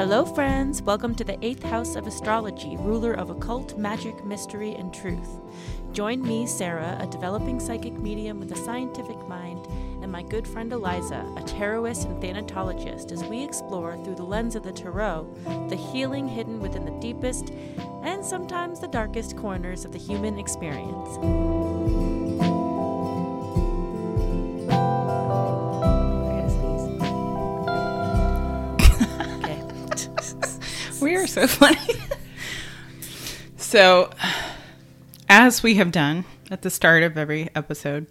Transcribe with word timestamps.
Hello, 0.00 0.24
friends. 0.24 0.80
Welcome 0.80 1.14
to 1.16 1.24
the 1.24 1.36
eighth 1.44 1.62
house 1.62 1.94
of 1.94 2.06
astrology, 2.06 2.74
ruler 2.78 3.12
of 3.12 3.28
occult, 3.28 3.76
magic, 3.76 4.24
mystery, 4.24 4.74
and 4.74 4.94
truth. 4.94 5.28
Join 5.92 6.22
me, 6.22 6.46
Sarah, 6.46 6.96
a 6.98 7.06
developing 7.06 7.60
psychic 7.60 7.92
medium 7.92 8.40
with 8.40 8.50
a 8.50 8.56
scientific 8.56 9.18
mind, 9.28 9.66
and 10.00 10.10
my 10.10 10.22
good 10.22 10.48
friend 10.48 10.72
Eliza, 10.72 11.20
a 11.36 11.42
tarotist 11.42 12.06
and 12.06 12.22
thanatologist, 12.22 13.12
as 13.12 13.22
we 13.24 13.44
explore 13.44 14.02
through 14.02 14.14
the 14.14 14.22
lens 14.22 14.56
of 14.56 14.62
the 14.62 14.72
tarot 14.72 15.28
the 15.68 15.76
healing 15.76 16.26
hidden 16.26 16.60
within 16.60 16.86
the 16.86 16.98
deepest 16.98 17.50
and 18.02 18.24
sometimes 18.24 18.80
the 18.80 18.88
darkest 18.88 19.36
corners 19.36 19.84
of 19.84 19.92
the 19.92 19.98
human 19.98 20.38
experience. 20.38 21.18
We 31.10 31.16
are 31.16 31.26
so 31.26 31.44
funny. 31.48 31.96
so, 33.56 34.10
as 35.28 35.60
we 35.60 35.74
have 35.74 35.90
done 35.90 36.24
at 36.52 36.62
the 36.62 36.70
start 36.70 37.02
of 37.02 37.18
every 37.18 37.48
episode, 37.56 38.06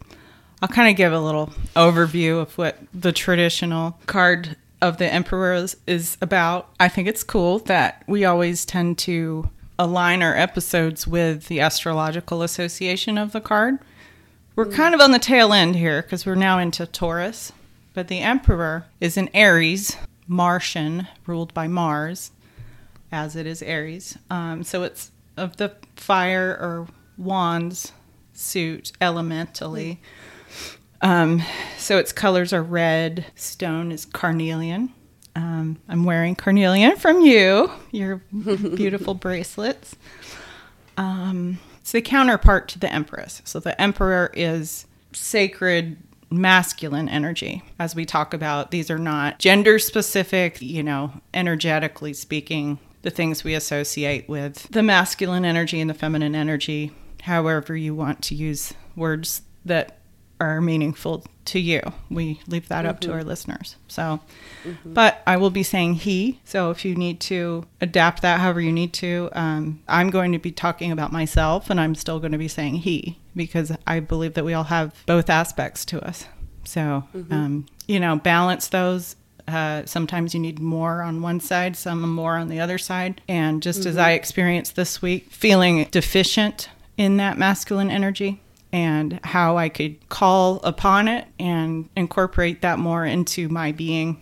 I'll 0.62 0.68
kind 0.68 0.90
of 0.90 0.98
give 0.98 1.14
a 1.14 1.20
little 1.22 1.54
overview 1.78 2.42
of 2.42 2.58
what 2.58 2.78
the 2.94 3.14
traditional 3.14 3.98
card 4.06 4.58
of 4.82 4.98
the 4.98 5.06
emperor 5.06 5.54
is, 5.54 5.78
is 5.88 6.18
about. 6.22 6.74
I 6.78 6.90
think 6.90 7.08
it's 7.08 7.24
cool 7.24 7.60
that 7.60 8.04
we 8.06 8.26
always 8.26 8.66
tend 8.66 8.98
to 8.98 9.50
align 9.78 10.22
our 10.22 10.36
episodes 10.36 11.08
with 11.08 11.48
the 11.48 11.62
astrological 11.62 12.44
association 12.44 13.18
of 13.18 13.32
the 13.32 13.40
card. 13.40 13.80
We're 14.58 14.66
mm. 14.66 14.76
kind 14.76 14.94
of 14.94 15.00
on 15.00 15.12
the 15.12 15.20
tail 15.20 15.54
end 15.54 15.78
here 15.78 16.02
because 16.02 16.26
we're 16.26 16.36
now 16.36 16.60
into 16.60 16.86
Taurus, 16.86 17.54
but 17.94 18.10
the 18.10 18.20
emperor 18.20 18.88
is 19.00 19.16
an 19.16 19.30
Aries, 19.34 19.96
Martian, 20.28 21.08
ruled 21.26 21.54
by 21.54 21.66
Mars 21.66 22.32
as 23.12 23.36
it 23.36 23.46
is 23.46 23.62
Aries. 23.62 24.18
Um, 24.30 24.64
so 24.64 24.84
it's 24.84 25.12
of 25.38 25.58
the 25.58 25.76
fire 25.96 26.52
or 26.60 26.88
wands 27.18 27.94
suit 28.34 28.92
elementally. 29.02 30.00
Um, 31.02 31.42
so 31.78 31.98
its 31.98 32.12
colors 32.12 32.52
are 32.52 32.64
red, 32.64 33.26
stone 33.36 33.92
is 33.92 34.06
carnelian. 34.06 34.94
Um, 35.36 35.78
I'm 35.88 36.04
wearing 36.04 36.36
carnelian 36.36 36.98
from 36.98 37.22
you, 37.22 37.72
your 37.92 38.18
beautiful 38.32 39.14
bracelets. 39.14 39.96
Um, 40.98 41.60
it's 41.80 41.92
the 41.94 42.02
counterpart 42.02 42.68
to 42.70 42.80
the 42.80 42.92
empress. 42.92 43.42
So 43.46 43.60
the 43.60 43.80
emperor 43.80 44.32
is 44.34 44.86
sacred 45.14 45.98
masculine 46.30 47.08
energy. 47.10 47.64
As 47.80 47.96
we 47.96 48.06
talk 48.06 48.34
about, 48.34 48.72
these 48.72 48.92
are 48.92 49.00
not 49.00 49.40
gender 49.40 49.80
specific, 49.80 50.62
you 50.62 50.84
know, 50.84 51.14
energetically 51.34 52.14
speaking, 52.14 52.80
the 53.02 53.10
things 53.10 53.44
we 53.44 53.54
associate 53.54 54.28
with 54.28 54.64
the 54.70 54.84
masculine 54.84 55.46
energy 55.46 55.80
and 55.80 55.90
the 55.90 55.94
feminine 55.94 56.36
energy, 56.36 56.92
however 57.24 57.76
you 57.76 57.96
want 57.96 58.22
to 58.24 58.36
use 58.36 58.74
words 58.96 59.42
that 59.66 60.00
are 60.42 60.62
meaningful 60.62 61.26
to 61.44 61.60
you. 61.60 61.82
We 62.10 62.40
leave 62.48 62.70
that 62.70 62.86
up 62.86 63.02
to 63.02 63.12
our 63.12 63.24
listeners. 63.26 63.76
So, 63.90 64.22
but 64.86 65.22
I 65.28 65.36
will 65.36 65.50
be 65.50 65.64
saying 65.64 65.96
he. 65.96 66.40
So 66.46 66.72
if 66.72 66.86
you 66.86 66.96
need 66.96 67.20
to 67.22 67.66
adapt 67.82 68.22
that 68.22 68.40
however 68.40 68.62
you 68.62 68.72
need 68.72 68.94
to, 68.94 69.30
um, 69.34 69.82
I'm 69.88 70.10
going 70.12 70.32
to 70.32 70.40
be 70.40 70.52
talking 70.52 70.92
about 70.94 71.12
myself 71.12 71.70
and 71.70 71.80
I'm 71.80 71.94
still 71.94 72.20
going 72.20 72.32
to 72.32 72.38
be 72.38 72.48
saying 72.48 72.76
he 72.76 73.20
because 73.36 73.72
I 73.86 74.00
believe 74.00 74.36
that 74.36 74.46
we 74.46 74.54
all 74.54 74.66
have 74.66 74.96
both 75.06 75.30
aspects 75.30 75.84
to 75.86 76.06
us. 76.08 76.26
So, 76.64 77.04
um, 77.32 77.66
you 77.88 78.00
know, 78.00 78.16
balance 78.16 78.68
those. 78.68 79.16
Uh, 79.50 79.86
sometimes 79.86 80.34
you 80.34 80.40
need 80.40 80.60
more 80.60 81.02
on 81.02 81.22
one 81.22 81.40
side, 81.40 81.76
some 81.76 82.02
more 82.02 82.38
on 82.38 82.50
the 82.50 82.60
other 82.60 82.78
side. 82.78 83.22
And 83.28 83.64
just 83.64 83.86
as 83.86 83.98
I 83.98 84.12
experienced 84.12 84.76
this 84.76 85.02
week, 85.02 85.32
feeling 85.32 85.86
deficient 85.90 86.70
in 86.98 87.18
that 87.18 87.38
masculine 87.38 87.90
energy 87.90 88.42
and 88.72 89.20
how 89.24 89.58
I 89.58 89.70
could 89.70 90.08
call 90.10 90.58
upon 90.58 91.08
it 91.08 91.28
and 91.40 91.90
incorporate 91.96 92.62
that 92.62 92.78
more 92.78 93.06
into 93.06 93.50
my 93.50 93.72
being 93.72 94.22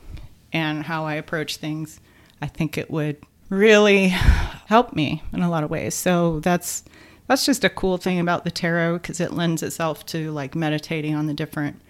and 0.53 0.83
how 0.83 1.05
I 1.05 1.15
approach 1.15 1.57
things, 1.57 1.99
I 2.41 2.47
think 2.47 2.77
it 2.77 2.89
would 2.89 3.17
really 3.49 4.07
help 4.07 4.95
me 4.95 5.23
in 5.33 5.41
a 5.41 5.49
lot 5.49 5.63
of 5.63 5.69
ways. 5.69 5.93
So 5.93 6.39
that's 6.39 6.83
that's 7.27 7.45
just 7.45 7.65
a 7.65 7.69
cool 7.69 7.97
thing 7.97 8.19
about 8.19 8.45
the 8.45 8.51
tarot 8.51 8.99
because 8.99 9.19
it 9.19 9.33
lends 9.33 9.61
itself 9.61 10.05
to 10.07 10.31
like 10.31 10.55
meditating 10.55 11.13
on 11.13 11.27
the 11.27 11.33
different 11.33 11.81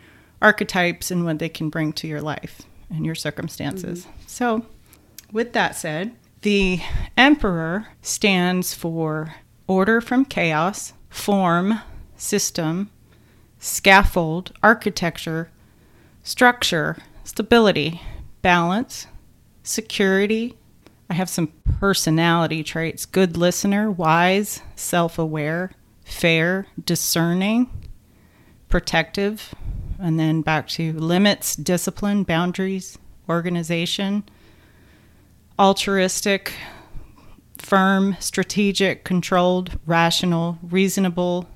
archetypes 0.42 1.12
and 1.12 1.26
what 1.26 1.38
they 1.38 1.50
can 1.50 1.70
bring 1.70 1.94
to 1.94 2.08
your 2.08 2.22
life 2.22 2.64
and 2.90 3.06
your 3.06 3.16
circumstances. 3.16 4.02
Mm-hmm. 4.06 4.12
So, 4.28 4.66
with 5.32 5.54
that 5.54 5.76
said, 5.76 6.16
the 6.42 6.82
emperor 7.18 7.88
stands 8.02 8.74
for 8.74 9.36
order 9.68 10.00
from 10.02 10.26
chaos, 10.26 10.94
form, 11.10 11.82
system, 12.16 12.90
scaffold, 13.60 14.54
architecture, 14.64 15.50
structure, 16.24 16.98
stability, 17.24 18.02
balance, 18.42 19.08
security. 19.64 20.56
I 21.10 21.14
have 21.14 21.30
some 21.30 21.52
personality 21.80 22.64
traits 22.64 23.06
good 23.06 23.38
listener, 23.38 23.90
wise, 23.90 24.62
self 24.76 25.18
aware, 25.18 25.72
fair, 26.06 26.68
discerning, 26.84 27.70
protective, 28.70 29.54
and 30.00 30.20
then 30.20 30.42
back 30.42 30.68
to 30.70 30.94
limits, 30.94 31.56
discipline, 31.56 32.24
boundaries, 32.24 32.98
organization, 33.30 34.24
altruistic, 35.60 36.54
firm, 37.58 38.16
strategic, 38.20 39.04
controlled, 39.04 39.80
rational, 39.86 40.58
reasonable, 40.62 41.50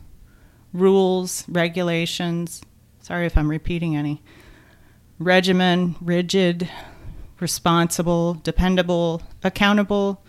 rules, 0.73 1.45
regulations. 1.47 2.61
Sorry 3.01 3.25
if 3.25 3.37
I'm 3.37 3.49
repeating 3.49 3.95
any. 3.95 4.21
Regimen, 5.19 5.95
rigid, 6.01 6.69
responsible, 7.39 8.35
dependable, 8.43 9.21
accountable, 9.43 10.23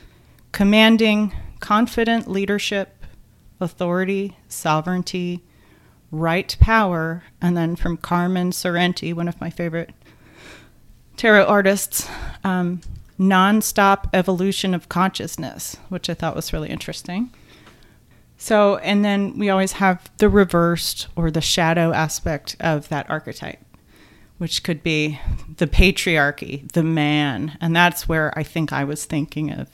commanding, 0.53 1.33
confident 1.61 2.29
leadership, 2.29 3.05
authority, 3.61 4.37
sovereignty, 4.49 5.43
right 6.13 6.57
power, 6.61 7.25
and 7.41 7.57
then 7.57 7.75
from 7.75 7.97
Carmen 7.97 8.51
Sorrenti, 8.51 9.13
one 9.13 9.27
of 9.29 9.41
my 9.41 9.51
favorite 9.51 9.91
tarot 11.17 11.47
artists, 11.47 12.09
um, 12.45 12.81
nonstop 13.19 14.09
evolution 14.13 14.75
of 14.75 14.89
consciousness, 14.89 15.77
which 15.89 16.11
I 16.11 16.15
thought 16.15 16.37
was 16.37 16.53
really 16.53 16.69
interesting. 16.69 17.33
So, 18.37 18.77
and 18.79 19.05
then 19.05 19.39
we 19.39 19.49
always 19.51 19.73
have 19.73 20.11
the 20.19 20.29
reversed 20.29 21.07
or 21.17 21.31
the 21.31 21.41
shadow 21.41 21.93
aspect 21.93 22.57
of 22.61 22.89
that 22.89 23.09
archetype, 23.09 23.65
which 24.39 24.65
could 24.65 24.83
be 24.83 25.21
the 25.57 25.69
patriarchy, 25.69 26.71
the 26.73 26.83
man. 26.83 27.57
And 27.61 27.75
that's 27.75 28.09
where 28.09 28.37
I 28.37 28.43
think 28.43 28.73
I 28.73 28.85
was 28.85 29.05
thinking 29.05 29.53
of 29.53 29.69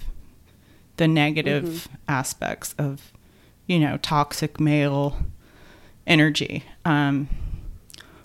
the 0.99 1.09
negative 1.09 1.89
aspects 2.07 2.75
of, 2.77 3.13
you 3.67 3.79
know, 3.79 3.97
toxic 3.97 4.61
male 4.61 5.17
energy. 6.09 6.65
Um, 6.85 7.29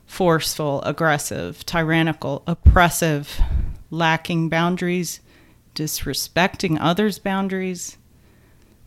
forceful, 0.06 0.82
aggressive, 0.84 1.66
tyrannical, 1.66 2.44
oppressive, 2.48 3.42
lacking 3.90 4.50
boundaries, 4.50 5.20
disrespecting 5.76 6.78
others' 6.80 7.20
boundaries, 7.20 7.98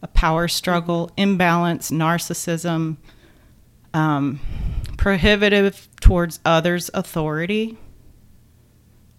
a 0.03 0.07
power 0.07 0.47
struggle, 0.49 1.11
imbalance, 1.17 1.91
narcissism, 1.91 2.97
um, 3.93 4.41
prohibitive 4.97 5.89
towards 6.01 6.41
others' 6.45 6.91
authority, 6.95 7.77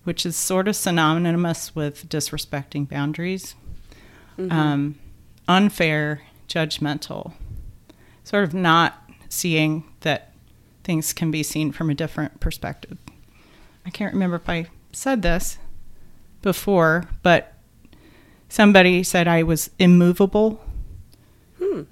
which 0.04 0.26
is 0.26 0.38
sort 0.38 0.68
of 0.68 0.76
synonymous 0.76 1.76
with 1.76 2.08
disrespecting 2.08 2.88
boundaries, 2.88 3.56
um, 4.52 4.96
unfair, 5.48 6.22
judgmental, 6.48 7.34
sort 8.24 8.44
of 8.44 8.54
not 8.54 9.07
seeing 9.30 9.84
that 10.02 10.34
things 10.84 11.14
can 11.14 11.32
be 11.32 11.44
seen 11.44 11.72
from 11.72 11.90
a 11.90 11.96
different 11.96 12.40
perspective. 12.40 12.98
I 13.86 13.90
can't 13.90 14.14
remember 14.14 14.38
if 14.38 14.50
I 14.50 14.68
said 14.92 15.22
this 15.22 15.58
before, 16.42 17.06
but 17.24 17.54
somebody 18.50 19.04
said 19.04 19.28
I 19.28 19.44
was 19.44 19.70
immovable 19.80 20.62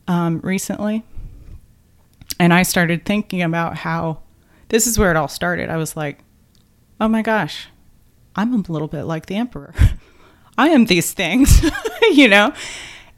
um, 0.07 0.39
recently. 0.43 1.03
And 2.39 2.53
I 2.53 2.63
started 2.63 3.05
thinking 3.05 3.41
about 3.41 3.77
how 3.77 4.19
this 4.69 4.87
is 4.87 4.99
where 4.99 5.11
it 5.11 5.17
all 5.17 5.27
started. 5.27 5.69
I 5.69 5.77
was 5.77 5.95
like, 5.95 6.19
oh 6.99 7.07
my 7.07 7.21
gosh, 7.21 7.67
I'm 8.35 8.53
a 8.53 8.71
little 8.71 8.87
bit 8.87 9.03
like 9.03 9.27
the 9.27 9.35
emperor. 9.35 9.73
I 10.57 10.69
am 10.69 10.85
these 10.85 11.13
things, 11.13 11.69
you 12.11 12.27
know? 12.27 12.53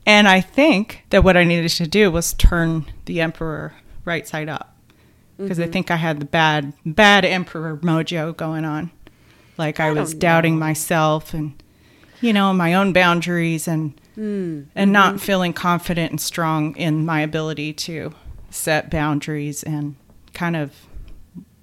And 0.05 0.27
I 0.27 0.41
think 0.41 1.03
that 1.09 1.23
what 1.23 1.37
I 1.37 1.43
needed 1.43 1.69
to 1.69 1.87
do 1.87 2.09
was 2.11 2.33
turn 2.33 2.85
the 3.05 3.21
emperor 3.21 3.73
right 4.07 4.27
side 4.27 4.49
up 4.49 4.75
because 5.37 5.59
I 5.59 5.67
think 5.67 5.91
I 5.91 5.97
had 5.97 6.19
the 6.19 6.25
bad, 6.25 6.73
bad 6.83 7.23
emperor 7.23 7.77
mojo 7.77 8.35
going 8.35 8.65
on. 8.65 8.89
Like 9.57 9.79
I, 9.79 9.89
I 9.89 9.91
was 9.91 10.15
doubting 10.15 10.55
know. 10.55 10.59
myself 10.61 11.33
and, 11.33 11.61
you 12.21 12.33
know, 12.33 12.51
my 12.53 12.73
own 12.73 12.93
boundaries 12.93 13.67
and 13.67 13.93
Hmm. 14.15 14.61
and 14.73 14.91
not 14.91 15.21
feeling 15.21 15.53
confident 15.53 16.09
and 16.09 16.19
strong 16.19 16.75
in 16.75 17.05
my 17.05 17.21
ability 17.21 17.71
to 17.73 18.15
set 18.49 18.89
boundaries 18.89 19.61
and 19.61 19.95
kind 20.33 20.55
of 20.55 20.71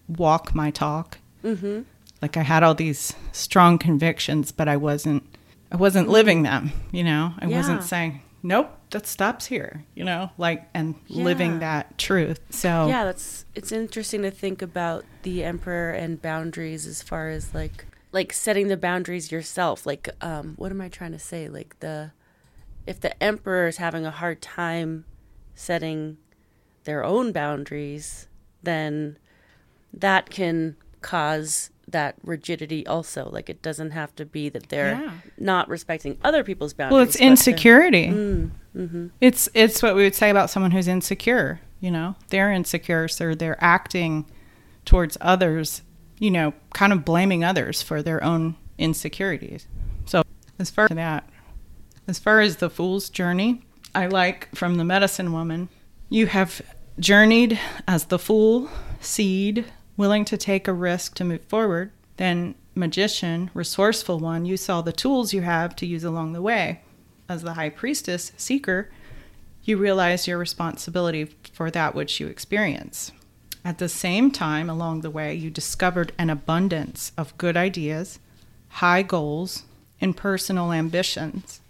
walk 0.07 0.55
my 0.55 0.71
talk. 0.71 1.19
Mm-hmm. 1.43 1.81
Like 2.23 2.37
I 2.37 2.43
had 2.43 2.63
all 2.63 2.75
these 2.77 3.13
strong 3.33 3.77
convictions, 3.79 4.53
but 4.53 4.69
I 4.69 4.77
wasn't 4.77 5.25
I 5.73 5.77
wasn't 5.77 6.09
living 6.09 6.45
them, 6.45 6.71
you 6.93 7.03
know. 7.03 7.35
I 7.41 7.47
Yeah. 7.49 7.57
wasn't 7.57 7.83
saying, 7.83 8.23
"Nope, 8.45 8.79
that 8.91 9.07
stops 9.07 9.47
here," 9.47 9.85
you 9.95 10.05
know, 10.05 10.31
like 10.37 10.69
and 10.75 10.95
living 11.09 11.61
that 11.61 11.97
truth. 11.97 12.41
So 12.51 12.87
Yeah, 12.89 13.05
that's 13.05 13.47
it's 13.55 13.73
interesting 13.73 14.23
to 14.23 14.31
think 14.31 14.61
about 14.61 15.05
the 15.23 15.43
emperor 15.43 15.91
and 15.91 16.21
boundaries 16.21 16.87
as 16.87 17.03
far 17.03 17.31
as 17.31 17.55
like 17.55 17.87
like 18.13 18.33
setting 18.33 18.69
the 18.69 18.77
boundaries 18.77 19.33
yourself. 19.33 19.87
Like 19.87 20.11
um 20.21 20.55
what 20.57 20.71
am 20.71 20.81
I 20.83 20.89
trying 20.91 21.13
to 21.13 21.19
say? 21.19 21.49
Like 21.49 21.81
the 21.81 22.13
if 22.87 23.01
the 23.01 23.21
emperor 23.23 23.67
is 23.67 23.79
having 23.79 24.05
a 24.05 24.11
hard 24.11 24.43
time 24.43 25.07
setting 25.55 26.19
their 26.85 27.03
own 27.03 27.33
boundaries, 27.33 28.29
then 28.63 29.17
that 29.93 30.29
can 30.29 30.77
cause 31.01 31.71
that 31.89 32.17
rigidity 32.25 32.87
also. 32.87 33.29
Like 33.31 33.49
it 33.51 33.63
doesn't 33.63 33.91
have 33.93 34.15
to 34.17 34.25
be 34.25 34.49
that 34.49 34.69
they're 34.69 34.93
Yeah. 35.01 35.11
not 35.39 35.69
respecting 35.69 36.19
other 36.25 36.43
people's 36.45 36.73
boundaries. 36.73 36.95
well, 36.95 37.03
it's 37.05 37.17
insecurity. 37.17 38.07
Mm, 38.09 38.51
mhm. 38.77 39.11
It's 39.21 39.49
it's 39.55 39.83
what 39.83 39.95
we 39.95 40.03
would 40.05 40.15
say 40.15 40.31
about 40.31 40.51
someone 40.51 40.71
who's 40.73 40.89
insecure. 40.89 41.61
You 41.81 41.91
know, 41.91 42.17
they're 42.31 42.51
insecure, 42.53 43.09
so 43.09 43.35
they're 43.35 43.63
acting 43.63 44.25
towards 44.85 45.17
others. 45.21 45.83
You 46.19 46.31
know, 46.31 46.55
kind 46.73 46.93
of 46.93 47.05
blaming 47.05 47.45
others 47.45 47.83
for 47.83 48.03
their 48.03 48.23
own 48.23 48.57
insecurities. 48.79 49.67
So, 50.07 50.23
as 50.59 50.71
far 50.71 50.87
as 50.91 50.97
that, 50.97 51.29
as 52.07 52.19
far 52.19 52.41
as 52.41 52.57
the 52.57 52.71
fool's 52.71 53.11
journey, 53.11 53.63
I 53.95 54.07
like 54.07 54.55
from 54.55 54.77
the 54.77 54.85
medicine 54.85 55.33
woman, 55.33 55.69
you 56.09 56.27
have 56.29 56.63
journeyed 56.99 57.59
as 57.89 58.05
the 58.07 58.19
fool, 58.19 58.71
seed, 59.01 59.65
willing 59.97 60.25
to 60.27 60.37
take 60.37 60.69
a 60.69 60.73
risk 60.73 61.15
to 61.17 61.25
move 61.25 61.43
forward. 61.45 61.91
Then 62.17 62.55
magician, 62.75 63.51
resourceful 63.55 64.19
one, 64.19 64.45
you 64.45 64.57
saw 64.57 64.83
the 64.83 64.93
tools 64.93 65.33
you 65.33 65.43
have 65.43 65.75
to 65.77 65.87
use 65.87 66.05
along 66.05 66.33
the 66.33 66.43
way 66.43 66.81
as 67.29 67.43
the 67.43 67.55
high 67.55 67.71
priestess 67.71 68.33
seeker, 68.37 68.91
you 69.63 69.77
realize 69.77 70.29
your 70.29 70.39
responsibility 70.39 71.25
for 71.53 71.71
that 71.71 71.95
which 71.95 72.21
you 72.21 72.27
experience. 72.27 73.13
At 73.65 73.79
the 73.79 73.89
same 73.89 74.31
time, 74.31 74.69
along 74.69 75.01
the 75.01 75.11
way, 75.11 75.35
you 75.35 75.51
discovered 75.51 76.13
an 76.19 76.29
abundance 76.29 77.13
of 77.17 77.37
good 77.39 77.57
ideas, 77.57 78.19
high 78.69 79.03
goals, 79.03 79.63
and 80.01 80.17
personal 80.17 80.73
ambitions. 80.73 81.61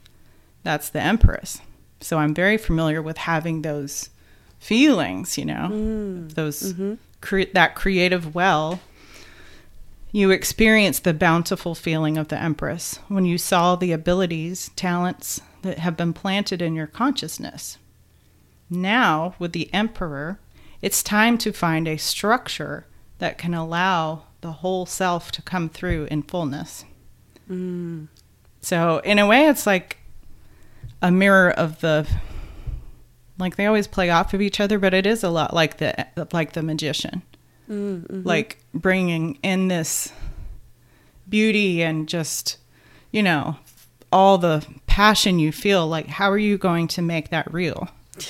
That's 0.65 0.89
the 0.89 1.01
Empress. 1.01 1.61
So 2.01 2.19
I'm 2.19 2.35
very 2.35 2.59
familiar 2.59 3.01
with 3.01 3.19
having 3.19 3.63
those 3.63 4.11
feelings, 4.59 5.39
you 5.39 5.45
know, 5.45 5.69
mm. 5.71 6.35
those 6.35 6.73
mm-hmm. 6.73 6.95
Cre- 7.25 7.53
that 7.55 7.75
creative 7.75 8.35
well. 8.35 8.81
You 10.13 10.31
experienced 10.31 11.03
the 11.03 11.15
bountiful 11.15 11.75
feeling 11.75 12.17
of 12.17 12.29
the 12.29 12.41
Empress 12.41 13.01
when 13.09 13.25
you 13.25 13.39
saw 13.39 13.75
the 13.75 13.91
abilities, 13.91 14.71
talents 14.77 15.41
that 15.63 15.79
have 15.79 15.97
been 15.97 16.13
planted 16.13 16.63
in 16.63 16.77
your 16.77 16.87
consciousness. 16.87 17.79
Now, 18.71 19.35
with 19.39 19.53
the 19.53 19.73
Emperor, 19.73 20.39
it's 20.83 21.03
time 21.03 21.37
to 21.39 21.53
find 21.53 21.89
a 21.89 21.97
structure 21.97 22.87
that 23.19 23.39
can 23.39 23.55
allow 23.55 24.25
the 24.41 24.53
whole 24.53 24.87
self 24.87 25.33
to 25.33 25.43
come 25.43 25.69
through 25.69 26.07
in 26.11 26.23
fullness. 26.23 26.85
Mm. 27.51 28.09
So, 28.61 28.99
in 28.99 29.19
a 29.19 29.27
way, 29.27 29.49
it's 29.49 29.67
like 29.67 29.99
a 31.03 31.11
mirror 31.11 31.51
of 31.51 31.81
the 31.81 32.07
like 33.39 33.57
they 33.57 33.67
always 33.67 33.87
play 33.87 34.11
off 34.11 34.33
of 34.35 34.41
each 34.41 34.61
other, 34.61 34.79
but 34.79 34.95
it 34.95 35.07
is 35.07 35.23
a 35.25 35.31
lot 35.31 35.53
like 35.55 35.79
the 35.79 36.07
like 36.33 36.53
the 36.53 36.63
magician, 36.63 37.23
Mm, 37.69 38.07
mhm. 38.07 38.25
like 38.25 38.59
bringing 38.75 39.39
in 39.43 39.69
this 39.69 40.13
beauty 41.29 41.83
and 41.83 42.09
just 42.09 42.59
you 43.11 43.23
know 43.23 43.57
all 44.13 44.39
the 44.39 44.65
passion 44.87 45.39
you 45.39 45.51
feel. 45.51 45.87
Like, 45.89 46.07
how 46.07 46.31
are 46.31 46.39
you 46.39 46.57
going 46.59 46.87
to 46.89 47.03
make 47.03 47.31
that 47.31 47.53
real? 47.53 47.89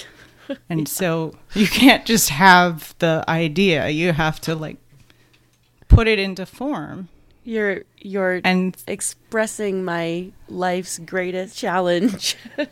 And 0.68 0.86
so 0.86 1.34
you 1.54 1.66
can't 1.66 2.04
just 2.04 2.28
have 2.28 2.94
the 2.98 3.24
idea; 3.26 3.88
you 3.88 4.12
have 4.12 4.40
to 4.42 4.54
like 4.54 4.76
put 5.88 6.06
it 6.06 6.18
into 6.18 6.44
form. 6.44 7.08
You're 7.44 7.84
you're 7.98 8.42
And 8.44 8.76
expressing 8.86 9.84
my 9.84 10.32
life's 10.48 10.98
greatest 10.98 11.56
challenge. 11.56 12.36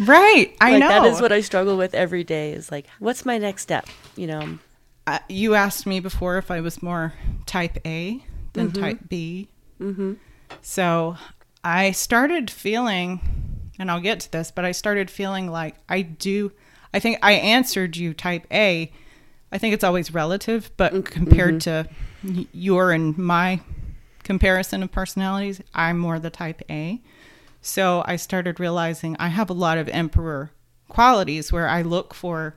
right, 0.00 0.54
I 0.60 0.72
like 0.72 0.80
know 0.80 0.88
that 0.88 1.04
is 1.06 1.20
what 1.20 1.32
I 1.32 1.40
struggle 1.40 1.76
with 1.76 1.94
every 1.94 2.24
day. 2.24 2.52
Is 2.52 2.70
like, 2.70 2.86
what's 2.98 3.24
my 3.24 3.38
next 3.38 3.62
step? 3.62 3.86
You 4.16 4.26
know. 4.26 4.58
uh, 5.06 5.18
you 5.28 5.54
asked 5.54 5.86
me 5.86 5.98
before 6.00 6.36
if 6.38 6.50
I 6.50 6.60
was 6.60 6.82
more 6.82 7.14
type 7.46 7.78
A 7.86 8.22
than 8.52 8.70
Mhm. 8.70 8.80
type 8.80 8.98
B. 9.08 9.48
Mm-hmm. 9.80 10.14
So 10.62 11.16
I 11.64 11.90
started 11.92 12.50
feeling, 12.50 13.20
and 13.78 13.90
I'll 13.90 14.00
get 14.00 14.20
to 14.20 14.32
this, 14.32 14.50
but 14.50 14.64
I 14.64 14.72
started 14.72 15.10
feeling 15.10 15.50
like 15.50 15.76
I 15.88 16.02
do. 16.02 16.52
I 16.92 16.98
think 17.00 17.18
I 17.22 17.32
answered 17.32 17.96
you 17.96 18.14
type 18.14 18.46
A. 18.52 18.92
I 19.52 19.58
think 19.58 19.74
it's 19.74 19.84
always 19.84 20.12
relative, 20.14 20.70
but 20.76 21.04
compared 21.04 21.60
to 21.62 21.88
your 22.52 22.92
and 22.92 23.16
my 23.18 23.60
comparison 24.22 24.82
of 24.82 24.92
personalities, 24.92 25.60
I'm 25.74 25.98
more 25.98 26.18
the 26.20 26.30
type 26.30 26.62
A. 26.70 27.00
So 27.62 28.02
I 28.06 28.16
started 28.16 28.58
realizing 28.60 29.16
I 29.18 29.28
have 29.28 29.50
a 29.50 29.54
lot 29.54 29.78
of 29.78 29.88
emperor 29.88 30.50
qualities 30.88 31.52
where 31.52 31.68
I 31.68 31.82
look 31.82 32.14
for 32.14 32.56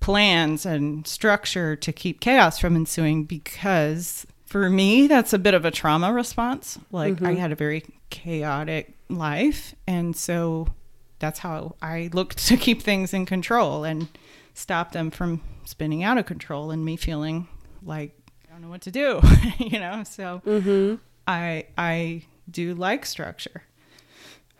plans 0.00 0.66
and 0.66 1.06
structure 1.06 1.74
to 1.76 1.92
keep 1.92 2.20
chaos 2.20 2.58
from 2.58 2.76
ensuing 2.76 3.24
because 3.24 4.26
for 4.44 4.68
me 4.70 5.06
that's 5.06 5.32
a 5.32 5.38
bit 5.38 5.54
of 5.54 5.64
a 5.64 5.70
trauma 5.70 6.12
response 6.12 6.78
like 6.92 7.20
i 7.22 7.32
had 7.32 7.50
a 7.50 7.56
very 7.56 7.82
chaotic 8.10 8.94
life 9.08 9.74
and 9.88 10.14
so 10.14 10.68
that's 11.18 11.40
how 11.40 11.74
i 11.80 12.08
look 12.12 12.34
to 12.34 12.56
keep 12.56 12.82
things 12.82 13.12
in 13.14 13.24
control 13.26 13.82
and 13.84 14.06
stop 14.54 14.92
them 14.92 15.10
from 15.10 15.40
spinning 15.64 16.04
out 16.04 16.18
of 16.18 16.26
control 16.26 16.70
and 16.70 16.84
me 16.84 16.94
feeling 16.94 17.48
like 17.82 18.12
i 18.46 18.52
don't 18.52 18.60
know 18.62 18.68
what 18.68 18.82
to 18.82 18.90
do 18.90 19.20
you 19.58 19.80
know 19.80 20.04
so 20.04 20.40
Mm-hmm. 20.44 20.96
I 21.26 21.66
I 21.76 22.22
do 22.48 22.74
like 22.74 23.04
structure. 23.06 23.62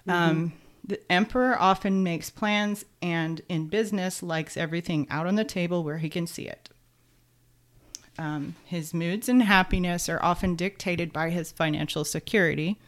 Um, 0.08 0.52
the 0.86 1.00
emperor 1.10 1.60
often 1.60 2.02
makes 2.02 2.30
plans 2.30 2.84
and 3.02 3.42
in 3.48 3.66
business 3.66 4.22
likes 4.22 4.56
everything 4.56 5.06
out 5.10 5.26
on 5.26 5.34
the 5.34 5.44
table 5.44 5.82
where 5.82 5.98
he 5.98 6.08
can 6.08 6.26
see 6.26 6.46
it. 6.46 6.68
Um, 8.18 8.54
his 8.64 8.94
moods 8.94 9.28
and 9.28 9.42
happiness 9.42 10.08
are 10.08 10.22
often 10.22 10.54
dictated 10.54 11.12
by 11.12 11.30
his 11.30 11.52
financial 11.52 12.04
security. 12.04 12.78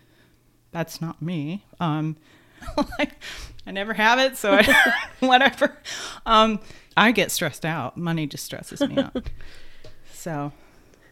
That's 0.70 1.00
not 1.00 1.20
me. 1.20 1.64
Um, 1.80 2.16
like, 2.98 3.12
I 3.66 3.72
never 3.72 3.94
have 3.94 4.18
it, 4.18 4.36
so 4.36 4.52
I, 4.52 4.94
whatever. 5.20 5.76
Um, 6.24 6.60
I 6.96 7.12
get 7.12 7.30
stressed 7.30 7.64
out. 7.64 7.96
Money 7.96 8.26
just 8.26 8.44
stresses 8.44 8.80
me 8.80 8.98
out. 8.98 9.30
So, 10.12 10.50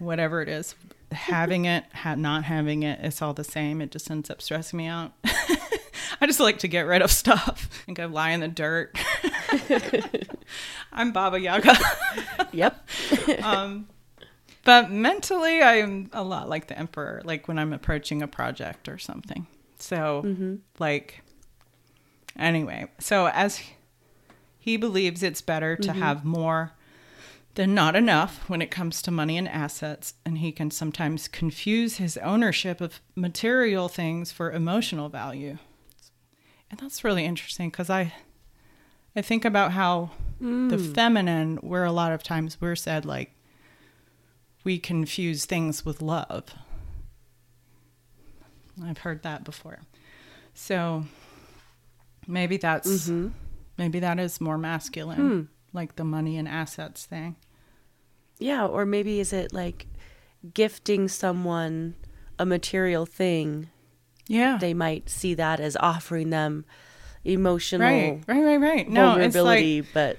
whatever 0.00 0.42
it 0.42 0.48
is, 0.48 0.74
having 1.12 1.64
it, 1.64 1.84
ha- 1.94 2.16
not 2.16 2.42
having 2.42 2.82
it, 2.82 2.98
it's 3.02 3.22
all 3.22 3.32
the 3.32 3.44
same. 3.44 3.80
It 3.80 3.92
just 3.92 4.10
ends 4.10 4.30
up 4.30 4.42
stressing 4.42 4.76
me 4.76 4.86
out. 4.88 5.12
I 6.20 6.26
just 6.26 6.40
like 6.40 6.58
to 6.60 6.68
get 6.68 6.82
rid 6.82 7.02
of 7.02 7.10
stuff 7.10 7.68
and 7.86 7.94
go 7.96 8.06
lie 8.06 8.30
in 8.30 8.40
the 8.40 8.48
dirt. 8.48 8.96
I'm 10.92 11.12
Baba 11.12 11.40
Yaga. 11.40 11.74
Yep. 12.52 12.88
um, 13.42 13.88
but 14.64 14.90
mentally, 14.90 15.62
I'm 15.62 16.10
a 16.12 16.22
lot 16.24 16.48
like 16.48 16.68
the 16.68 16.78
Emperor, 16.78 17.20
like 17.24 17.48
when 17.48 17.58
I'm 17.58 17.72
approaching 17.72 18.22
a 18.22 18.28
project 18.28 18.88
or 18.88 18.98
something. 18.98 19.46
So, 19.78 20.22
Mm-hmm. 20.24 20.54
like, 20.78 21.22
anyway, 22.38 22.86
so 22.98 23.26
as 23.28 23.60
he 24.58 24.76
believes 24.76 25.22
it's 25.22 25.42
better 25.42 25.76
to 25.76 25.92
have 25.92 26.24
more 26.24 26.72
than 27.54 27.74
not 27.74 27.94
enough 27.96 28.48
when 28.48 28.60
it 28.60 28.70
comes 28.70 29.00
to 29.02 29.10
money 29.10 29.36
and 29.38 29.48
assets, 29.48 30.14
and 30.24 30.38
he 30.38 30.50
can 30.52 30.70
sometimes 30.70 31.28
confuse 31.28 31.96
his 31.96 32.16
ownership 32.18 32.80
of 32.80 33.00
material 33.14 33.88
things 33.88 34.32
for 34.32 34.50
emotional 34.50 35.08
value. 35.08 35.56
And 36.70 36.80
that's 36.80 37.04
really 37.04 37.24
interesting 37.24 37.70
because 37.70 37.88
I, 37.90 38.12
I 39.14 39.22
think 39.22 39.44
about 39.44 39.72
how 39.72 40.10
the 40.40 40.76
feminine, 40.94 41.56
where 41.58 41.84
a 41.84 41.92
lot 41.92 42.12
of 42.12 42.22
times 42.22 42.60
we're 42.60 42.76
said 42.76 43.04
like 43.06 43.32
we 44.64 44.78
confuse 44.78 45.44
things 45.46 45.84
with 45.84 46.02
love. 46.02 46.44
I've 48.84 48.98
heard 48.98 49.22
that 49.22 49.44
before. 49.44 49.80
So 50.54 51.04
maybe 52.26 52.56
that's 52.56 53.08
Mm-hmm. 53.08 53.28
maybe 53.78 54.00
that 54.00 54.18
is 54.18 54.40
more 54.40 54.58
masculine, 54.58 55.16
Hmm. 55.18 55.42
like 55.76 55.96
the 55.96 56.04
money 56.04 56.36
and 56.36 56.46
assets 56.48 57.04
thing. 57.06 57.36
Yeah, 58.38 58.66
or 58.66 58.84
maybe 58.84 59.20
is 59.20 59.32
it 59.32 59.52
like 59.52 59.86
gifting 60.52 61.08
someone 61.08 61.94
a 62.38 62.44
material 62.44 63.06
thing 63.06 63.70
Yeah. 64.28 64.58
they 64.60 64.74
might 64.74 65.08
see 65.08 65.34
that 65.34 65.60
as 65.60 65.76
offering 65.78 66.30
them 66.30 66.64
emotional 67.24 67.86
right. 67.88 68.22
Right. 68.26 68.42
Right. 68.42 68.56
Right. 68.60 68.88
No, 68.88 69.16
it's 69.16 69.34
vulnerability, 69.34 69.82
like 69.82 69.92
but 69.94 70.16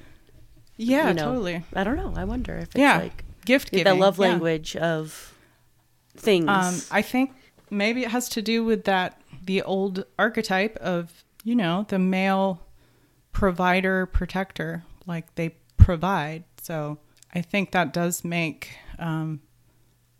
yeah, 0.77 1.07
you 1.09 1.13
know, 1.15 1.25
totally. 1.25 1.63
I 1.73 1.83
don't 1.83 1.95
know. 1.97 2.13
I 2.15 2.23
wonder 2.25 2.55
if 2.55 2.65
it's 2.69 2.75
Yeah. 2.77 2.97
like 2.99 3.23
Gift 3.45 3.71
the 3.71 3.77
giving. 3.83 3.99
love 3.99 4.17
yeah. 4.17 4.27
language 4.27 4.75
of 4.75 5.33
things. 6.15 6.47
Um, 6.49 6.79
I 6.91 7.01
think 7.01 7.31
maybe 7.69 8.03
it 8.03 8.11
has 8.11 8.29
to 8.29 8.41
do 8.41 8.63
with 8.63 8.83
that 8.85 9.19
the 9.43 9.61
old 9.61 10.03
archetype 10.19 10.75
of 10.77 11.23
you 11.43 11.55
know 11.55 11.85
the 11.87 11.99
male 11.99 12.61
provider 13.31 14.05
protector, 14.05 14.83
like 15.05 15.33
they 15.35 15.55
provide. 15.77 16.43
So 16.61 16.97
I 17.33 17.41
think 17.41 17.71
that 17.71 17.93
does 17.93 18.23
make 18.25 18.75
um, 18.99 19.41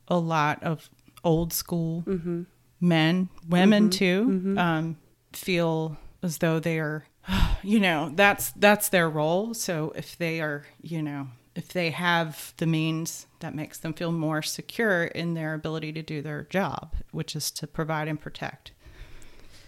a 0.07 0.17
lot 0.17 0.63
of 0.63 0.89
old 1.23 1.51
school 1.53 2.03
Mm-hmm. 2.07 2.43
Men, 2.79 3.29
women 3.47 3.89
too, 3.89 4.55
Um, 4.57 4.97
feel 5.33 5.97
as 6.23 6.39
though 6.39 6.59
they 6.59 6.79
are, 6.79 7.05
you 7.63 7.79
know, 7.79 8.11
that's 8.15 8.51
that's 8.51 8.89
their 8.89 9.09
role. 9.09 9.53
So 9.53 9.93
if 9.95 10.17
they 10.17 10.41
are, 10.41 10.65
you 10.81 11.01
know, 11.01 11.27
if 11.55 11.69
they 11.69 11.89
have 11.89 12.53
the 12.57 12.67
means, 12.67 13.25
that 13.39 13.55
makes 13.55 13.77
them 13.79 13.93
feel 13.93 14.11
more 14.11 14.41
secure 14.41 15.05
in 15.05 15.33
their 15.33 15.53
ability 15.53 15.91
to 15.93 16.03
do 16.03 16.21
their 16.21 16.43
job, 16.43 16.95
which 17.11 17.35
is 17.35 17.49
to 17.51 17.67
provide 17.67 18.07
and 18.07 18.19
protect. 18.21 18.71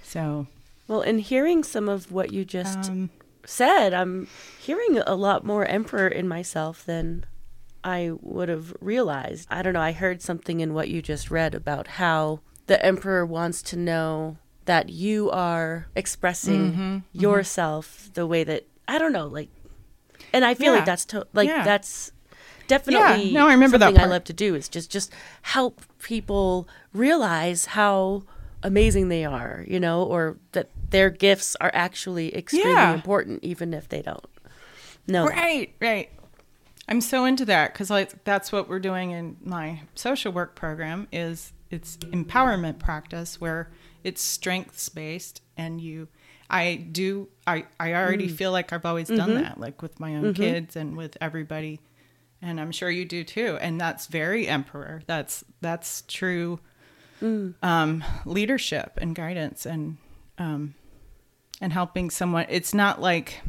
So, 0.03 0.47
well, 0.87 1.01
in 1.01 1.19
hearing 1.19 1.63
some 1.63 1.89
of 1.89 2.11
what 2.11 2.31
you 2.31 2.45
just 2.45 2.89
um, 2.89 3.09
said, 3.45 3.93
I'm 3.93 4.27
hearing 4.59 4.99
a 4.99 5.15
lot 5.15 5.43
more 5.43 5.65
emperor 5.65 6.07
in 6.07 6.27
myself 6.27 6.85
than 6.85 7.25
I 7.83 8.11
would 8.21 8.49
have 8.49 8.75
realized. 8.81 9.47
I 9.49 9.61
don't 9.61 9.73
know. 9.73 9.81
I 9.81 9.91
heard 9.91 10.21
something 10.21 10.59
in 10.59 10.73
what 10.73 10.89
you 10.89 11.01
just 11.01 11.31
read 11.31 11.55
about 11.55 11.87
how 11.87 12.41
the 12.69 12.83
emperor 12.85 13.25
wants 13.25 13.61
to 13.63 13.75
know 13.75 14.37
that 14.65 14.87
you 14.89 15.29
are 15.31 15.87
expressing 15.95 16.71
Mm-hmm, 16.71 16.97
yourself 17.11 18.09
the 18.13 18.25
way 18.25 18.43
that 18.45 18.65
I 18.87 18.97
don't 18.97 19.11
know, 19.11 19.27
like, 19.27 19.49
and 20.33 20.45
I 20.45 20.53
feel 20.53 20.67
Yeah. 20.71 20.77
like 20.79 20.85
that's 20.85 21.05
to, 21.05 21.27
like 21.33 21.47
Yeah. 21.49 21.63
that's 21.63 22.11
definitely 22.67 23.25
yeah. 23.31 23.39
no, 23.39 23.47
I 23.47 23.53
remember 23.53 23.77
that 23.79 23.87
something 23.87 24.03
I 24.03 24.07
love 24.07 24.23
to 24.25 24.33
do 24.33 24.55
is 24.55 24.69
just 24.69 24.89
just 24.91 25.11
help 25.41 25.81
people 26.01 26.67
realize 26.93 27.65
how 27.67 28.23
amazing 28.63 29.09
they 29.09 29.25
are, 29.25 29.65
you 29.67 29.79
know, 29.79 30.03
or 30.03 30.37
that 30.51 30.69
their 30.91 31.09
gifts 31.09 31.55
are 31.61 31.71
actually 31.73 32.35
extremely 32.35 32.93
important, 32.93 33.43
even 33.43 33.73
if 33.73 33.89
they 33.89 34.01
don't 34.01 34.25
know. 35.07 35.25
that. 35.27 35.35
Right, 35.35 35.73
right. 35.81 36.09
I'm 36.87 37.01
so 37.01 37.25
into 37.25 37.45
that 37.45 37.73
because 37.73 37.89
like 37.89 38.23
that's 38.23 38.51
what 38.51 38.67
we're 38.69 38.79
doing 38.79 39.11
in 39.11 39.37
my 39.43 39.81
social 39.95 40.31
work 40.31 40.55
program 40.55 41.07
is 41.11 41.53
it's 41.69 41.97
empowerment 41.97 42.79
practice 42.79 43.39
where 43.39 43.71
it's 44.03 44.21
strengths 44.21 44.89
based 44.89 45.41
and 45.57 45.79
you 45.79 46.07
I 46.49 46.75
do 46.75 47.29
I 47.45 47.65
I 47.79 47.93
already 47.93 48.27
mm. 48.27 48.35
feel 48.35 48.51
like 48.51 48.73
I've 48.73 48.85
always 48.85 49.07
done 49.07 49.29
mm-hmm. 49.29 49.43
that 49.43 49.59
like 49.59 49.81
with 49.81 49.99
my 49.99 50.15
own 50.15 50.23
mm-hmm. 50.23 50.41
kids 50.41 50.75
and 50.75 50.97
with 50.97 51.17
everybody 51.21 51.79
and 52.41 52.59
I'm 52.59 52.71
sure 52.71 52.89
you 52.89 53.05
do 53.05 53.23
too 53.23 53.57
and 53.61 53.79
that's 53.79 54.07
very 54.07 54.47
emperor. 54.47 55.03
That's 55.05 55.43
that's 55.61 56.03
true 56.07 56.59
mm. 57.21 57.53
um 57.61 58.03
leadership 58.25 58.97
and 58.99 59.13
guidance 59.13 59.65
and 59.65 59.97
um 60.37 60.73
and 61.61 61.71
helping 61.71 62.09
someone. 62.09 62.47
It's 62.49 62.73
not 62.73 62.99
like 62.99 63.41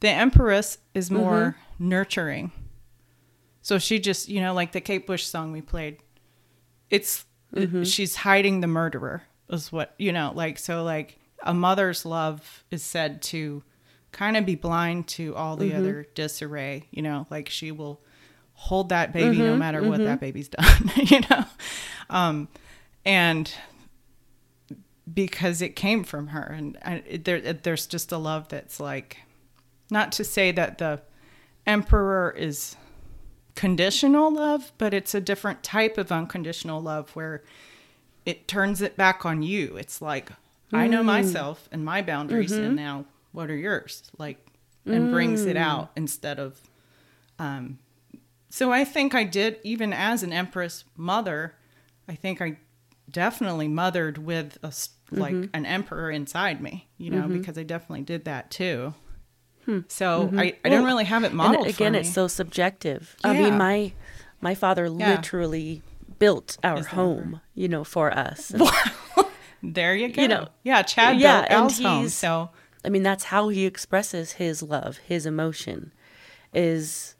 the 0.00 0.10
empress 0.10 0.78
is 0.94 1.08
mm-hmm. 1.08 1.20
more 1.20 1.56
nurturing. 1.78 2.52
So 3.62 3.78
she 3.78 3.98
just 3.98 4.28
you 4.28 4.42
know 4.42 4.52
like 4.52 4.72
the 4.72 4.80
kate 4.82 5.06
bush 5.06 5.24
song 5.24 5.52
we 5.52 5.62
played 5.62 6.02
it's 6.90 7.24
Mm-hmm. 7.54 7.82
she's 7.82 8.16
hiding 8.16 8.60
the 8.60 8.66
murderer 8.66 9.22
is 9.48 9.72
what 9.72 9.94
you 9.98 10.12
know 10.12 10.32
like 10.34 10.58
so 10.58 10.84
like 10.84 11.18
a 11.42 11.52
mother's 11.52 12.04
love 12.04 12.64
is 12.70 12.82
said 12.82 13.22
to 13.22 13.62
kind 14.12 14.36
of 14.36 14.46
be 14.46 14.54
blind 14.54 15.08
to 15.08 15.34
all 15.34 15.56
the 15.56 15.70
mm-hmm. 15.70 15.78
other 15.78 16.06
disarray 16.14 16.86
you 16.90 17.02
know 17.02 17.26
like 17.30 17.48
she 17.48 17.72
will 17.72 18.00
hold 18.54 18.90
that 18.90 19.12
baby 19.12 19.38
no 19.38 19.50
mm-hmm. 19.50 19.58
matter 19.58 19.82
what 19.82 19.98
that 19.98 20.20
baby's 20.20 20.48
done 20.50 20.90
you 20.96 21.20
know? 21.28 21.44
Um 22.08 22.48
and 23.04 23.52
because 25.12 25.62
it 25.62 25.74
came 25.74 26.04
from 26.04 26.28
her 26.28 26.42
and 26.42 26.78
I, 26.84 27.20
there 27.24 27.36
it, 27.36 27.62
there's 27.62 27.86
just 27.86 28.12
a 28.12 28.18
love 28.18 28.48
that's 28.48 28.78
like 28.78 29.18
not 29.90 30.12
to 30.12 30.24
say 30.24 30.52
that 30.52 30.78
the 30.78 31.02
emperor 31.66 32.34
is 32.36 32.76
conditional 33.54 34.32
love 34.32 34.72
but 34.78 34.94
it's 34.94 35.14
a 35.14 35.20
different 35.20 35.62
type 35.62 35.98
of 35.98 36.12
unconditional 36.12 36.80
love 36.80 37.10
where 37.16 37.42
it 38.26 38.46
turns 38.46 38.82
it 38.82 38.96
back 38.96 39.24
on 39.24 39.42
you. 39.42 39.76
It's 39.76 40.00
like 40.00 40.30
i 40.72 40.86
know 40.86 41.02
mm. 41.02 41.06
myself 41.06 41.68
and 41.72 41.84
my 41.84 42.00
boundaries 42.00 42.52
and 42.52 42.66
mm-hmm. 42.66 42.74
now 42.76 43.04
what 43.32 43.50
are 43.50 43.56
yours? 43.56 44.04
Like 44.18 44.50
and 44.86 45.10
brings 45.10 45.44
it 45.44 45.56
mm. 45.56 45.60
out 45.60 45.90
instead 45.96 46.38
of 46.38 46.60
um 47.38 47.78
so 48.48 48.72
i 48.72 48.84
think 48.84 49.14
i 49.14 49.24
did 49.24 49.58
even 49.62 49.92
as 49.92 50.22
an 50.22 50.32
empress 50.32 50.84
mother 50.96 51.54
i 52.08 52.14
think 52.14 52.40
i 52.40 52.56
definitely 53.10 53.68
mothered 53.68 54.18
with 54.18 54.58
a 54.62 54.72
like 55.10 55.34
mm-hmm. 55.34 55.54
an 55.54 55.66
emperor 55.66 56.10
inside 56.10 56.60
me 56.60 56.88
you 56.96 57.10
know 57.10 57.22
mm-hmm. 57.22 57.38
because 57.38 57.58
i 57.58 57.62
definitely 57.62 58.02
did 58.02 58.24
that 58.24 58.50
too 58.50 58.94
so 59.88 60.30
I, 60.36 60.54
I 60.64 60.68
didn't 60.68 60.84
really 60.84 61.04
have 61.04 61.24
it 61.24 61.32
modeled 61.32 61.66
again, 61.66 61.94
it's 61.94 62.12
so 62.12 62.28
subjective. 62.28 63.16
I 63.24 63.32
mean, 63.32 63.56
my 63.56 63.92
my 64.40 64.54
father 64.54 64.86
Yeah. 64.86 65.10
literally 65.12 65.82
built 66.18 66.56
our 66.64 66.82
home, 66.84 67.40
you 67.54 67.68
know, 67.68 67.84
for 67.84 68.10
us. 68.16 68.52
There 69.62 69.94
you 69.94 70.08
go 70.08 70.22
you 70.22 70.28
know, 70.28 70.48
yeah 70.62 70.80
chad 70.82 71.20
yeah, 71.20 71.40
built 71.40 71.50
and 71.50 71.60
Al's 71.64 71.78
home 71.82 72.08
so 72.08 72.50
I 72.82 72.88
mean, 72.88 73.02
that's 73.02 73.24
how 73.24 73.48
he 73.48 73.66
expresses 73.66 74.32
his 74.32 74.62
love, 74.62 74.96
his 75.06 75.26
emotion, 75.26 75.92
is 76.54 77.14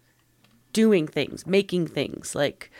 doing 0.72 1.06
things, 1.06 1.46
making 1.46 1.86
things. 1.88 2.34
Like, 2.34 2.70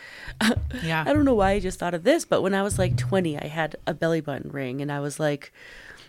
yeah 0.83 1.03
I 1.05 1.13
don't 1.13 1.25
know 1.25 1.35
why 1.35 1.51
I 1.51 1.59
just 1.59 1.77
thought 1.77 1.93
of 1.93 2.03
this, 2.03 2.25
but 2.25 2.41
when 2.41 2.55
I 2.55 2.63
was 2.63 2.79
like 2.79 2.97
20, 2.97 3.37
I 3.37 3.45
had 3.45 3.75
a 3.85 3.93
belly 3.93 4.19
button 4.21 4.49
ring, 4.51 4.81
and 4.81 4.91
I 4.91 4.99
was 4.99 5.19
like, 5.19 5.53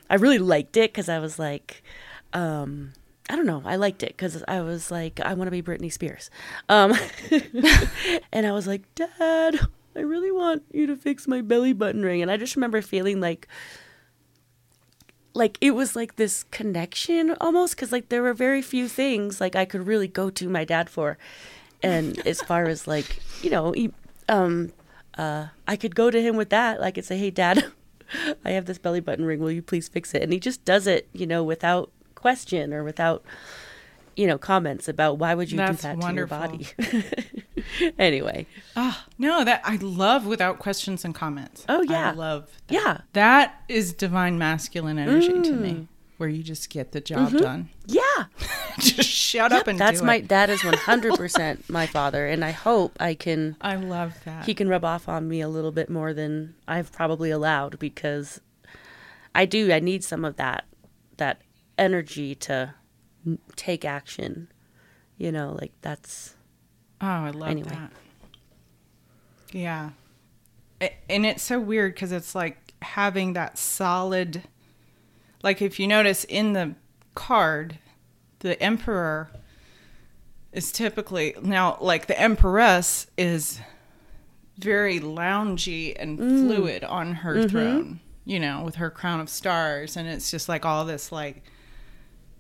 I 0.09 0.15
really 0.15 0.39
liked 0.39 0.79
it 0.79 0.91
because 0.93 1.11
I 1.11 1.19
was 1.19 1.39
like, 1.39 1.83
um, 2.33 2.95
I 3.31 3.37
don't 3.37 3.47
know, 3.47 3.63
I 3.65 3.77
liked 3.77 4.03
it 4.03 4.11
because 4.17 4.43
I 4.49 4.61
was 4.61 4.91
like, 4.91 5.21
I 5.21 5.35
want 5.35 5.47
to 5.47 5.51
be 5.51 5.63
Britney 5.63 5.93
Spears, 5.93 6.31
um, 6.69 6.95
and 8.33 8.47
I 8.47 8.53
was 8.53 8.67
like, 8.67 8.83
Dad, 8.95 9.61
I 9.95 10.01
really 10.01 10.33
want 10.33 10.65
you 10.73 10.87
to 10.87 10.97
fix 10.97 11.29
my 11.29 11.41
belly 11.41 11.73
button 11.73 12.03
ring, 12.03 12.23
and 12.23 12.31
I 12.31 12.37
just 12.37 12.57
remember 12.57 12.83
feeling 12.83 13.21
like. 13.21 13.49
Like 15.35 15.57
it 15.63 15.71
was 15.71 15.97
like 15.97 16.17
this 16.17 16.43
connection 16.51 17.35
almost 17.41 17.75
because 17.75 17.91
like 17.91 18.11
there 18.11 18.21
were 18.21 18.35
very 18.35 18.61
few 18.61 18.87
things 18.87 19.41
like 19.41 19.57
I 19.57 19.65
could 19.65 19.87
really 19.87 20.07
go 20.07 20.29
to 20.29 20.47
my 20.47 20.63
dad 20.67 20.91
for, 20.91 21.17
and 21.83 22.19
as 22.27 22.43
far 22.43 22.67
as 22.67 22.87
like 22.87 23.19
you 23.43 23.49
know, 23.49 23.73
he, 23.73 23.93
um, 24.29 24.75
uh, 25.17 25.47
I 25.67 25.77
could 25.77 25.95
go 25.95 26.11
to 26.11 26.21
him 26.21 26.37
with 26.37 26.51
that. 26.51 26.83
I 26.83 26.91
could 26.91 27.07
say, 27.07 27.17
"Hey, 27.17 27.31
Dad, 27.31 27.65
I 28.45 28.51
have 28.51 28.67
this 28.67 28.77
belly 28.77 29.01
button 29.01 29.25
ring. 29.25 29.41
Will 29.41 29.51
you 29.51 29.63
please 29.63 29.89
fix 29.89 30.13
it?" 30.13 30.23
And 30.23 30.35
he 30.35 30.39
just 30.39 30.67
does 30.67 30.87
it, 30.87 31.09
you 31.15 31.27
know, 31.27 31.43
without 31.43 31.91
question 32.23 32.73
or 32.73 32.83
without, 32.85 33.23
you 34.17 34.27
know, 34.27 34.39
comments 34.39 34.89
about 34.89 35.19
why 35.19 35.35
would 35.35 35.51
you 35.51 35.59
That's 35.59 35.83
do 35.83 35.89
that 35.89 35.99
wonderful. 35.99 36.39
to 36.39 36.57
your 36.57 37.03
body. 37.05 37.93
anyway, 37.99 38.47
Ah, 38.77 39.05
no, 39.19 39.45
that 39.45 39.61
I 39.65 39.77
love 39.77 40.27
without 40.27 40.59
questions 40.59 41.05
and 41.05 41.15
comments. 41.15 41.65
Oh, 41.69 41.83
yeah. 41.83 42.11
I 42.11 42.13
love 42.15 42.49
that. 42.69 42.75
yeah, 42.75 43.01
That 43.13 43.63
is 43.69 43.93
divine 43.93 44.39
masculine 44.39 44.99
energy 44.99 45.29
to 45.29 45.53
Mm. 45.53 45.61
me, 45.61 45.89
where 46.19 46.29
you 46.29 46.43
just 46.43 46.71
get 46.71 46.93
the 46.93 47.01
job 47.01 47.33
done. 47.37 47.69
yeah. 47.87 48.03
just 48.79 49.09
shut 49.09 49.51
Yep, 49.53 49.61
up 49.61 49.67
and 49.67 49.79
that's 49.79 50.01
do 50.01 50.07
my 50.07 50.17
it. 50.17 50.29
that 50.29 50.49
is 50.51 50.65
one 50.65 50.75
hundred 50.75 51.15
percent 51.15 51.69
my 51.69 51.87
father, 51.87 52.27
and 52.27 52.45
I 52.45 52.51
hope 52.53 52.97
I 53.01 53.15
can 53.15 53.57
I 53.61 53.77
love 53.77 54.15
that. 54.25 54.47
he 54.47 54.55
can 54.55 54.69
rub 54.69 54.85
off 54.85 55.09
on 55.09 55.29
me 55.29 55.41
a 55.41 55.49
little 55.49 55.73
bit 55.73 55.91
more 55.91 56.15
than 56.15 56.55
I've 56.67 56.91
probably 56.93 57.31
allowed 57.31 57.79
because 57.79 58.41
I 59.35 59.45
do 59.47 59.73
I 59.73 59.81
need 59.81 60.05
some 60.05 60.25
of 60.25 60.37
that 60.37 60.65
that 61.19 61.41
energy 61.79 62.35
to 62.37 62.75
take 63.57 63.85
action. 63.85 64.49
You 65.17 65.33
know, 65.33 65.57
like 65.61 65.73
that's 65.83 66.35
oh, 67.01 67.07
I 67.07 67.31
love 67.31 67.51
Anyway. 67.51 67.71
that. 67.71 67.93
Yeah, 69.53 69.91
and 71.09 71.27
it's 71.27 71.43
so 71.43 71.61
weird 71.61 71.95
because 71.95 72.13
it's 72.13 72.35
like 72.35 72.75
having 72.83 73.35
that 73.35 73.59
solid. 73.59 74.43
Like 75.43 75.61
if 75.63 75.79
you 75.79 75.87
notice 75.87 76.25
in 76.25 76.53
the 76.53 76.75
card, 77.15 77.79
the 78.41 78.61
emperor 78.63 79.31
is 80.53 80.71
typically 80.73 81.35
now 81.43 81.79
like 81.81 82.07
the 82.07 82.21
empress 82.21 83.07
is 83.17 83.61
very 84.59 85.01
loungy 85.01 85.97
and 85.99 86.19
mm. 86.19 86.47
fluid 86.47 86.85
on 86.85 87.15
her 87.15 87.37
mm-hmm. 87.37 87.49
throne, 87.49 88.01
you 88.25 88.39
know, 88.39 88.63
with 88.63 88.77
her 88.77 88.91
crown 88.91 89.21
of 89.21 89.29
stars 89.29 89.97
and 89.97 90.09
it's 90.09 90.31
just 90.31 90.49
like 90.49 90.65
all 90.65 90.85
this 90.85 91.11
like 91.11 91.43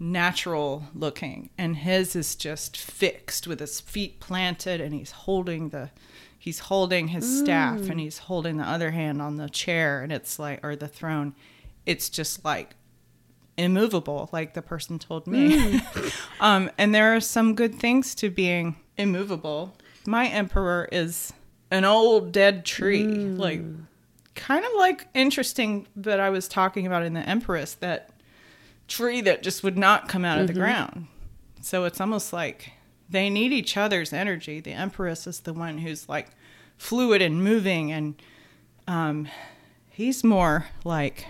natural 0.03 0.83
looking 0.95 1.49
and 1.57 1.77
his 1.77 2.17
is 2.17 2.35
just 2.35 2.77
fixed 2.77 3.47
with 3.47 3.61
his 3.61 3.81
feet 3.81 4.19
planted 4.19 4.81
and 4.81 4.93
he's 4.93 5.13
holding 5.13 5.69
the 5.69 5.89
he's 6.37 6.59
holding 6.59 7.09
his 7.09 7.39
staff 7.39 7.79
and 7.79 7.93
mm. 7.93 8.01
he's 8.01 8.19
holding 8.19 8.57
the 8.57 8.65
other 8.65 8.91
hand 8.91 9.23
on 9.23 9.37
the 9.37 9.49
chair 9.49 10.03
and 10.03 10.11
it's 10.11 10.41
like 10.41 10.59
or 10.65 10.75
the 10.75 10.89
throne. 10.89 11.35
It's 11.87 12.09
just 12.09 12.45
like 12.45 12.75
immovable 13.57 14.29
like 14.33 14.55
the 14.55 14.63
person 14.63 14.99
told 14.99 15.29
me. 15.29 15.57
Mm. 15.57 16.27
Um 16.41 16.69
and 16.77 16.93
there 16.93 17.15
are 17.15 17.21
some 17.21 17.55
good 17.55 17.77
things 17.77 18.17
to 18.17 18.29
being 18.29 18.75
immovable. 18.99 19.77
My 20.05 20.27
emperor 20.27 20.89
is 20.91 21.33
an 21.71 21.85
old 21.85 22.33
dead 22.33 22.65
tree. 22.65 23.05
Like 23.05 23.61
mm. 23.61 23.87
kind 24.35 24.65
of 24.65 24.73
like 24.79 25.07
interesting 25.15 25.87
that 25.95 26.19
i 26.19 26.31
was 26.31 26.49
talking 26.49 26.87
about 26.87 27.03
in 27.05 27.13
the 27.13 27.21
empress 27.21 27.75
that 27.75 28.12
tree 28.93 29.21
that 29.23 29.43
just 29.43 29.63
would 29.63 29.79
not 29.79 30.09
come 30.09 30.25
out 30.25 30.39
of 30.39 30.47
the 30.47 30.53
ground. 30.53 31.07
So 31.63 31.85
it's 31.85 32.01
almost 32.01 32.33
like 32.33 32.73
they 33.09 33.31
need 33.31 33.53
each 33.53 33.77
other's 33.77 34.13
energy. 34.13 34.61
The 34.61 34.73
empress 34.73 35.27
is 35.27 35.41
the 35.41 35.53
one 35.55 35.79
who's 35.79 36.09
like 36.09 36.29
fluid 36.77 37.23
and 37.23 37.43
moving 37.43 37.93
and 37.93 38.21
um 38.89 39.29
he's 39.89 40.25
more 40.25 40.67
like 40.85 41.27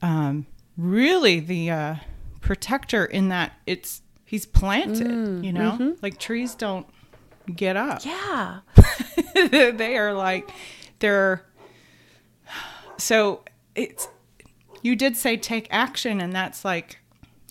um 0.00 0.46
really 0.78 1.40
the 1.40 1.70
uh 1.70 1.94
protector 2.40 3.04
in 3.04 3.28
that 3.28 3.52
it's 3.66 4.00
he's 4.24 4.46
planted 4.46 5.44
you 5.44 5.52
know? 5.52 5.96
like 6.02 6.18
trees 6.18 6.54
don't 6.54 6.86
get 7.54 7.76
up. 7.76 8.04
Yeah. 8.04 8.60
they 9.34 9.96
are 9.98 10.14
like 10.14 10.50
they're 10.98 11.44
so 12.96 13.42
it's 13.74 14.08
you 14.84 14.94
did 14.94 15.16
say 15.16 15.36
take 15.36 15.66
action 15.70 16.20
and 16.20 16.32
that's 16.32 16.64
like 16.64 17.00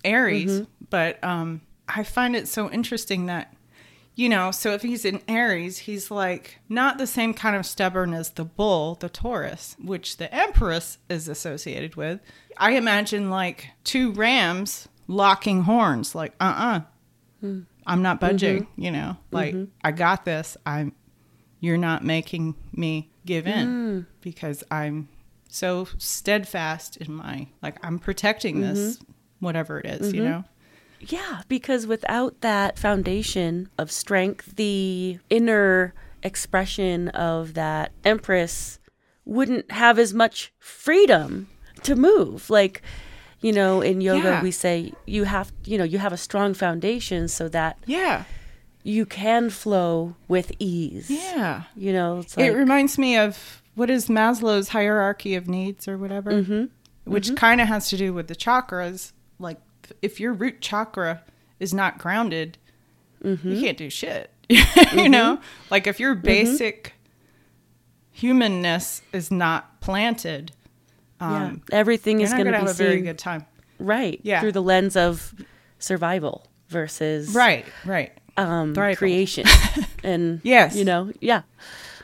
aries 0.06 0.52
mm-hmm. 0.52 0.86
but 0.90 1.22
um 1.24 1.60
i 1.90 2.04
find 2.04 2.36
it 2.36 2.48
so 2.48 2.72
interesting 2.72 3.26
that 3.26 3.54
you 4.16 4.30
know 4.30 4.52
so 4.52 4.72
if 4.72 4.82
he's 4.82 5.04
in 5.04 5.22
aries 5.28 5.80
he's 5.80 6.12
like 6.12 6.60
not 6.70 6.98
the 6.98 7.08
same 7.08 7.34
kind 7.34 7.56
of 7.56 7.66
stubborn 7.66 8.14
as 8.14 8.30
the 8.32 8.46
bull 8.46 8.96
the 8.96 9.10
taurus 9.10 9.76
which 9.82 10.18
the 10.18 10.34
empress 10.34 10.98
is 11.10 11.28
associated 11.28 11.96
with. 11.96 12.20
I 12.58 12.74
imagine 12.74 13.30
like 13.30 13.70
two 13.84 14.12
rams 14.12 14.88
locking 15.08 15.64
horns 15.64 16.16
like 16.16 16.34
uh-uh. 16.40 16.82
Hmm. 17.42 17.62
I'm 17.86 18.02
not 18.02 18.20
budging 18.20 18.64
mm-hmm. 18.64 18.82
you 18.82 18.92
know? 18.92 19.18
Mm-hmm. 19.32 19.36
Like 19.36 19.56
i 19.84 19.92
got 19.92 20.26
this. 20.26 20.56
I'm 20.66 20.94
you're 21.60 21.78
not 21.78 22.04
making 22.04 22.56
me 22.72 23.10
give 23.26 23.48
in 23.48 23.68
hmm. 23.68 24.00
because 24.22 24.64
I'm 24.70 25.08
so 25.54 25.88
steadfast 26.00 26.98
in 26.98 27.14
my 27.14 27.48
like 27.62 27.78
I'm 27.86 28.00
protecting 28.00 28.62
this 28.62 28.98
mm-hmm. 28.98 29.46
whatever 29.46 29.80
it 29.80 29.86
is, 29.86 30.12
you 30.12 30.22
mm-hmm. 30.22 30.32
know. 30.32 30.44
Yeah, 31.00 31.42
because 31.48 31.86
without 31.86 32.42
that 32.42 32.80
foundation 32.80 33.70
of 33.78 33.92
strength, 33.92 34.56
the 34.56 35.20
inner 35.30 35.94
expression 36.24 37.10
of 37.10 37.54
that 37.54 37.92
empress 38.04 38.80
wouldn't 39.26 39.72
have 39.72 40.00
as 40.00 40.14
much 40.14 40.54
freedom 40.60 41.50
to 41.84 41.96
move. 41.96 42.50
Like, 42.50 42.82
you 43.42 43.52
know, 43.52 43.82
in 43.82 44.02
yoga 44.02 44.30
Yeah. 44.30 44.42
we 44.42 44.52
say 44.52 44.94
you 45.06 45.26
have, 45.26 45.52
you 45.66 45.78
know, 45.78 45.84
you 45.84 46.00
have 46.00 46.14
a 46.14 46.18
strong 46.18 46.54
foundation 46.54 47.28
so 47.28 47.48
that 47.50 47.78
Yeah. 47.86 48.24
you 48.82 49.06
can 49.06 49.50
flow 49.50 50.16
with 50.28 50.54
ease. 50.58 51.10
Yeah. 51.12 51.64
You 51.76 51.94
know, 51.94 52.20
it's 52.20 52.38
like 52.38 52.48
it 52.48 52.54
reminds 52.54 52.98
me 52.98 53.18
of 53.18 53.62
what 53.76 53.90
is 53.90 54.08
Maslow's 54.08 54.70
hierarchy 54.70 55.36
of 55.36 55.48
needs 55.48 55.88
or 55.88 55.98
whatever, 55.98 56.32
mm-hmm. 56.32 56.66
which 57.06 57.28
mm-hmm. 57.28 57.36
kind 57.36 57.62
of 57.62 57.68
has 57.68 57.90
to 57.90 57.98
do 57.98 58.14
with 58.14 58.28
the 58.28 58.36
chakras. 58.36 59.12
Like, 59.40 59.60
if 60.02 60.20
your 60.20 60.34
root 60.34 60.62
chakra 60.62 61.24
is 61.60 61.74
not 61.74 61.98
grounded, 61.98 62.58
mm-hmm. 63.24 63.52
you 63.52 63.62
can't 63.62 63.78
do 63.78 63.90
shit. 63.90 64.30
you 64.94 65.10
know, 65.10 65.40
like 65.70 65.88
if 65.88 66.00
your 66.00 66.16
basic 66.16 66.94
humanness 68.12 69.02
is 69.12 69.32
not 69.32 69.82
planted, 69.82 70.52
yeah, 71.20 71.46
um, 71.46 71.62
everything 71.72 72.20
you're 72.20 72.28
is 72.28 72.34
going 72.34 72.46
to 72.46 72.52
be 72.52 72.58
have 72.58 72.70
a 72.70 72.74
very 72.74 73.02
good 73.02 73.18
time. 73.18 73.46
right 73.80 74.20
Yeah. 74.24 74.42
through 74.42 74.52
the 74.52 74.62
lens 74.62 74.96
of 74.96 75.34
survival 75.80 76.46
versus 76.68 77.34
Right, 77.34 77.66
right. 77.86 78.12
um, 78.38 78.76
Thrival. 78.76 78.98
creation 78.98 79.46
and 80.04 80.42
Yes. 80.44 80.76
you 80.76 80.84
know, 80.86 81.12
yeah, 81.22 81.44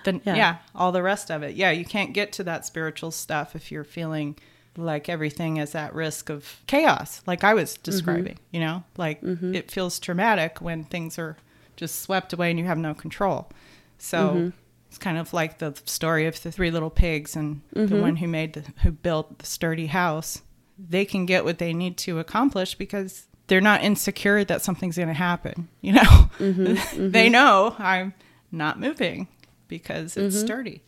Then 0.03 0.21
Yeah. 0.25 0.35
yeah. 0.35 0.57
all 0.75 0.91
the 0.91 1.03
rest 1.03 1.29
of 1.29 1.43
it. 1.43 1.55
Yeah, 1.55 1.71
you 1.71 1.85
can't 1.85 2.13
get 2.13 2.31
to 2.33 2.43
that 2.45 2.65
spiritual 2.65 3.12
stuff 3.12 3.55
if 3.55 3.71
you're 3.71 3.83
feeling 3.83 4.38
like 4.77 5.09
everything 5.09 5.57
is 5.57 5.75
at 5.75 5.93
risk 5.93 6.29
of 6.29 6.62
chaos, 6.67 7.21
like 7.25 7.43
I 7.43 7.53
was 7.53 7.73
mm-hmm. 7.73 7.83
describing. 7.83 8.39
You 8.51 8.62
know, 8.62 8.83
like 8.97 9.21
mm-hmm. 9.21 9.53
it 9.53 9.71
feels 9.71 9.99
traumatic 9.99 10.62
when 10.62 10.83
things 10.85 11.19
are 11.19 11.38
just 11.75 12.01
swept 12.01 12.33
away 12.33 12.49
and 12.49 12.59
you 12.59 12.65
have 12.65 12.77
no 12.77 12.93
control. 12.93 13.49
So 13.97 14.29
mm-hmm. 14.29 14.49
it's 14.88 14.97
kind 14.97 15.17
of 15.17 15.33
like 15.33 15.59
the 15.59 15.79
story 15.85 16.25
of 16.25 16.41
the 16.41 16.51
three 16.51 16.71
little 16.71 16.89
pigs 16.89 17.35
and 17.35 17.62
the 17.73 17.97
one 17.97 18.17
who 18.17 18.27
made 18.27 18.53
the 18.53 18.63
who 18.83 18.91
built 18.91 19.39
the 19.39 19.45
sturdy 19.45 19.88
house. 19.88 20.41
They 20.77 21.05
can 21.05 21.25
get 21.25 21.43
what 21.43 21.57
they 21.57 21.73
need 21.73 21.97
to 21.99 22.19
accomplish 22.19 22.75
because 22.75 23.27
they're 23.47 23.59
not 23.59 23.83
insecure 23.83 24.45
that 24.45 24.62
something's 24.62 24.95
going 24.95 25.09
to 25.09 25.13
happen. 25.13 25.67
You 25.81 25.93
know, 25.93 26.29
they 26.95 27.29
know 27.29 27.75
I'm 27.77 28.13
not 28.51 28.79
moving 28.79 29.27
because 29.69 30.17
it's 30.17 30.38
sturdy. 30.38 30.82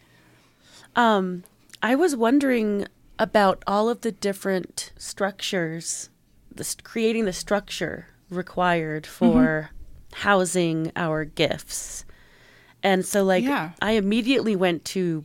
Um, 0.97 1.43
I 1.81 1.95
was 1.95 2.15
wondering 2.17 2.85
about 3.17 3.63
all 3.65 3.87
of 3.87 4.01
the 4.01 4.11
different 4.11 4.91
structures, 4.97 6.09
the 6.53 6.63
st- 6.65 6.83
creating 6.83 7.23
the 7.25 7.33
structure 7.33 8.07
required 8.29 9.07
for 9.07 9.69
housing 10.15 10.91
our 10.97 11.23
gifts. 11.23 12.03
And 12.83 13.05
so, 13.05 13.23
like, 13.23 13.43
Yeah. 13.43 13.71
I 13.81 13.91
immediately 13.91 14.55
went 14.55 14.83
to 14.85 15.23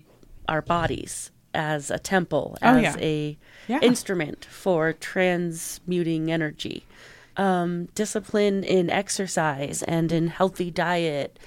our 0.49 0.63
bodies 0.63 1.31
as 1.55 1.91
a 1.91 1.99
temple, 1.99 2.57
Oh, 2.63 2.69
as 2.77 2.83
yeah. 2.83 2.97
a 3.01 3.39
Yeah. 3.67 3.81
instrument 3.81 4.45
for 4.45 4.93
transmuting 4.93 6.31
energy. 6.31 6.87
Um, 7.37 7.87
discipline 7.95 8.63
in 8.63 8.89
exercise 8.91 9.83
and 9.83 10.13
in 10.13 10.29
healthy 10.29 10.71
diet, 10.71 11.39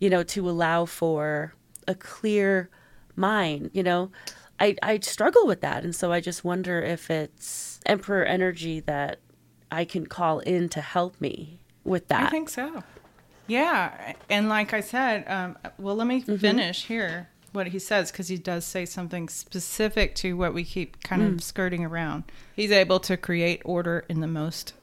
you 0.00 0.10
know, 0.10 0.22
to 0.24 0.50
allow 0.50 0.84
for 0.84 1.54
a 1.86 1.94
clear 1.94 2.68
mind, 3.14 3.70
you 3.72 3.82
know. 3.82 4.10
I, 4.58 4.76
I 4.82 4.98
struggle 4.98 5.46
with 5.46 5.62
that. 5.62 5.84
And 5.84 5.94
so 5.96 6.12
I 6.12 6.20
just 6.20 6.44
wonder 6.44 6.82
if 6.82 7.10
it's 7.10 7.80
emperor 7.86 8.24
energy 8.24 8.80
that 8.80 9.20
I 9.70 9.84
can 9.84 10.06
call 10.06 10.40
in 10.40 10.68
to 10.70 10.80
help 10.80 11.18
me 11.20 11.60
with 11.84 12.08
that. 12.08 12.26
I 12.26 12.30
think 12.30 12.48
so. 12.48 12.82
Yeah, 13.46 14.14
and 14.28 14.48
like 14.48 14.72
I 14.72 14.80
said, 14.80 15.24
um, 15.26 15.58
well, 15.76 15.96
let 15.96 16.06
me 16.06 16.20
finish 16.20 16.84
here 16.84 17.30
what 17.52 17.68
he 17.68 17.78
says 17.80 18.12
because 18.12 18.28
he 18.28 18.38
does 18.38 18.64
say 18.64 18.86
something 18.86 19.28
specific 19.28 20.14
to 20.14 20.36
what 20.36 20.54
we 20.54 20.64
keep 20.64 21.02
kind 21.02 21.22
of 21.22 21.42
skirting 21.42 21.84
around. 21.84 22.24
He's 22.54 22.70
able 22.70 23.00
to 23.00 23.16
create 23.16 23.60
order 23.64 24.04
in 24.08 24.20
the 24.20 24.28
most 24.28 24.74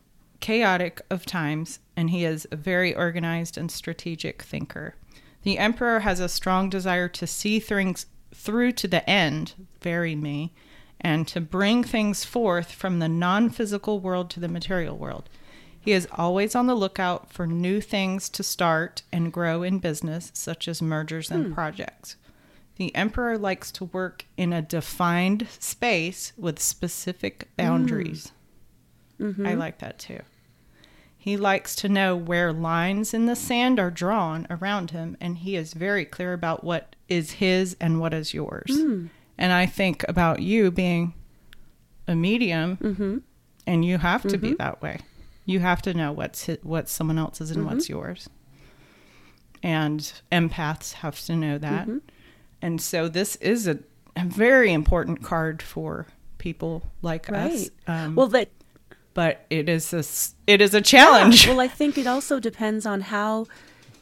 chaotic 0.42 1.02
of 1.10 1.26
times, 1.26 1.80
and 1.96 2.10
he 2.10 2.26
is 2.26 2.48
a 2.52 2.56
very 2.56 2.94
organized 2.94 3.58
and 3.58 3.72
strategic 3.72 4.42
thinker. 4.42 4.96
The 5.48 5.60
emperor 5.60 6.02
has 6.02 6.20
a 6.20 6.28
strong 6.28 6.70
desire 6.70 7.08
to 7.08 7.26
see 7.26 7.62
things 7.62 8.08
through 8.34 8.74
to 8.74 8.86
the 8.86 9.10
end, 9.10 9.54
very 9.80 10.14
me, 10.14 10.52
and 11.00 11.26
to 11.30 11.40
bring 11.40 11.86
things 11.86 12.26
forth 12.26 12.74
from 12.74 13.00
the 13.00 13.08
non 13.08 13.50
physical 13.50 14.02
world 14.02 14.30
to 14.32 14.42
the 14.42 14.50
material 14.50 14.98
world. 14.98 15.30
He 15.80 15.94
is 15.94 16.06
always 16.12 16.54
on 16.54 16.68
the 16.68 16.76
lookout 16.76 17.32
for 17.32 17.48
new 17.48 17.80
things 17.80 18.28
to 18.28 18.44
start 18.44 19.04
and 19.10 19.32
grow 19.32 19.64
in 19.64 19.80
business, 19.80 20.32
such 20.34 20.68
as 20.68 20.82
mergers 20.82 21.32
and 21.32 21.46
hmm. 21.46 21.54
projects. 21.54 22.18
The 22.76 22.94
emperor 22.94 23.38
likes 23.38 23.72
to 23.72 23.86
work 23.86 24.26
in 24.36 24.52
a 24.52 24.62
defined 24.62 25.48
space 25.60 26.34
with 26.36 26.60
specific 26.60 27.48
boundaries. 27.56 28.34
Hmm. 29.18 29.30
Mm-hmm. 29.30 29.48
I 29.48 29.54
like 29.54 29.78
that 29.78 29.98
too. 29.98 30.20
He 31.18 31.36
likes 31.36 31.76
to 31.78 31.90
know 31.90 32.16
where 32.16 32.54
lines 32.54 33.14
in 33.14 33.26
the 33.26 33.36
sand 33.36 33.80
are 33.80 33.92
drawn 33.92 34.48
around 34.50 34.92
him, 34.92 35.18
and 35.20 35.40
he 35.40 35.56
is 35.56 35.74
very 35.74 36.06
clear 36.06 36.34
about 36.34 36.64
what 36.64 36.96
is 37.10 37.32
his 37.34 37.76
and 37.82 38.00
what 38.00 38.14
is 38.14 38.34
yours. 38.34 38.70
Hmm. 38.72 39.08
And 39.38 39.52
I 39.52 39.66
think 39.66 40.06
about 40.08 40.42
you 40.42 40.72
being 40.72 41.14
a 42.08 42.16
medium, 42.16 42.78
mm-hmm. 42.78 43.18
and 43.66 43.84
you 43.84 43.98
have 43.98 44.24
to 44.24 44.38
be 44.38 44.50
mm-hmm. 44.50 44.58
that 44.58 44.82
way. 44.82 45.00
You 45.46 45.60
have 45.60 45.82
to 45.84 45.94
know 45.94 46.12
what's 46.12 46.46
hi- 46.46 46.60
what's 46.64 46.92
someone 46.92 47.18
else's 47.18 47.52
and 47.52 47.66
what's 47.66 47.86
mm-hmm. 47.86 47.94
yours. 47.94 48.30
And 49.64 50.00
empaths 50.32 50.94
have 50.94 51.20
to 51.22 51.36
know 51.36 51.58
that. 51.58 51.90
And 52.62 52.82
so 52.82 53.08
this 53.08 53.36
is 53.38 53.68
a, 53.68 53.80
a 54.16 54.24
very 54.24 54.72
important 54.72 55.24
card 55.24 55.62
for 55.62 56.08
people 56.38 56.84
like 57.02 57.32
us. 57.32 57.70
Um, 57.88 58.16
well, 58.16 58.28
that 58.28 58.50
but 59.18 59.48
it 59.50 59.68
is 59.68 59.92
a 59.94 60.04
it 60.46 60.62
is 60.62 60.76
a 60.76 60.82
challenge. 60.82 61.48
well, 61.48 61.60
I 61.60 61.68
think 61.68 61.98
it 61.98 62.06
also 62.06 62.40
depends 62.40 62.86
on 62.86 63.02
how 63.02 63.48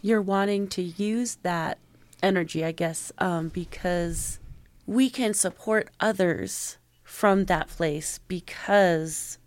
you're 0.01 0.21
wanting 0.21 0.67
to 0.67 0.81
use 0.81 1.35
that 1.41 1.77
energy, 2.21 2.65
I 2.65 2.73
guess, 2.73 3.13
um, 3.17 3.47
because 3.47 4.39
we 4.85 5.09
can 5.09 5.33
support 5.33 5.89
others 6.01 6.77
from 7.01 7.45
that 7.45 7.69
place 7.69 8.19
because 8.27 9.37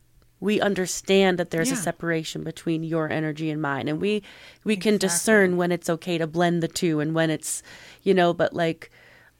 we 0.40 0.59
understand 0.59 1.38
that 1.38 1.50
there's 1.50 1.68
Yeah. 1.68 1.74
a 1.74 1.83
separation 1.83 2.44
between 2.44 2.83
your 2.83 3.11
energy 3.12 3.50
and 3.50 3.61
mine 3.61 3.88
and 3.88 4.00
we 4.00 4.22
we 4.64 4.74
can 4.74 4.96
discern 4.96 5.59
when 5.59 5.70
it's 5.70 5.90
okay 5.90 6.16
to 6.16 6.26
blend 6.26 6.62
the 6.62 6.68
two 6.68 6.98
and 7.00 7.14
when 7.14 7.28
it's 7.28 7.62
you 8.02 8.14
know 8.14 8.33
but 8.33 8.54
like 8.54 8.90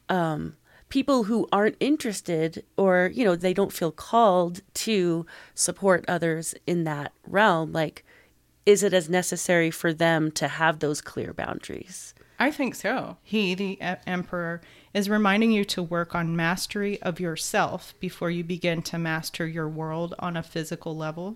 um 0.09 0.55
people 0.89 1.23
who 1.23 1.47
aren't 1.51 1.77
interested 1.79 2.65
or 2.77 3.11
you 3.13 3.23
know 3.23 3.35
they 3.35 3.53
don't 3.53 3.73
feel 3.73 3.91
called 3.91 4.61
to 4.73 5.25
support 5.53 6.03
others 6.07 6.55
in 6.65 6.83
that 6.83 7.11
realm 7.27 7.71
like 7.71 8.03
is 8.65 8.83
it 8.83 8.93
as 8.93 9.09
necessary 9.09 9.71
for 9.71 9.93
them 9.93 10.31
to 10.31 10.47
have 10.47 10.79
those 10.79 11.01
clear 11.01 11.33
boundaries 11.33 12.13
I 12.41 12.51
think 12.51 12.73
so. 12.73 13.17
He, 13.21 13.53
the 13.53 13.77
emperor, 14.07 14.61
is 14.93 15.09
reminding 15.09 15.51
you 15.51 15.65
to 15.65 15.83
work 15.83 16.15
on 16.15 16.37
mastery 16.37 17.01
of 17.01 17.19
yourself 17.19 17.93
before 17.99 18.31
you 18.31 18.45
begin 18.45 18.81
to 18.83 18.97
master 18.97 19.45
your 19.45 19.67
world 19.67 20.15
on 20.19 20.37
a 20.37 20.43
physical 20.43 20.95
level. 20.95 21.35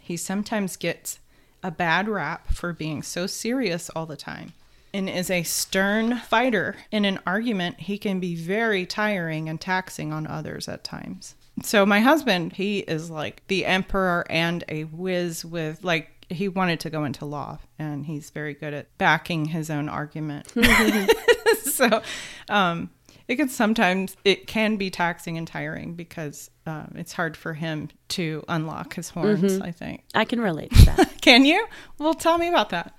He 0.00 0.16
sometimes 0.16 0.76
gets 0.76 1.20
a 1.62 1.70
bad 1.70 2.08
rap 2.08 2.52
for 2.52 2.72
being 2.72 3.04
so 3.04 3.28
serious 3.28 3.90
all 3.90 4.06
the 4.06 4.16
time 4.16 4.54
and 4.92 5.08
is 5.08 5.30
a 5.30 5.42
stern 5.42 6.18
fighter. 6.18 6.76
In 6.90 7.04
an 7.04 7.18
argument, 7.26 7.80
he 7.80 7.98
can 7.98 8.20
be 8.20 8.34
very 8.34 8.86
tiring 8.86 9.48
and 9.48 9.60
taxing 9.60 10.12
on 10.12 10.26
others 10.26 10.68
at 10.68 10.84
times. 10.84 11.34
So, 11.62 11.84
my 11.84 12.00
husband, 12.00 12.52
he 12.52 12.80
is 12.80 13.10
like 13.10 13.42
the 13.48 13.66
emperor 13.66 14.24
and 14.30 14.64
a 14.68 14.84
whiz 14.84 15.44
with, 15.44 15.82
like, 15.82 16.10
he 16.30 16.48
wanted 16.48 16.78
to 16.80 16.90
go 16.90 17.04
into 17.04 17.24
law 17.24 17.58
and 17.78 18.04
he's 18.04 18.30
very 18.30 18.54
good 18.54 18.74
at 18.74 18.96
backing 18.98 19.46
his 19.46 19.70
own 19.70 19.88
argument. 19.88 20.52
so, 21.62 22.02
um, 22.48 22.90
it 23.28 23.36
can 23.36 23.48
sometimes 23.48 24.16
it 24.24 24.46
can 24.46 24.76
be 24.76 24.90
taxing 24.90 25.36
and 25.36 25.46
tiring 25.46 25.94
because 25.94 26.50
um, 26.66 26.94
it's 26.96 27.12
hard 27.12 27.36
for 27.36 27.52
him 27.52 27.90
to 28.08 28.42
unlock 28.48 28.94
his 28.94 29.10
horns. 29.10 29.60
I 29.60 29.70
think. 29.70 30.04
i 30.14 30.24
can 30.24 30.40
relate 30.40 30.72
to 30.72 30.84
that 30.86 31.14
Can 31.20 31.44
you? 31.44 31.66
Well, 31.98 32.14
tell 32.14 32.38
me 32.38 32.48
about 32.48 32.70
that. 32.70 32.94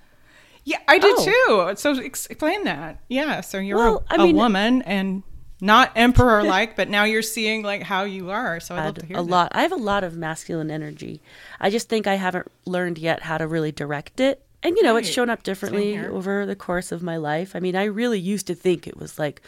Yeah, 0.64 0.78
I 0.88 0.98
do 0.98 1.14
Oh. 1.18 1.70
too. 1.72 1.76
So 1.76 1.98
explain 1.98 2.64
that. 2.64 3.00
Yeah. 3.08 3.40
So 3.40 3.58
you're 3.58 3.76
Well, 3.78 4.04
a, 4.10 4.14
I 4.14 4.16
mean- 4.18 4.34
a 4.36 4.38
woman 4.38 4.82
and 4.82 5.22
not 5.62 5.92
emperor 5.96 6.42
like, 6.42 6.74
but 6.80 6.88
now 6.88 7.04
you're 7.04 7.20
seeing 7.22 7.62
like 7.62 7.82
how 7.82 8.04
you 8.04 8.30
are. 8.30 8.60
So 8.60 8.74
I'd 8.76 8.84
love 8.86 8.94
to 8.96 9.06
hear 9.06 9.18
a 9.18 9.22
that. 9.22 9.28
lot 9.30 9.52
i 9.54 9.62
have 9.62 9.72
a 9.72 9.76
lot 9.76 10.04
of 10.04 10.16
masculine 10.16 10.70
energy 10.70 11.20
i 11.60 11.68
just 11.68 11.88
think 11.88 12.06
i 12.06 12.14
haven't 12.14 12.50
learned 12.64 12.96
yet 12.98 13.22
how 13.24 13.36
to 13.36 13.46
really 13.46 13.70
direct 13.72 14.20
it 14.20 14.42
and 14.62 14.74
you 14.76 14.82
know 14.82 14.96
it's 14.96 15.08
shown 15.08 15.28
up 15.28 15.42
differently 15.42 15.98
over 15.98 16.46
the 16.46 16.56
course 16.56 16.92
of 16.92 17.02
my 17.02 17.16
life 17.18 17.54
i 17.54 17.60
mean 17.60 17.76
i 17.76 17.84
really 17.84 18.18
used 18.18 18.46
to 18.46 18.54
think 18.54 18.86
it 18.86 18.96
was 18.96 19.18
like 19.18 19.42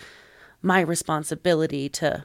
my 0.61 0.81
responsibility 0.81 1.89
to 1.89 2.25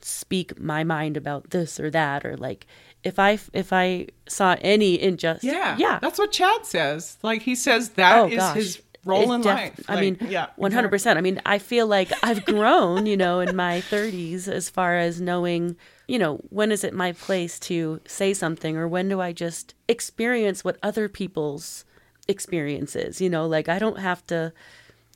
speak 0.00 0.58
my 0.60 0.84
mind 0.84 1.16
about 1.16 1.50
this 1.50 1.78
or 1.80 1.90
that 1.90 2.24
or 2.24 2.36
like 2.36 2.66
if 3.02 3.18
i 3.18 3.38
if 3.52 3.72
i 3.72 4.06
saw 4.28 4.56
any 4.60 5.00
injustice 5.00 5.44
Yeah. 5.44 5.76
yeah 5.78 5.98
That's 6.00 6.18
what 6.18 6.32
Chad 6.32 6.64
says. 6.66 7.18
Like 7.22 7.42
he 7.42 7.54
says 7.54 7.90
that 7.90 8.16
oh 8.18 8.26
is 8.28 8.36
gosh 8.38 8.54
his 8.56 8.82
role 9.04 9.32
It 9.32 9.34
in 9.36 9.40
def- 9.40 9.54
life. 9.54 9.80
I 9.88 9.94
Like, 9.94 10.00
mean, 10.20 10.28
yeah, 10.30 10.46
one 10.56 10.72
hundred 10.72 10.90
percent. 10.90 11.18
I 11.18 11.22
mean, 11.22 11.40
I 11.46 11.58
feel 11.58 11.86
like 11.86 12.12
I've 12.22 12.44
grown, 12.44 13.06
you 13.06 13.16
know, 13.16 13.40
in 13.40 13.56
my 13.56 13.80
thirties 13.80 14.48
as 14.48 14.68
far 14.68 14.96
as 14.98 15.20
knowing, 15.20 15.76
you 16.08 16.18
know, 16.18 16.40
when 16.50 16.70
is 16.72 16.84
it 16.84 16.92
my 16.92 17.12
place 17.12 17.58
to 17.60 18.00
say 18.06 18.34
something, 18.34 18.76
or 18.76 18.86
when 18.86 19.08
do 19.08 19.20
I 19.20 19.32
just 19.32 19.74
experience 19.88 20.62
what 20.64 20.76
other 20.82 21.08
people's 21.08 21.84
experiences? 22.26 23.20
You 23.20 23.30
know, 23.30 23.46
like 23.46 23.68
I 23.68 23.78
don't 23.78 23.98
have 23.98 24.26
to 24.26 24.52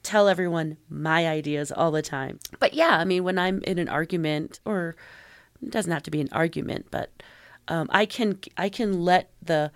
tell 0.03 0.29
everyone 0.29 0.77
my 0.89 1.29
ideas 1.29 1.71
all 1.71 1.91
the 1.91 2.03
time. 2.03 2.39
But 2.59 2.75
yeah, 2.75 2.99
I 2.99 3.05
mean, 3.05 3.25
when 3.25 3.39
I'm 3.39 3.63
in 3.63 3.79
an 3.79 3.89
argument, 3.89 4.61
or 4.65 4.97
it 5.63 5.71
doesn't 5.71 5.93
have 5.93 6.03
to 6.05 6.11
be 6.11 6.21
an 6.21 6.29
argument, 6.33 6.87
but 6.91 7.11
um, 7.69 7.89
I 7.93 8.07
can 8.07 8.39
I 8.57 8.69
can 8.69 9.05
let 9.05 9.31
the 9.43 9.71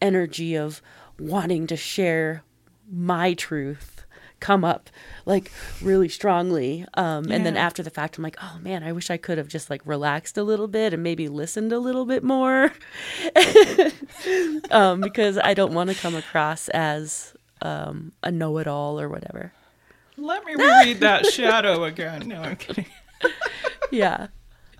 energy 0.00 0.56
of 0.56 0.82
wanting 1.18 1.66
to 1.68 1.76
share 1.76 2.42
my 2.90 3.34
truth 3.34 4.04
come 4.40 4.64
up 4.64 4.88
like 5.26 5.50
really 5.82 6.08
strongly. 6.08 6.84
Um, 6.94 7.30
and 7.30 7.44
then 7.44 7.56
after 7.56 7.82
the 7.82 7.90
fact 7.90 8.16
i'm 8.16 8.22
like 8.22 8.36
oh 8.40 8.58
man 8.62 8.84
i 8.84 8.92
wish 8.92 9.10
i 9.10 9.16
could 9.16 9.36
have 9.36 9.48
just 9.48 9.68
like 9.68 9.82
relaxed 9.84 10.38
a 10.38 10.44
little 10.44 10.68
bit 10.68 10.94
and 10.94 11.02
maybe 11.02 11.28
listened 11.28 11.72
a 11.72 11.78
little 11.78 12.06
bit 12.06 12.22
more. 12.22 12.72
Um, 14.70 15.00
because 15.00 15.38
i 15.38 15.54
don't 15.54 15.72
want 15.72 15.90
to 15.90 15.96
come 15.96 16.14
across 16.14 16.68
as 16.68 17.34
um, 17.62 18.12
a 18.22 18.30
know-it-all 18.30 19.00
or 19.00 19.08
whatever 19.08 19.52
Let 20.18 20.44
me 20.44 20.54
read 20.58 21.00
that 21.00 21.26
shadow 21.26 21.84
again. 21.84 22.28
No, 22.28 22.42
I'm 22.42 22.56
kidding. 22.56 22.86
yeah. 23.90 24.28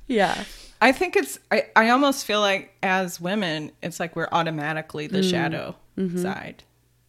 Yeah. 0.07 0.45
I 0.81 0.93
think 0.93 1.17
it's 1.17 1.39
I, 1.51 1.67
I 1.75 1.91
almost 1.91 2.25
feel 2.25 2.41
like 2.41 2.75
as 2.83 3.21
women, 3.21 3.73
it's 3.83 3.99
like 3.99 4.15
we're 4.15 4.29
automatically 4.31 5.07
the 5.07 5.19
mm-hmm. 5.19 5.31
shadow 5.31 5.77
mm-hmm. 5.97 6.19
side 6.19 6.65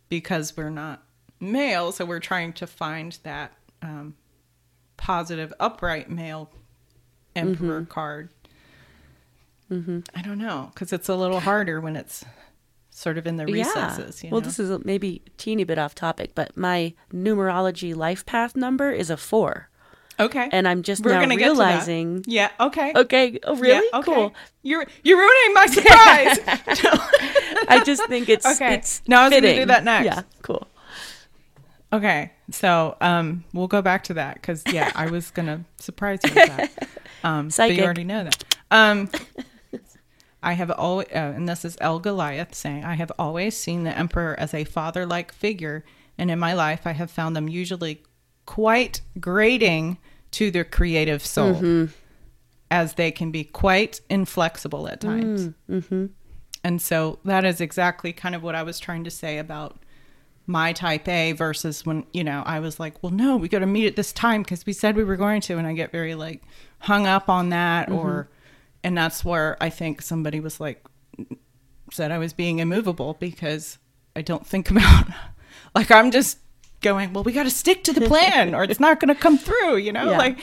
because 0.10 0.56
we're 0.56 0.70
not 0.70 1.04
male, 1.40 1.92
so 1.92 2.06
we're 2.06 2.20
trying 2.20 2.54
to 2.54 2.68
find 2.68 3.18
that 3.24 3.54
um, 3.82 4.16
positive, 4.98 5.54
upright 5.60 6.10
male 6.10 6.50
emperor 7.36 7.82
mm-hmm. 7.82 7.92
card. 7.92 8.30
I 9.72 10.24
don't 10.24 10.40
know 10.40 10.72
because 10.74 10.92
it's 10.92 11.10
a 11.10 11.16
little 11.16 11.42
harder 11.42 11.80
when 11.80 11.96
it's 11.96 12.26
sort 13.00 13.18
of 13.18 13.26
in 13.26 13.38
the 13.38 13.46
recesses. 13.46 14.24
You 14.24 14.30
well 14.30 14.42
this 14.42 14.60
is 14.60 14.70
a, 14.70 14.80
maybe 14.84 15.22
a 15.26 15.30
teeny 15.38 15.64
bit 15.64 15.78
off 15.78 15.96
topic 15.96 16.32
but 16.36 16.58
my 16.58 16.94
numerology 17.14 17.96
life 17.96 18.26
path 18.26 18.56
number 18.58 18.92
is 18.92 19.10
a 19.10 19.16
four 19.16 19.70
okay, 20.20 20.50
and 20.52 20.68
i'm 20.68 20.84
just 20.84 21.02
we're 21.04 21.14
now 21.14 21.22
gonna 21.22 21.38
get 21.38 21.50
to 21.50 21.56
that. 21.56 21.66
realizing 21.70 22.26
Yeah. 22.28 22.50
Okay. 22.60 22.92
okay 22.94 23.40
oh 23.46 23.56
really 23.56 23.88
Yeah, 23.92 24.00
okay. 24.00 24.14
cool 24.14 24.34
You're 24.64 24.86
you're 25.04 25.18
ruining 25.18 25.54
my 25.54 25.66
surprise. 25.68 26.40
I 27.70 27.82
just 27.86 28.06
think 28.08 28.28
it's 28.28 28.46
Okay. 28.54 28.74
It's 28.76 29.02
No, 29.08 29.20
I 29.20 29.24
was 29.30 29.34
gonna 29.34 29.56
do 29.56 29.66
that 29.66 29.84
next. 29.86 30.06
Yeah, 30.06 30.22
cool. 30.42 30.68
Okay, 31.92 32.32
so 32.52 32.96
um, 33.02 33.44
we'll 33.54 33.68
go 33.68 33.82
back 33.82 34.04
to 34.06 34.14
that 34.16 34.36
because 34.36 34.62
yeah, 34.72 34.92
I 34.94 35.10
was 35.10 35.32
gonna 35.32 35.64
surprise 35.78 36.20
you 36.24 36.34
with 36.36 36.48
that. 36.48 36.90
Um, 37.22 37.50
but 37.58 37.76
you 37.76 37.84
already 37.84 38.06
know 38.06 38.24
that. 38.24 38.44
Um, 38.72 39.10
I 40.42 40.54
have 40.54 40.72
always, 40.72 41.08
uh, 41.08 41.34
and 41.36 41.50
this 41.50 41.66
is 41.66 41.78
El 41.82 42.00
Goliath 42.00 42.56
saying, 42.56 42.86
I 42.86 42.94
have 42.94 43.12
always 43.20 43.58
seen 43.58 43.84
the 43.84 43.98
emperor 43.98 44.40
as 44.40 44.54
a 44.54 44.64
father-like 44.64 45.34
figure, 45.34 45.84
and 46.18 46.32
in 46.32 46.40
my 46.40 46.54
life, 46.54 46.88
I 46.88 46.94
have 46.94 47.12
found 47.12 47.36
them 47.36 47.48
usually 47.50 48.04
quite 48.46 49.02
grating 49.20 49.98
to 50.32 50.50
their 50.52 50.64
creative 50.64 51.26
soul, 51.26 51.56
Mm-hmm. 51.56 51.86
as 52.72 52.94
they 52.94 53.12
can 53.12 53.32
be 53.32 53.44
quite 53.44 54.00
inflexible 54.10 54.88
at 54.88 55.02
times. 55.02 55.50
Mm-hmm. 55.70 56.06
And 56.64 56.82
so 56.82 57.20
that 57.26 57.46
is 57.46 57.62
exactly 57.62 58.14
kind 58.14 58.36
of 58.36 58.44
what 58.44 58.56
I 58.56 58.64
was 58.64 58.80
trying 58.80 59.04
to 59.06 59.12
say 59.12 59.40
about 59.40 59.78
my 60.46 60.74
type 60.74 61.08
A 61.08 61.32
versus 61.32 61.86
when, 61.86 62.06
you 62.12 62.24
know, 62.24 62.44
I 62.46 62.60
was 62.60 62.80
like, 62.80 63.02
well, 63.02 63.12
no, 63.12 63.38
we 63.38 63.48
got 63.48 63.60
to 63.60 63.66
meet 63.66 63.88
at 63.88 63.96
this 63.96 64.12
time 64.12 64.44
because 64.44 64.66
we 64.66 64.74
said 64.74 64.96
we 64.96 65.04
were 65.04 65.16
going 65.16 65.42
to. 65.42 65.58
And 65.58 65.66
I 65.66 65.74
get 65.74 65.92
very 65.92 66.16
like 66.16 66.44
hung 66.80 67.08
up 67.08 67.30
on 67.30 67.50
that. 67.50 67.90
Or, 67.90 68.30
and 68.84 68.98
that's 68.98 69.24
where 69.26 69.58
I 69.62 69.70
think 69.70 70.02
somebody 70.02 70.40
was 70.40 70.60
like, 70.60 70.84
said 71.92 72.12
I 72.12 72.18
was 72.18 72.34
being 72.34 72.60
immovable 72.60 73.16
because 73.20 73.78
I 74.16 74.22
don't 74.22 74.46
think 74.46 74.70
about, 74.72 75.08
like, 75.76 75.92
I'm 75.92 76.12
just 76.12 76.38
going, 76.82 77.14
well, 77.14 77.24
we 77.24 77.32
got 77.34 77.44
to 77.44 77.50
stick 77.50 77.84
to 77.86 77.94
the 77.94 78.02
plan 78.08 78.56
or 78.56 78.64
it's 78.64 78.80
not 78.80 79.00
going 79.00 79.14
to 79.14 79.20
come 79.20 79.38
through, 79.38 79.78
you 79.78 79.92
know? 79.92 80.12
Yeah. 80.12 80.18
Like, 80.18 80.40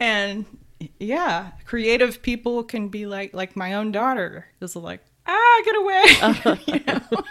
and 0.00 0.44
yeah, 0.98 1.52
creative 1.64 2.20
people 2.22 2.62
can 2.62 2.88
be 2.88 3.06
like, 3.06 3.32
like 3.32 3.56
my 3.56 3.74
own 3.74 3.92
daughter 3.92 4.46
is 4.60 4.76
like, 4.76 5.00
ah, 5.26 5.62
get 5.64 5.76
away. 5.76 6.58
You 6.66 6.80
know? 6.86 7.22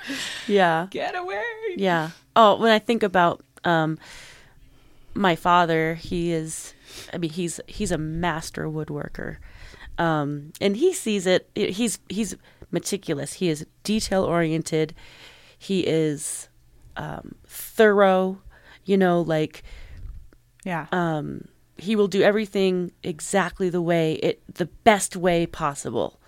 Yeah, 0.47 0.87
Get 0.89 1.15
away. 1.15 1.43
yeah. 1.77 2.09
Oh, 2.35 2.57
when 2.57 2.71
I 2.71 2.79
think 2.79 3.03
about 3.03 3.43
um, 3.63 3.97
my 5.13 5.35
father, 5.35 5.95
he 5.95 6.31
is. 6.31 6.73
I 7.13 7.17
mean, 7.17 7.31
he's 7.31 7.59
he's 7.67 7.91
a 7.91 7.97
master 7.97 8.65
woodworker, 8.65 9.37
um, 9.97 10.51
and 10.61 10.75
he 10.77 10.93
sees 10.93 11.25
it. 11.25 11.49
He's 11.55 11.99
he's 12.09 12.35
meticulous. 12.71 13.33
He 13.33 13.49
is 13.49 13.65
detail 13.83 14.23
oriented. 14.23 14.93
He 15.57 15.81
is 15.81 16.49
um, 16.97 17.35
thorough. 17.47 18.41
You 18.85 18.97
know, 18.97 19.21
like 19.21 19.63
Yeah. 20.63 20.85
um, 20.91 21.45
he 21.77 21.95
will 21.95 22.07
do 22.07 22.21
everything 22.21 22.91
exactly 23.03 23.69
the 23.69 23.81
way 23.81 24.13
it 24.15 24.41
the 24.53 24.65
best 24.83 25.15
way 25.15 25.45
possible 25.45 26.19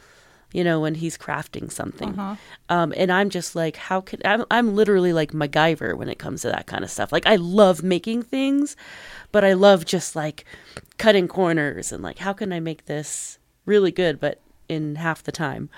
you 0.54 0.64
know 0.64 0.80
when 0.80 0.96
he's 0.96 1.18
crafting 1.18 1.72
something 1.72 2.18
Uh-huh. 2.20 2.36
um, 2.70 2.94
and 2.98 3.12
i'm 3.12 3.30
just 3.30 3.54
like 3.56 3.76
how 3.78 4.00
can 4.02 4.20
I'm, 4.26 4.44
I'm 4.52 4.76
literally 4.76 5.12
like 5.14 5.32
macgyver 5.34 5.96
when 5.98 6.08
it 6.10 6.20
comes 6.20 6.42
to 6.42 6.48
that 6.50 6.68
kind 6.68 6.84
of 6.86 6.90
stuff 6.92 7.12
like 7.14 7.26
i 7.26 7.36
love 7.38 7.82
making 7.84 8.24
things 8.24 8.76
but 9.32 9.44
i 9.46 9.54
love 9.54 9.86
just 9.86 10.16
like 10.16 10.44
cutting 10.98 11.28
corners 11.30 11.92
and 11.94 12.02
like 12.04 12.18
how 12.20 12.32
can 12.34 12.52
i 12.54 12.60
make 12.62 12.86
this 12.86 13.40
really 13.68 13.92
good 13.92 14.20
but 14.20 14.42
in 14.68 14.96
half 14.96 15.22
the 15.22 15.32
time 15.32 15.70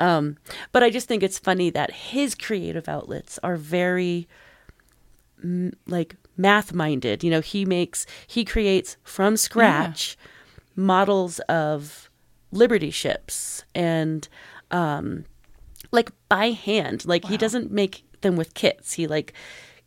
um, 0.00 0.36
but 0.72 0.82
i 0.82 0.90
just 0.90 1.06
think 1.06 1.22
it's 1.22 1.38
funny 1.38 1.70
that 1.70 1.92
his 1.92 2.34
creative 2.34 2.88
outlets 2.88 3.38
are 3.44 3.56
very 3.56 4.26
like 5.86 6.16
math 6.36 6.72
minded. 6.72 7.22
You 7.22 7.30
know, 7.30 7.40
he 7.40 7.64
makes 7.64 8.06
he 8.26 8.44
creates 8.44 8.96
from 9.02 9.36
scratch 9.36 10.16
models 10.76 11.38
of 11.40 12.10
liberty 12.50 12.90
ships 12.90 13.64
and 13.74 14.28
um, 14.70 15.24
like 15.90 16.10
by 16.28 16.50
hand. 16.50 17.06
Like 17.06 17.26
he 17.26 17.36
doesn't 17.36 17.70
make 17.70 18.04
them 18.22 18.36
with 18.36 18.54
kits. 18.54 18.94
He 18.94 19.06
like 19.06 19.32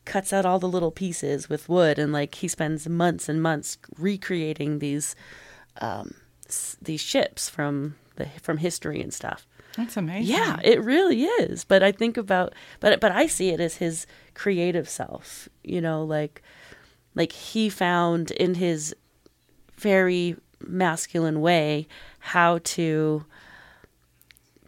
cuts 0.05 0.31
out 0.31 0.45
all 0.45 0.59
the 0.59 0.67
little 0.67 0.91
pieces 0.91 1.49
with 1.49 1.67
wood, 1.67 1.99
and 1.99 2.13
like 2.13 2.35
he 2.35 2.47
spends 2.47 2.87
months 2.87 3.27
and 3.27 3.41
months 3.41 3.77
recreating 3.97 4.79
these 4.79 5.15
um, 5.81 6.13
these 6.81 7.01
ships 7.01 7.49
from 7.49 7.95
the 8.15 8.27
from 8.41 8.57
history 8.57 9.01
and 9.01 9.13
stuff. 9.13 9.47
That's 9.75 9.95
amazing. 9.95 10.35
Yeah, 10.35 10.59
it 10.63 10.81
really 10.83 11.23
is. 11.23 11.63
But 11.63 11.83
I 11.83 11.91
think 11.91 12.17
about 12.17 12.53
but 12.79 12.99
but 12.99 13.11
I 13.11 13.27
see 13.27 13.49
it 13.49 13.59
as 13.59 13.75
his 13.75 14.07
creative 14.33 14.89
self. 14.89 15.47
You 15.63 15.81
know, 15.81 16.03
like 16.03 16.41
like 17.15 17.31
he 17.31 17.69
found 17.69 18.31
in 18.31 18.55
his 18.55 18.95
very 19.77 20.35
masculine 20.59 21.41
way 21.41 21.87
how 22.19 22.59
to 22.63 23.25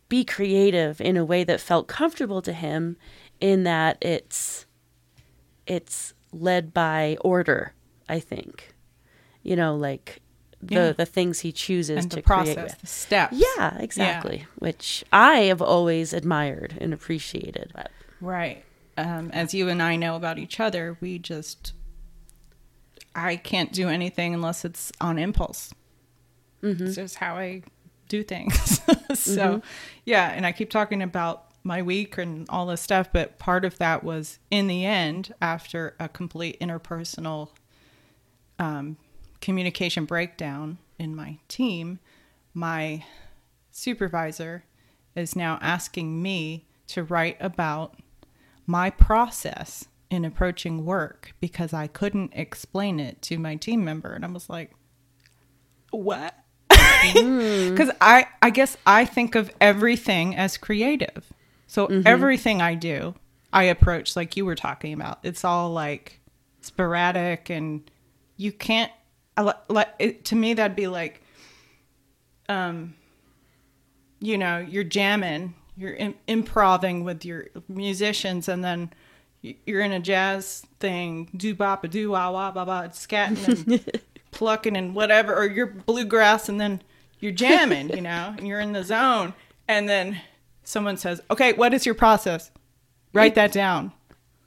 be 0.08 0.24
creative 0.24 1.00
in 1.00 1.18
a 1.18 1.26
way 1.26 1.44
that 1.44 1.60
felt 1.60 1.88
comfortable 1.88 2.42
to 2.42 2.54
him 2.54 2.98
in 3.40 3.64
that 3.64 3.98
it's 4.02 4.66
it's 5.66 6.14
led 6.32 6.74
by 6.74 7.18
order, 7.22 7.74
I 8.08 8.20
think. 8.20 8.76
You 9.44 9.56
know, 9.56 9.76
like 9.76 10.22
the 10.62 10.74
Yeah. 10.76 10.92
the 10.92 11.06
things 11.06 11.40
he 11.40 11.52
chooses 11.52 12.04
And 12.04 12.12
to 12.12 12.18
the 12.18 12.22
create 12.22 12.56
process, 12.56 12.72
with. 12.74 12.82
the 12.82 12.88
steps. 12.88 13.38
Yeah, 13.58 13.78
exactly. 13.78 14.46
Which 14.58 15.04
I 15.12 15.38
have 15.44 15.62
always 15.62 16.14
admired 16.14 16.76
and 16.82 16.94
appreciated. 16.94 17.74
Right. 18.22 18.64
Um, 18.98 19.32
as 19.32 19.54
you 19.54 19.70
and 19.70 19.82
I 19.82 19.96
know 19.96 20.16
about 20.16 20.38
each 20.38 20.60
other, 20.60 20.98
we 21.00 21.20
just, 21.20 21.72
I 23.16 23.38
can't 23.38 23.72
do 23.72 23.88
anything 23.88 24.34
unless 24.34 24.66
it's 24.66 24.92
on 25.00 25.18
impulse. 25.18 25.74
Mm-hmm. 26.62 26.86
It's 26.88 26.96
just 26.96 27.16
how 27.16 27.36
I 27.38 27.64
do 28.10 28.24
things. 28.24 28.82
so, 29.14 29.62
yeah. 30.06 30.30
And 30.32 30.46
I 30.46 30.52
keep 30.52 30.70
talking 30.70 31.02
about 31.02 31.46
my 31.64 31.82
week 31.82 32.18
and 32.18 32.46
all 32.50 32.66
this 32.66 32.82
stuff, 32.82 33.10
but 33.14 33.38
part 33.40 33.64
of 33.64 33.78
that 33.78 34.04
was 34.04 34.40
in 34.52 34.68
the 34.68 34.86
end, 34.86 35.34
after 35.42 35.96
a 36.00 36.10
complete 36.10 36.60
interpersonal 36.60 37.50
um, 38.58 38.98
communication 39.42 40.06
breakdown 40.06 40.78
in 40.98 41.16
my 41.16 41.38
team, 41.48 42.00
my 42.54 43.04
supervisor 43.72 44.64
is 45.16 45.36
now 45.36 45.58
asking 45.62 46.22
me 46.22 46.66
to 46.88 47.04
write 47.04 47.38
about 47.40 47.96
my 48.66 48.90
process 48.90 49.86
in 50.10 50.26
approaching 50.26 50.86
work 50.86 51.34
because 51.40 51.74
I 51.74 51.88
couldn't 51.88 52.34
explain 52.34 53.00
it 53.00 53.22
to 53.24 53.38
my 53.38 53.56
team 53.56 53.84
member. 53.84 54.14
And 54.14 54.26
I 54.26 54.28
was 54.28 54.50
like, 54.50 54.72
what? 55.92 56.36
Hmm. 56.72 57.70
Because 57.70 57.92
I, 58.02 58.28
I 58.42 58.50
guess 58.50 58.76
I 58.86 59.06
think 59.06 59.36
of 59.36 59.52
everything 59.62 60.36
as 60.36 60.58
creative. 60.58 61.32
So 61.68 61.88
mm-hmm. 61.88 62.02
everything 62.06 62.62
I 62.62 62.76
do, 62.76 63.16
I 63.54 63.64
approach 63.64 64.16
like 64.16 64.36
you 64.36 64.46
were 64.46 64.56
talking 64.56 64.94
about. 64.94 65.20
It's 65.24 65.46
all 65.46 65.72
like 65.72 66.20
sporadic 66.62 67.50
and 67.50 67.90
you 68.38 68.52
can't, 68.52 68.92
I 69.40 69.54
like, 69.70 69.90
it, 70.00 70.26
to 70.26 70.36
me, 70.36 70.54
that'd 70.54 70.76
be 70.76 70.88
like, 70.88 71.22
um, 72.50 72.96
you 74.20 74.38
know, 74.38 74.58
you're 74.58 74.84
jamming, 74.84 75.54
you're 75.78 75.94
Im- 75.94 76.16
improving 76.28 77.04
with 77.06 77.24
your 77.24 77.48
musicians, 77.70 78.50
and 78.50 78.64
then 78.64 78.92
you're 79.42 79.82
in 79.82 79.94
a 79.94 80.00
jazz 80.00 80.66
thing, 80.80 81.30
do 81.36 81.56
bop 81.56 81.86
a 81.86 81.88
do 81.88 82.12
wah 82.12 82.32
wah 82.32 82.52
ba 82.52 82.66
ba, 82.66 82.90
scatting 82.92 83.48
and 83.48 84.02
plucking 84.32 84.76
and 84.76 84.94
whatever, 84.94 85.34
or 85.34 85.46
you're 85.46 85.68
bluegrass, 85.68 86.50
and 86.50 86.60
then 86.60 86.82
you're 87.20 87.32
jamming, 87.32 87.90
you 87.90 88.02
know, 88.02 88.36
and 88.38 88.46
you're 88.46 88.60
in 88.60 88.74
the 88.74 88.84
zone, 88.84 89.34
and 89.70 89.88
then 89.88 90.20
someone 90.64 90.98
says, 90.98 91.22
"Okay, 91.32 91.54
what 91.54 91.74
is 91.74 91.86
your 91.86 91.96
process? 91.96 92.52
Write 93.14 93.36
that 93.36 93.54
down." 93.54 93.94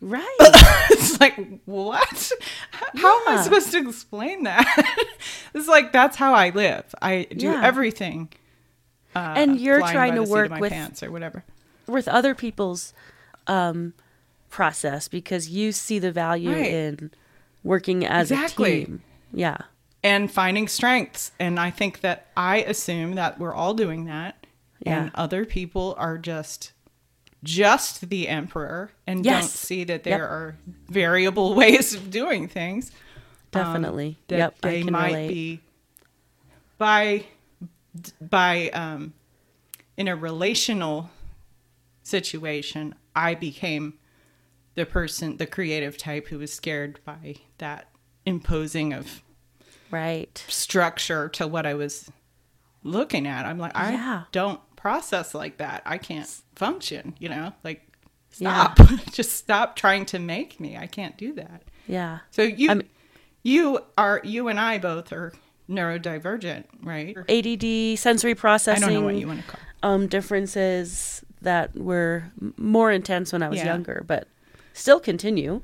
Right. 0.05 0.37
it's 0.91 1.21
like 1.21 1.37
what 1.65 2.33
how 2.95 3.21
am 3.29 3.39
i 3.39 3.43
supposed 3.43 3.71
to 3.71 3.79
explain 3.89 4.43
that 4.43 4.67
it's 5.55 5.69
like 5.69 5.93
that's 5.93 6.17
how 6.17 6.35
i 6.35 6.51
live 6.51 6.93
i 7.01 7.29
do 7.31 7.47
Yeah. 7.47 7.63
everything 7.65 8.29
uh, 9.15 9.35
And 9.37 9.61
you're 9.61 9.79
trying 9.79 10.15
to 10.15 10.21
the 10.23 10.27
seat 10.27 10.33
of 10.33 10.51
work 10.51 10.61
with- 10.61 10.73
pants 10.73 11.03
or 11.05 11.11
whatever 11.13 11.45
With 11.87 12.09
other 12.09 12.35
people's 12.35 12.93
um, 13.47 13.93
process 14.51 15.07
because 15.07 15.49
you 15.51 15.71
see 15.71 15.99
the 16.01 16.11
value 16.11 16.51
Right. 16.53 16.67
in 16.71 17.11
working 17.63 18.05
as 18.05 18.31
Exactly. 18.33 18.83
a 18.83 18.87
team. 18.87 19.03
Yeah. 19.33 19.59
and 20.03 20.33
finding 20.33 20.67
strengths 20.67 21.31
and 21.39 21.61
i 21.61 21.71
think 21.71 22.01
that 22.01 22.27
i 22.37 22.57
assume 22.63 23.15
that 23.15 23.39
we're 23.39 23.55
all 23.55 23.75
doing 23.75 24.07
that 24.07 24.47
Yeah. 24.81 25.01
and 25.05 25.11
other 25.15 25.45
people 25.45 25.95
are 25.97 26.19
just 26.19 26.73
just 27.45 28.09
the 28.09 28.29
emperor 28.29 28.91
and 29.07 29.25
don't 29.25 29.43
see 29.43 29.85
that 29.85 30.05
there 30.05 30.19
Yep. 30.21 30.31
are 30.31 30.57
variable 30.89 31.55
ways 31.57 31.95
of 31.95 32.11
doing 32.11 32.47
things 32.49 32.91
um, 33.55 33.63
Definitely. 33.65 34.19
that 34.29 34.37
Yep, 34.39 34.55
I 34.63 34.69
they 34.69 34.83
might 34.85 35.07
relate. 35.09 35.29
be 35.29 35.61
by 36.79 37.25
by 38.21 38.71
um 38.71 39.13
in 39.97 40.09
a 40.09 40.17
relational 40.17 41.11
situation 42.03 42.95
i 43.15 43.35
became 43.35 43.95
the 44.75 44.87
person 44.87 45.37
the 45.37 45.47
creative 45.47 45.97
type 45.99 46.29
who 46.29 46.39
was 46.39 46.53
scared 46.53 46.99
by 47.05 47.37
that 47.59 47.89
imposing 48.25 48.93
of 48.93 49.23
Right. 49.91 50.43
structure 50.49 51.29
to 51.31 51.47
what 51.47 51.67
i 51.67 51.75
was 51.75 52.11
looking 52.83 53.27
at 53.27 53.45
i'm 53.47 53.59
like 53.59 53.73
i 53.77 53.93
Yeah. 53.93 54.23
don't 54.33 54.61
process 54.83 55.33
like 55.35 55.59
that 55.59 55.81
i 55.87 55.97
can't 55.97 56.29
function 56.57 57.15
you 57.21 57.29
know 57.29 57.53
like 57.63 57.81
Yeah. 58.39 58.75
stop 58.75 58.89
just 59.13 59.33
stop 59.33 59.77
trying 59.77 60.05
to 60.07 60.19
make 60.19 60.59
me 60.59 60.77
i 60.77 60.87
can't 60.89 61.17
do 61.17 61.33
that 61.35 61.63
Yeah. 61.87 62.19
so 62.31 62.43
you 62.43 62.69
I'm- 62.69 62.83
you 63.45 63.81
are 63.99 64.21
you 64.25 64.49
and 64.49 64.59
I 64.61 64.79
both 64.79 65.13
are 65.13 65.33
neurodivergent, 65.69 66.65
right? 66.83 67.17
ADD, 67.29 67.99
sensory 67.99 68.35
processing. 68.37 68.85
I 68.85 68.87
don't 68.93 69.01
know 69.01 69.07
what 69.07 69.17
you 69.17 69.27
want 69.27 69.41
to 69.45 69.47
call. 69.49 69.61
um, 69.83 70.07
differences 70.07 71.25
that 71.41 71.75
were 71.77 72.31
more 72.57 72.93
intense 72.93 73.33
when 73.33 73.43
I 73.43 73.49
was 73.49 73.59
Yeah. 73.59 73.67
younger, 73.67 74.05
but 74.07 74.29
still 74.75 75.01
continue. 75.01 75.61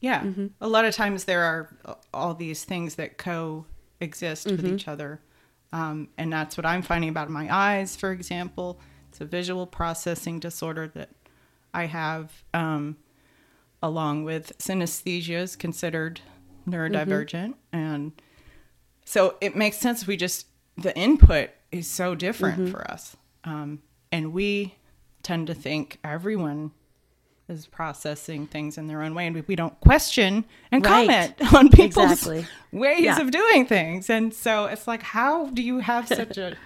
Yeah, 0.00 0.20
Mm-hmm. 0.22 0.46
a 0.60 0.68
lot 0.68 0.84
of 0.84 0.94
times 0.94 1.24
there 1.24 1.42
are 1.42 1.68
all 2.14 2.34
these 2.34 2.64
things 2.64 2.94
that 2.94 3.18
coexist 3.18 4.46
with 4.46 4.62
Mm-hmm. 4.62 4.74
each 4.74 4.86
other, 4.86 5.20
um, 5.72 6.08
and 6.18 6.32
that's 6.32 6.56
what 6.56 6.66
I'm 6.66 6.82
finding 6.82 7.10
about 7.10 7.30
my 7.30 7.48
eyes, 7.54 7.96
for 7.96 8.12
example. 8.12 8.80
It's 9.08 9.20
a 9.20 9.24
visual 9.24 9.66
processing 9.66 10.38
disorder 10.40 10.88
that 10.94 11.10
I 11.74 11.86
have, 11.86 12.44
um, 12.54 12.96
along 13.82 14.24
with 14.24 14.56
synesthesia, 14.58 15.40
is 15.42 15.56
considered 15.56 16.20
neurodivergent, 16.68 17.54
and 17.72 18.12
so 19.04 19.36
it 19.40 19.56
makes 19.56 19.78
sense. 19.78 20.06
We 20.06 20.16
just 20.16 20.46
the 20.76 20.96
input 20.96 21.50
is 21.72 21.86
so 21.88 22.14
different 22.14 22.58
Mm-hmm. 22.58 22.70
for 22.70 22.90
us, 22.90 23.16
um, 23.44 23.82
and 24.12 24.32
we 24.32 24.74
tend 25.22 25.46
to 25.48 25.54
think 25.54 25.98
everyone 26.02 26.72
is 27.50 27.66
processing 27.66 28.46
things 28.46 28.78
in 28.78 28.86
their 28.86 29.02
own 29.02 29.14
way, 29.14 29.26
and 29.26 29.34
we, 29.34 29.42
we 29.42 29.56
don't 29.56 29.78
question 29.80 30.44
and 30.70 30.84
Right. 30.84 31.06
comment 31.36 31.54
on 31.54 31.68
people's 31.68 32.12
Exactly. 32.12 32.46
ways 32.72 33.00
Yeah. 33.02 33.20
of 33.20 33.30
doing 33.30 33.66
things. 33.66 34.08
And 34.08 34.32
so 34.32 34.66
it's 34.66 34.86
like, 34.86 35.02
how 35.02 35.46
do 35.46 35.62
you 35.62 35.80
have 35.80 36.08
such 36.08 36.38
a 36.38 36.56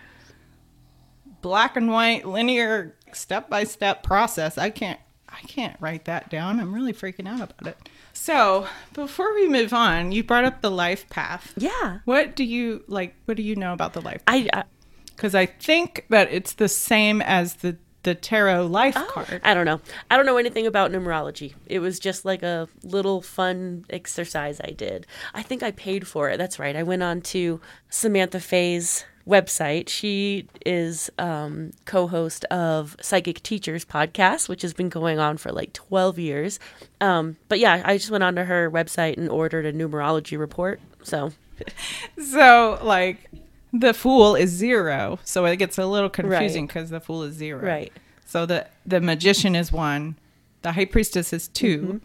black 1.41 1.77
and 1.77 1.91
white, 1.91 2.27
linear, 2.27 2.95
step 3.13 3.49
by 3.49 3.65
step 3.65 4.03
process? 4.03 4.59
I 4.59 4.71
can't. 4.71 5.01
I 5.29 5.41
can't 5.49 5.77
write 5.81 6.05
that 6.05 6.31
down. 6.31 6.61
I'm 6.61 6.73
really 6.73 6.93
freaking 6.93 7.27
out 7.27 7.51
about 7.59 7.67
it. 7.67 7.89
So, 8.13 8.69
before 8.93 9.35
we 9.35 9.49
move 9.49 9.73
on, 9.73 10.13
you 10.13 10.23
brought 10.23 10.45
up 10.45 10.63
the 10.63 10.71
life 10.71 11.11
path. 11.11 11.53
Yeah. 11.57 11.99
What 12.05 12.37
do 12.37 12.45
you 12.45 12.85
like? 12.87 13.17
What 13.25 13.37
do 13.37 13.43
you 13.43 13.57
know 13.57 13.73
about 13.73 13.95
the 13.95 14.01
life? 14.01 14.23
I, 14.29 14.49
I 14.53 14.61
uh, 14.61 14.63
Because 15.07 15.35
I 15.35 15.47
think 15.47 16.07
that 16.11 16.33
it's 16.33 16.53
the 16.53 16.69
same 16.69 17.21
as 17.21 17.55
the 17.55 17.77
the 18.05 18.15
tarot 18.15 18.67
life 18.67 18.95
card. 18.95 19.41
I 19.45 19.53
don't 19.55 19.67
know. 19.67 19.81
I 20.11 20.17
don't 20.17 20.27
know 20.27 20.37
anything 20.37 20.67
about 20.67 20.93
numerology. 20.93 21.55
It 21.67 21.81
was 21.81 21.99
just 21.99 22.25
like 22.25 22.43
a 22.43 22.69
little 22.83 23.21
fun 23.21 23.85
exercise 23.91 24.61
I 24.63 24.71
did. 24.71 25.07
I 25.35 25.43
think 25.43 25.63
I 25.63 25.73
paid 25.73 26.07
for 26.07 26.31
it. 26.31 26.39
That's 26.39 26.59
right. 26.59 26.77
I 26.77 26.83
went 26.83 27.03
on 27.03 27.21
to 27.23 27.61
Samantha 27.91 28.41
Fey's 28.41 29.05
website. 29.27 29.89
She 29.89 30.47
is 30.65 31.11
um, 31.19 31.73
co-host 31.87 32.45
of 32.47 32.97
Psychic 33.01 33.43
Teachers 33.43 33.85
podcast, 33.85 34.49
which 34.49 34.63
has 34.63 34.75
been 34.75 34.91
going 34.91 35.19
on 35.19 35.39
for 35.39 35.51
like 35.51 35.73
12 35.73 36.19
years. 36.19 36.61
Um, 37.01 37.37
but 37.49 37.59
yeah, 37.59 37.83
I 37.85 37.97
just 37.97 38.11
went 38.11 38.23
onto 38.23 38.45
her 38.45 38.71
website 38.71 39.17
and 39.17 39.29
ordered 39.31 39.67
a 39.67 39.73
numerology 39.73 40.39
report. 40.39 40.81
So 41.03 41.33
So, 42.31 42.79
like, 42.83 43.31
the 43.77 43.93
fool 43.93 44.35
is 44.37 44.51
zero. 44.51 45.19
So 45.25 45.45
it 45.47 45.57
gets 45.57 45.77
a 45.79 45.87
little 45.87 46.09
confusing 46.09 46.63
Right. 46.65 46.69
because 46.69 46.91
the 46.91 47.01
fool 47.01 47.23
is 47.25 47.35
zero. 47.35 47.61
Right. 47.61 47.93
So 48.25 48.47
the 48.47 48.67
the 48.87 49.01
magician 49.01 49.55
is 49.57 49.71
one, 49.73 50.17
the 50.63 50.73
high 50.73 50.85
priestess 50.87 51.33
is 51.33 51.49
2 51.49 51.79
Mm-hmm. 51.81 51.97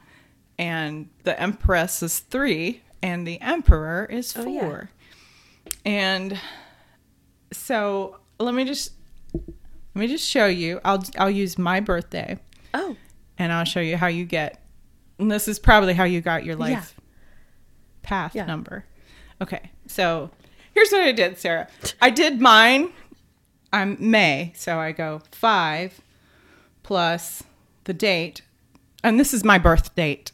and 0.58 1.10
the 1.23 1.39
empress 1.39 2.03
is 2.03 2.19
three, 2.19 2.82
and 3.01 3.25
the 3.25 3.39
emperor 3.41 4.05
is 4.10 4.36
Oh, 4.36 4.45
yeah. 4.47 4.60
four. 4.62 4.89
And 5.86 6.38
so 7.51 8.17
let 8.39 8.53
me 8.53 8.65
just 8.65 8.93
let 9.34 9.43
Let 9.95 10.01
me 10.01 10.08
just 10.08 10.27
show 10.27 10.45
you. 10.45 10.79
I'll 10.84 11.03
I'll 11.17 11.29
use 11.32 11.58
my 11.58 11.79
birthday 11.79 12.38
Oh, 12.73 12.95
and 13.38 13.51
I'll 13.51 13.65
show 13.65 13.79
you 13.79 13.97
how 13.97 14.08
you 14.08 14.25
get. 14.25 14.62
And 15.17 15.29
this 15.32 15.47
is 15.47 15.60
probably 15.60 15.93
how 15.93 16.03
you 16.05 16.21
got 16.21 16.45
your 16.45 16.55
life 16.55 16.95
Yeah. 16.97 17.03
path 18.03 18.36
Yeah. 18.36 18.45
number. 18.45 18.86
Okay, 19.41 19.71
so 19.88 20.29
here's 20.79 20.91
what 20.91 21.01
I 21.01 21.11
did, 21.11 21.37
Sarah. 21.37 21.67
I 22.01 22.09
did 22.09 22.39
mine. 22.39 22.93
I'm 23.73 23.97
May, 23.99 24.53
so 24.55 24.79
I 24.79 24.93
go 24.93 25.21
five 25.29 25.99
plus 26.83 27.43
the 27.83 27.93
date, 27.93 28.43
and 29.03 29.19
this 29.19 29.33
is 29.33 29.43
my 29.43 29.57
birth 29.57 29.93
date. 29.93 30.31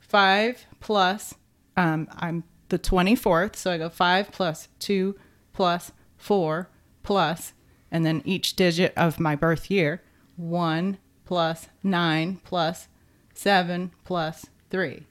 Five 0.00 0.66
plus, 0.80 1.34
um, 1.76 2.08
I'm 2.16 2.42
the 2.68 2.80
24th, 2.80 3.54
so 3.54 3.70
I 3.70 3.78
go 3.78 3.88
five 3.88 4.32
plus 4.32 4.66
two 4.80 5.16
plus 5.52 5.92
four 6.16 6.68
plus, 7.04 7.52
and 7.90 8.04
then 8.04 8.22
each 8.24 8.56
digit 8.56 8.92
of 8.96 9.20
my 9.20 9.36
birth 9.36 9.70
year. 9.70 10.02
One 10.34 10.98
plus 11.24 11.68
nine 11.84 12.40
plus 12.44 12.88
seven 13.34 13.92
plus 14.04 14.46
three 14.68 15.04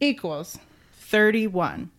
equals 0.00 0.58
31. 0.94 1.90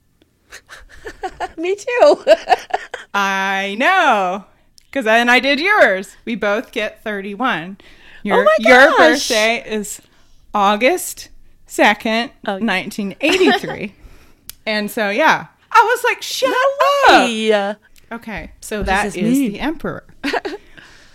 me 1.58 1.76
too. 1.76 2.26
I 3.14 3.76
know. 3.80 4.46
Because 4.90 5.06
then 5.06 5.30
I 5.30 5.40
did 5.40 5.60
yours. 5.60 6.16
We 6.26 6.36
both 6.36 6.72
get 6.72 7.04
31. 7.04 7.78
Your, 8.24 8.42
Oh 8.42 8.44
my 8.44 8.56
Your 8.60 8.98
birthday 8.98 9.64
is 9.66 10.02
August 10.54 11.30
2nd, 11.68 12.32
Oh. 12.46 12.58
1983. 12.60 13.94
and 14.66 14.92
so, 14.92 15.10
yeah. 15.10 15.48
I 15.72 15.84
was 15.90 16.04
like, 16.04 16.22
shut 16.22 16.54
up. 17.10 17.78
Okay, 18.12 18.52
so 18.60 18.80
does 18.80 18.88
that 18.88 19.06
is 19.08 19.16
mean? 19.16 19.54
the 19.54 19.60
emperor. 19.62 20.04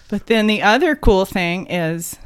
but 0.08 0.26
then 0.26 0.46
the 0.46 0.62
other 0.62 0.96
cool 0.96 1.26
thing 1.26 1.66
is 1.66 2.16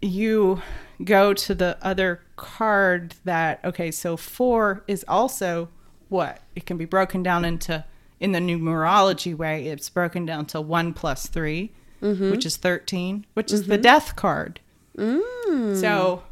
you 0.00 0.62
go 1.04 1.34
to 1.34 1.54
the 1.54 1.76
other 1.82 2.22
card 2.36 3.14
that 3.24 3.62
okay, 3.62 3.90
so 3.90 4.16
4 4.16 4.84
is 4.88 5.04
also 5.06 5.68
what? 6.08 6.40
It 6.54 6.66
can 6.66 6.76
be 6.76 6.84
broken 6.84 7.22
down 7.22 7.44
into 7.44 7.84
in 8.18 8.32
the 8.32 8.38
numerology 8.38 9.36
way, 9.36 9.66
it's 9.66 9.90
broken 9.90 10.24
down 10.24 10.46
to 10.46 10.60
1 10.60 10.94
plus 10.94 11.26
3, 11.26 11.70
mm-hmm. 12.02 12.30
which 12.30 12.46
is 12.46 12.56
13, 12.56 13.26
which 13.34 13.52
is 13.52 13.66
the 13.66 13.74
mm-hmm. 13.74 13.82
death 13.82 14.16
card. 14.16 14.60
Mm. 14.96 15.78
So 15.78 16.22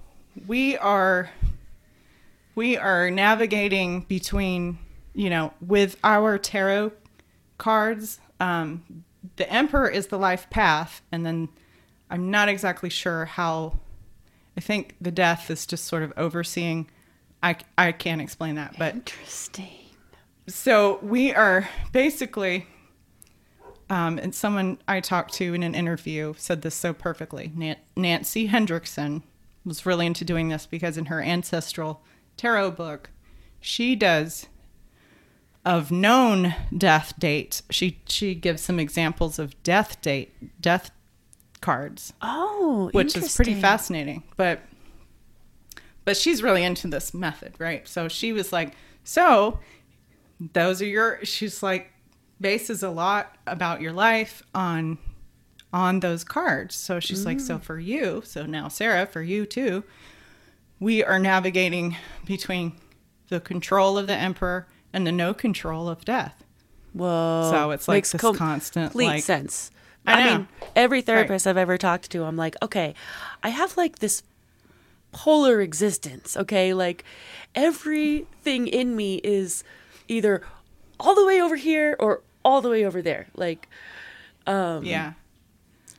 we 0.47 0.77
are 0.79 1.31
we 2.55 2.77
are 2.77 3.11
navigating 3.11 4.01
between 4.03 4.79
you 5.15 5.31
know 5.31 5.53
with 5.61 5.97
our 6.03 6.39
tarot 6.39 6.93
cards 7.59 8.21
um 8.41 9.05
the 9.37 9.51
emperor 9.53 9.89
is 9.89 10.09
the 10.09 10.19
life 10.19 10.49
path 10.51 11.03
and 11.13 11.25
then 11.25 11.49
i'm 12.11 12.31
not 12.31 12.49
exactly 12.49 12.91
sure 12.91 13.25
how 13.25 13.79
i 14.57 14.61
think 14.61 14.97
the 15.01 15.11
death 15.11 15.51
is 15.51 15.67
just 15.67 15.85
sort 15.85 16.03
of 16.03 16.13
overseeing 16.17 16.89
i 17.45 17.57
i 17.79 17.93
can't 17.93 18.21
explain 18.21 18.57
that 18.57 18.75
but 18.79 18.95
Interesting. 18.95 19.69
so 20.49 20.99
we 21.03 21.33
are 21.33 21.69
basically 21.93 22.67
um, 23.91 24.19
and 24.19 24.35
someone 24.35 24.79
I 24.89 25.01
talked 25.01 25.35
to 25.35 25.53
in 25.53 25.63
an 25.63 25.75
interview 25.75 26.33
said 26.39 26.63
this 26.63 26.75
so 26.75 26.95
perfectly. 26.95 27.53
Nan- 27.55 27.77
Nancy 27.95 28.49
Hendrickson 28.49 29.23
was 29.65 29.85
really 29.85 30.07
into 30.07 30.25
doing 30.25 30.49
this 30.49 30.65
because 30.67 30.97
in 30.97 31.05
her 31.07 31.21
ancestral 31.23 32.03
tarot 32.39 32.71
book, 32.73 33.11
she 33.61 33.95
does 33.95 34.47
of 35.67 35.91
known 35.91 36.55
death 36.77 37.13
dates. 37.19 37.63
She 37.71 38.01
she 38.07 38.35
gives 38.35 38.63
some 38.63 38.81
examples 38.81 39.39
of 39.39 39.63
death 39.63 40.01
date 40.01 40.61
death 40.63 40.91
cards 41.61 42.15
Oh, 42.23 42.89
which 42.93 43.15
is 43.15 43.37
pretty 43.37 43.55
fascinating. 43.55 44.23
But 44.39 44.61
but 46.05 46.17
she's 46.17 46.43
really 46.43 46.63
into 46.65 46.89
this 46.89 47.15
method, 47.15 47.55
right? 47.59 47.87
So 47.89 48.09
she 48.09 48.33
was 48.33 48.53
like, 48.53 48.75
so 49.05 49.61
those 50.53 50.83
are 50.83 50.87
your 50.87 51.25
she's 51.25 51.63
like 51.63 51.93
bases 52.41 52.83
a 52.83 52.91
lot 52.91 53.37
about 53.47 53.81
your 53.81 53.93
life 53.93 54.43
on 54.55 54.99
on 55.73 56.01
those 56.01 56.23
cards. 56.23 56.75
So 56.75 57.01
she's 57.01 57.27
like, 57.27 57.41
so 57.41 57.59
mm. 57.59 57.63
for 57.63 57.79
you, 57.79 58.23
so 58.25 58.47
now 58.47 58.69
Sarah, 58.69 59.07
for 59.07 59.23
you 59.23 59.45
too, 59.45 59.83
we 60.79 61.03
are 61.03 61.19
navigating 61.19 61.97
between 62.25 62.73
the 63.29 63.41
control 63.41 63.99
of 63.99 64.07
the 64.07 64.15
emperor 64.15 64.69
and 64.93 65.07
the 65.07 65.13
no 65.13 65.35
control 65.35 65.89
of 65.89 66.05
death. 66.05 66.45
Whoa. 66.93 67.49
So 67.51 67.71
it's 67.73 67.89
like 67.89 67.97
Makes 67.97 68.13
this 68.13 68.21
com- 68.21 68.37
constant, 68.37 68.91
complete 68.93 69.07
like- 69.07 69.25
sense. 69.25 69.71
I 70.07 70.21
I, 70.21 70.25
mean, 70.37 70.49
every 70.77 71.01
therapist 71.01 71.47
I've 71.47 71.57
ever 71.57 71.79
talked 71.79 72.11
to, 72.11 72.25
I'm 72.25 72.37
like, 72.37 72.57
okay, 72.63 72.95
I 73.43 73.49
have 73.49 73.77
like 73.79 74.01
this 74.01 74.23
polar 75.15 75.61
existence. 75.63 76.37
Okay, 76.37 76.75
like 76.75 77.05
everything 77.55 78.67
in 78.69 78.95
me 78.97 79.17
is 79.25 79.65
either 80.09 80.43
all 81.01 81.15
the 81.15 81.25
way 81.25 81.41
over 81.41 81.57
here 81.57 81.97
or 81.99 82.21
all 82.45 82.61
the 82.61 82.69
way 82.69 82.85
over 82.85 83.01
there. 83.01 83.27
Like, 83.35 83.69
um, 84.47 84.85
Yeah. 84.85 85.15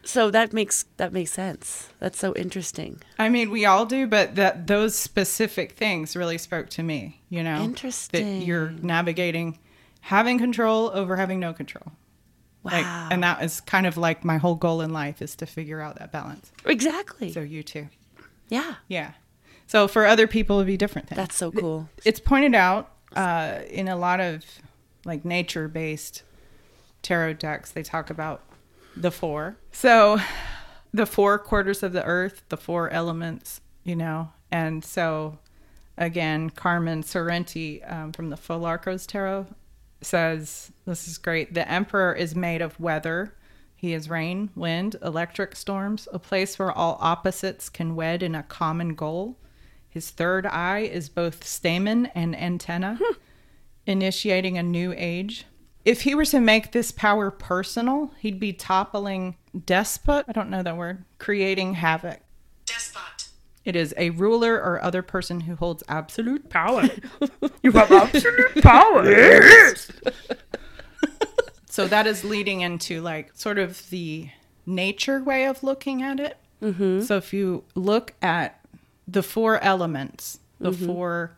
so 0.04 0.30
that 0.32 0.54
makes 0.54 0.86
that 0.98 1.12
makes 1.12 1.32
sense. 1.32 1.90
That's 2.00 2.20
so 2.20 2.34
interesting. 2.36 3.02
I 3.18 3.30
mean, 3.30 3.50
we 3.50 3.66
all 3.66 3.86
do, 3.86 4.06
but 4.08 4.36
that 4.36 4.68
those 4.68 4.96
specific 4.96 5.72
things 5.72 6.16
really 6.16 6.38
spoke 6.38 6.70
to 6.72 6.84
me. 6.84 7.22
You 7.30 7.44
know, 7.44 7.62
Interesting. 7.64 8.40
that 8.40 8.46
you're 8.46 8.70
navigating, 8.82 9.58
having 10.02 10.38
control 10.38 10.92
over 10.94 11.16
having 11.16 11.40
no 11.40 11.54
control. 11.54 11.92
Wow. 12.64 12.72
Like, 12.72 12.86
and 13.12 13.24
that 13.24 13.44
is 13.44 13.62
kind 13.62 13.86
of 13.86 13.96
like 13.98 14.24
my 14.26 14.38
whole 14.38 14.56
goal 14.56 14.82
in 14.82 14.92
life 14.92 15.22
is 15.22 15.36
to 15.38 15.46
figure 15.46 15.82
out 15.82 15.98
that 16.00 16.12
balance. 16.12 16.52
exactly. 16.66 17.32
So 17.32 17.42
you 17.42 17.62
too, 17.64 17.88
yeah, 18.50 18.76
yeah. 18.88 19.12
So 19.68 19.88
for 19.88 20.06
other 20.06 20.28
people, 20.28 20.58
it'd 20.58 20.68
be 20.68 20.78
different 20.78 21.08
things. 21.10 21.18
that's 21.18 21.36
so 21.36 21.52
cool. 21.52 21.90
it's 22.04 22.20
pointed 22.20 22.54
out 22.56 22.92
uh, 23.16 23.60
in 23.70 23.88
a 23.88 23.96
lot 23.96 24.20
of 24.20 24.44
like 25.06 25.24
nature 25.26 25.68
based 25.68 26.24
tarot 27.02 27.34
decks 27.34 27.72
they 27.72 27.84
talk 27.84 28.10
about 28.10 28.42
the 28.98 29.12
four 29.12 29.56
so 29.72 30.18
the 30.94 31.06
four 31.06 31.38
quarters 31.38 31.84
of 31.84 31.94
the 31.94 32.04
earth 32.04 32.42
the 32.50 32.58
four 32.58 32.90
elements 32.90 33.62
you 33.84 33.96
know 33.96 34.32
and 34.52 34.84
so 34.84 35.38
again 35.98 36.50
carmen 36.50 37.04
sorrenti 37.04 37.80
um, 37.92 38.12
from 38.12 38.32
the 38.32 38.36
Pholarcos 38.36 39.06
tarot 39.06 39.46
says 40.02 40.72
this 40.86 41.08
is 41.08 41.20
great 41.20 41.54
the 41.54 41.70
emperor 41.70 42.14
is 42.14 42.36
made 42.36 42.62
of 42.62 42.80
weather 42.80 43.36
he 43.86 43.94
is 43.94 44.10
rain 44.10 44.50
wind 44.56 44.96
electric 45.04 45.56
storms 45.56 46.08
a 46.12 46.20
place 46.20 46.58
where 46.58 46.72
all 46.72 46.98
opposites 47.00 47.70
can 47.70 47.96
wed 47.96 48.22
in 48.24 48.36
a 48.36 48.44
common 48.44 48.96
goal 48.96 49.38
his 49.96 50.10
third 50.10 50.46
eye 50.46 50.80
is 50.80 51.08
both 51.08 51.48
stamen 51.48 52.08
and 52.08 52.38
antenna, 52.38 53.00
hmm. 53.02 53.14
initiating 53.88 54.58
a 54.58 54.64
new 54.64 54.94
age. 54.98 55.46
If 55.86 56.02
he 56.02 56.14
were 56.14 56.26
to 56.26 56.42
make 56.42 56.74
this 56.74 56.92
power 56.92 57.32
personal, 57.32 58.12
he'd 58.20 58.38
be 58.38 58.52
toppling 58.52 59.38
despot. 59.66 60.26
I 60.28 60.34
don't 60.34 60.50
know 60.50 60.64
that 60.64 60.76
word. 60.76 61.06
Creating 61.18 61.76
havoc. 61.76 62.20
Despot. 62.66 63.30
It 63.64 63.78
is 63.78 63.94
a 63.96 64.10
ruler 64.10 64.56
or 64.56 64.84
other 64.84 65.02
person 65.02 65.40
who 65.40 65.56
holds 65.56 65.82
absolute 65.88 66.50
power. 66.50 66.90
You 67.64 67.72
have 67.72 67.92
absolute 67.92 68.62
power. 68.62 69.06
So 71.76 71.88
that 71.90 72.08
is 72.08 72.24
leading 72.24 72.62
into 72.62 73.02
like 73.02 73.32
sort 73.34 73.58
of 73.60 73.90
the 73.90 74.30
nature 74.66 75.22
way 75.22 75.46
of 75.46 75.62
looking 75.62 76.02
at 76.02 76.22
it. 76.22 76.38
Mm-hmm. 76.64 77.02
So 77.02 77.18
if 77.18 77.34
you 77.34 77.66
look 77.76 78.14
at 78.22 78.66
the 79.10 79.22
four 79.22 79.60
elements, 79.60 80.40
the 80.58 80.72
four 80.72 81.36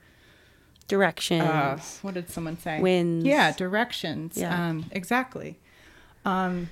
Directions. 0.88 1.42
uh, 1.42 1.80
what 2.04 2.14
did 2.14 2.30
someone 2.30 2.60
say? 2.60 2.80
Winds. 2.80 3.26
Yeah, 3.26 3.52
directions. 3.52 4.38
Yeah. 4.38 4.70
Um, 4.70 4.86
exactly. 4.92 5.58
Um, 6.24 6.70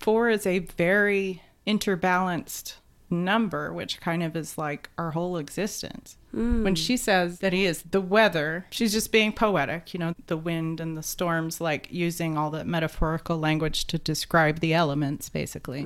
four 0.00 0.30
is 0.30 0.46
a 0.46 0.60
very 0.60 1.42
interbalanced 1.66 2.76
number, 3.12 3.72
which 3.72 4.00
kind 4.00 4.22
of 4.22 4.34
is 4.34 4.58
like 4.58 4.90
our 4.98 5.12
whole 5.12 5.36
existence. 5.36 6.16
When 6.64 6.74
she 6.74 6.96
says 6.96 7.40
that 7.40 7.52
he 7.52 7.66
is 7.66 7.82
the 7.82 8.00
weather, 8.00 8.64
she's 8.70 8.92
just 8.92 9.12
being 9.12 9.32
poetic, 9.32 9.92
you 9.92 10.00
know, 10.00 10.14
the 10.28 10.36
wind 10.38 10.80
and 10.80 10.96
the 10.96 11.02
storms, 11.02 11.60
like 11.60 11.88
using 11.90 12.38
all 12.38 12.50
that 12.52 12.66
metaphorical 12.66 13.36
language 13.38 13.84
to 13.88 13.98
describe 13.98 14.60
the 14.60 14.72
elements, 14.72 15.28
basically. 15.28 15.82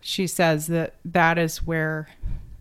She 0.00 0.26
says 0.26 0.66
that 0.66 0.96
that 1.04 1.38
is 1.38 1.58
where 1.64 2.08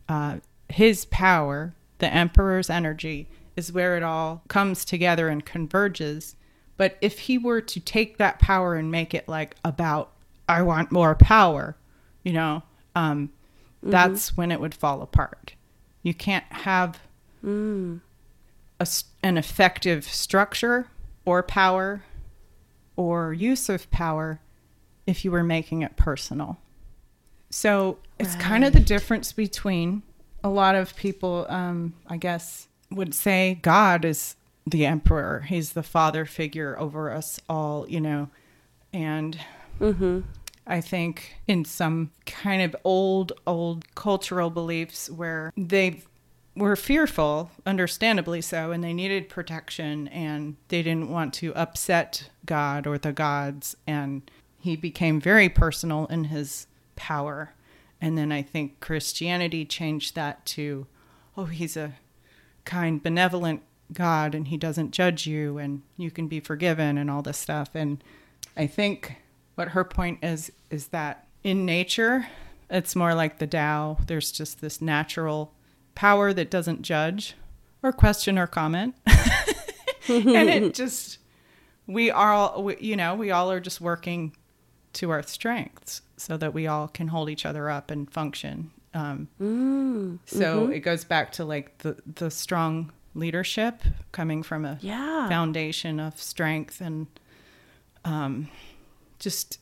uh, 0.07 0.37
his 0.69 1.05
power, 1.05 1.73
the 1.97 2.13
emperor's 2.13 2.69
energy, 2.69 3.27
is 3.55 3.71
where 3.73 3.97
it 3.97 4.03
all 4.03 4.43
comes 4.47 4.85
together 4.85 5.27
and 5.27 5.43
converges. 5.43 6.35
But 6.77 6.97
if 7.01 7.19
he 7.19 7.37
were 7.39 7.61
to 7.61 7.79
take 7.79 8.17
that 8.17 8.39
power 8.39 8.75
and 8.75 8.91
make 8.91 9.13
it 9.15 9.27
like 9.27 9.55
about, 9.65 10.11
I 10.47 10.61
want 10.61 10.91
more 10.91 11.15
power, 11.15 11.75
you 12.23 12.33
know, 12.33 12.63
um, 12.95 13.31
Mm-hmm. 13.83 13.91
that's 13.91 14.37
when 14.37 14.49
it 14.49 14.61
would 14.61 14.73
fall 14.73 15.01
apart. 15.01 15.55
You 16.03 16.13
can't 16.13 16.45
have 16.49 17.01
mm. 17.43 17.99
a 18.79 18.83
s 18.83 19.03
an 19.21 19.37
effective 19.37 20.05
structure 20.05 20.87
or 21.25 21.43
power 21.43 22.03
or 22.95 23.33
use 23.33 23.67
of 23.67 23.91
power 23.91 24.39
if 25.05 25.25
you 25.25 25.31
were 25.31 25.43
making 25.43 25.81
it 25.81 25.97
personal. 25.97 26.59
So 27.49 27.99
it's 28.17 28.35
kind 28.35 28.63
of 28.63 28.71
the 28.71 28.79
difference 28.79 29.33
between 29.33 30.01
a 30.43 30.49
lot 30.49 30.75
of 30.75 30.95
people, 30.95 31.45
um, 31.49 31.93
I 32.07 32.17
guess, 32.17 32.67
would 32.89 33.13
say 33.13 33.59
God 33.61 34.05
is 34.05 34.35
the 34.65 34.85
emperor. 34.85 35.41
He's 35.41 35.73
the 35.73 35.83
father 35.83 36.25
figure 36.25 36.79
over 36.79 37.11
us 37.11 37.39
all, 37.49 37.87
you 37.89 37.99
know. 37.99 38.29
And 38.93 39.37
mm-hmm. 39.79 40.21
I 40.65 40.81
think 40.81 41.35
in 41.47 41.65
some 41.65 42.11
kind 42.25 42.61
of 42.61 42.75
old, 42.83 43.33
old 43.45 43.93
cultural 43.95 44.49
beliefs 44.49 45.09
where 45.09 45.51
they 45.57 46.03
were 46.55 46.75
fearful, 46.75 47.51
understandably 47.65 48.41
so, 48.41 48.71
and 48.71 48.83
they 48.83 48.93
needed 48.93 49.29
protection 49.29 50.07
and 50.09 50.55
they 50.67 50.83
didn't 50.83 51.09
want 51.09 51.33
to 51.35 51.53
upset 51.55 52.29
God 52.45 52.87
or 52.87 52.97
the 52.97 53.11
gods. 53.11 53.75
And 53.87 54.29
he 54.59 54.75
became 54.75 55.19
very 55.19 55.49
personal 55.49 56.05
in 56.07 56.25
his 56.25 56.67
power. 56.95 57.53
And 57.99 58.17
then 58.17 58.31
I 58.31 58.41
think 58.41 58.79
Christianity 58.79 59.65
changed 59.65 60.15
that 60.15 60.45
to, 60.47 60.87
oh, 61.35 61.45
he's 61.45 61.75
a 61.75 61.93
kind, 62.65 63.01
benevolent 63.01 63.63
God 63.91 64.33
and 64.33 64.47
he 64.47 64.57
doesn't 64.57 64.91
judge 64.91 65.27
you 65.27 65.57
and 65.57 65.81
you 65.97 66.11
can 66.11 66.27
be 66.27 66.39
forgiven 66.39 66.97
and 66.97 67.09
all 67.09 67.21
this 67.21 67.37
stuff. 67.37 67.71
And 67.73 68.03
I 68.55 68.67
think 68.67 69.17
what 69.55 69.69
her 69.69 69.83
point 69.83 70.19
is 70.23 70.51
is 70.69 70.87
that 70.87 71.27
in 71.43 71.65
nature, 71.65 72.27
it's 72.69 72.95
more 72.95 73.13
like 73.13 73.39
the 73.39 73.47
Tao. 73.47 73.97
There's 74.07 74.31
just 74.31 74.61
this 74.61 74.81
natural 74.81 75.53
power 75.95 76.33
that 76.33 76.49
doesn't 76.49 76.81
judge 76.81 77.35
or 77.83 77.91
question 77.91 78.39
or 78.39 78.47
comment. 78.47 78.95
and 80.07 80.49
it 80.49 80.73
just, 80.81 81.19
we 81.85 82.09
are 82.09 82.33
all, 82.33 82.63
we, 82.63 82.77
you 82.79 82.95
know, 82.95 83.13
we 83.15 83.29
all 83.31 83.51
are 83.51 83.59
just 83.59 83.79
working 83.81 84.35
to 84.93 85.09
our 85.09 85.21
strengths 85.23 86.01
so 86.17 86.37
that 86.37 86.53
we 86.53 86.65
all 86.67 86.87
can 86.87 87.09
hold 87.09 87.29
each 87.29 87.45
other 87.45 87.69
up 87.69 87.91
and 87.91 88.09
function. 88.11 88.71
Um, 88.95 90.19
so 90.25 90.67
it 90.67 90.79
goes 90.79 91.03
back 91.03 91.31
to 91.33 91.45
like 91.45 91.79
the, 91.79 91.97
the 92.15 92.29
strong 92.31 92.91
leadership 93.15 93.81
coming 94.11 94.43
from 94.43 94.65
a 94.65 94.77
Yeah. 94.81 95.27
foundation 95.29 95.99
of 95.99 96.19
strength 96.21 96.79
and 96.79 97.07
um, 98.05 98.49
just 99.23 99.59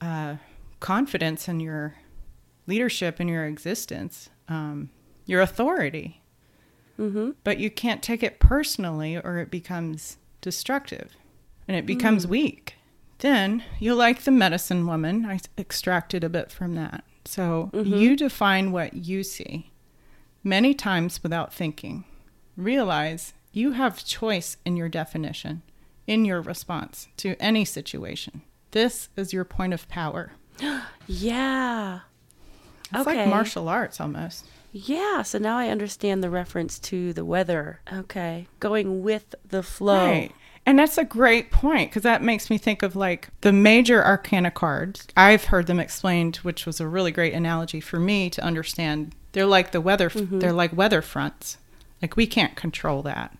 uh, 0.00 0.36
confidence 0.80 1.48
in 1.48 1.60
your 1.60 1.94
leadership 2.66 3.18
and 3.18 3.28
your 3.28 3.46
existence, 3.46 4.28
um, 4.48 4.90
your 5.26 5.40
authority. 5.40 6.22
Mm-hmm. 6.98 7.30
But 7.44 7.58
you 7.58 7.70
can't 7.70 8.02
take 8.02 8.22
it 8.22 8.40
personally 8.40 9.16
or 9.16 9.38
it 9.38 9.50
becomes 9.50 10.18
destructive 10.40 11.16
and 11.66 11.76
it 11.76 11.86
becomes 11.86 12.26
weak. 12.26 12.74
Then 13.18 13.62
you 13.78 13.94
like 13.94 14.22
the 14.22 14.30
medicine 14.30 14.86
woman. 14.86 15.24
I 15.24 15.40
extracted 15.56 16.24
a 16.24 16.28
bit 16.28 16.50
from 16.50 16.74
that. 16.74 17.04
So 17.24 17.70
you 17.74 18.16
define 18.16 18.72
what 18.72 18.94
you 18.94 19.22
see 19.22 19.70
many 20.42 20.72
times 20.72 21.22
without 21.22 21.52
thinking. 21.52 22.04
Realize 22.56 23.34
you 23.52 23.72
have 23.72 24.04
choice 24.04 24.56
in 24.64 24.76
your 24.76 24.88
definition, 24.88 25.62
in 26.06 26.24
your 26.24 26.40
response 26.40 27.08
to 27.18 27.36
any 27.40 27.64
situation. 27.64 28.42
This 28.72 29.08
is 29.16 29.32
your 29.32 29.44
point 29.44 29.72
of 29.74 29.88
power. 29.88 30.32
Yeah. 31.10 32.00
It's 32.92 33.00
Okay. 33.06 33.20
like 33.20 33.28
martial 33.28 33.68
arts 33.68 33.98
almost. 34.00 34.44
Yeah. 34.72 35.22
So 35.22 35.38
now 35.38 35.56
I 35.56 35.68
understand 35.68 36.22
the 36.22 36.28
reference 36.30 36.78
to 36.80 37.12
the 37.14 37.24
weather. 37.24 37.80
Okay. 37.90 38.46
Going 38.60 39.02
with 39.02 39.34
the 39.48 39.62
flow. 39.62 40.04
Right. 40.04 40.32
And 40.66 40.78
that's 40.78 40.98
a 40.98 41.04
great 41.04 41.50
point 41.50 41.88
because 41.90 42.02
that 42.02 42.22
makes 42.22 42.50
me 42.50 42.58
think 42.58 42.82
of 42.82 42.94
like 42.94 43.28
the 43.40 43.52
major 43.52 44.04
arcana 44.04 44.50
cards. 44.50 45.06
I've 45.16 45.44
heard 45.44 45.66
them 45.66 45.80
explained, 45.80 46.36
which 46.36 46.66
was 46.66 46.78
a 46.78 46.86
really 46.86 47.10
great 47.10 47.32
analogy 47.32 47.80
for 47.80 47.98
me 47.98 48.28
to 48.30 48.44
understand. 48.44 49.14
They're 49.32 49.46
like 49.46 49.72
the 49.72 49.80
weather, 49.80 50.10
they're 50.14 50.52
like 50.52 50.76
weather 50.76 51.00
fronts. 51.00 51.56
Like 52.02 52.16
we 52.16 52.26
can't 52.26 52.54
control 52.54 53.00
that, 53.02 53.34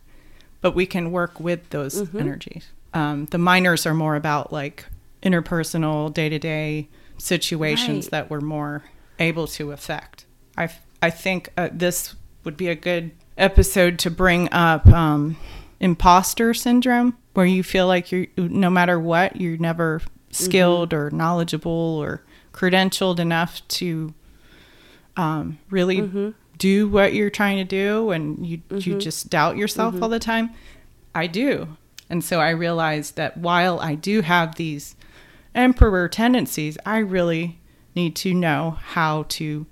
but 0.62 0.74
we 0.74 0.86
can 0.86 1.12
work 1.12 1.38
with 1.38 1.68
those 1.68 2.14
energies. 2.14 2.68
Um, 2.94 3.26
the 3.26 3.36
minors 3.38 3.84
are 3.84 3.92
more 3.94 4.16
about 4.16 4.50
like 4.52 4.86
interpersonal, 5.22 6.12
day 6.12 6.28
to 6.28 6.38
day 6.38 6.88
situations 7.18 8.06
Right. 8.06 8.10
that 8.12 8.30
we're 8.30 8.40
more 8.40 8.84
able 9.18 9.46
to 9.48 9.72
affect. 9.72 10.24
I, 10.56 10.68
I 11.02 11.10
think 11.10 11.50
uh, 11.56 11.68
this 11.72 12.14
would 12.44 12.56
be 12.56 12.68
a 12.68 12.74
good 12.74 13.10
episode 13.36 13.98
to 14.00 14.10
bring 14.10 14.48
up 14.52 14.86
um, 14.88 15.36
imposter 15.80 16.54
syndrome, 16.54 17.16
where 17.34 17.46
you 17.46 17.62
feel 17.62 17.86
like 17.86 18.10
you're, 18.12 18.26
no 18.36 18.70
matter 18.70 18.98
what, 18.98 19.40
you're 19.40 19.56
never 19.58 20.00
skilled 20.30 20.92
or 20.92 21.10
knowledgeable 21.10 21.70
or 21.70 22.22
credentialed 22.52 23.18
enough 23.18 23.66
to 23.68 24.12
um, 25.16 25.58
really 25.70 26.34
do 26.58 26.88
what 26.88 27.14
you're 27.14 27.30
trying 27.30 27.56
to 27.58 27.64
do, 27.64 28.10
and 28.10 28.46
you 28.46 28.60
you 28.70 28.98
just 28.98 29.30
doubt 29.30 29.56
yourself 29.56 30.00
all 30.02 30.08
the 30.08 30.18
time. 30.18 30.50
I 31.14 31.26
do, 31.26 31.76
and 32.10 32.22
so 32.22 32.40
I 32.40 32.50
realized 32.50 33.16
that 33.16 33.36
while 33.36 33.80
I 33.80 33.94
do 33.94 34.22
have 34.22 34.56
these 34.56 34.94
emperor 35.58 36.08
tendencies, 36.08 36.78
I 36.86 36.98
really 36.98 37.58
need 37.94 38.16
to 38.16 38.32
know 38.32 38.78
how 38.80 39.24
to 39.30 39.66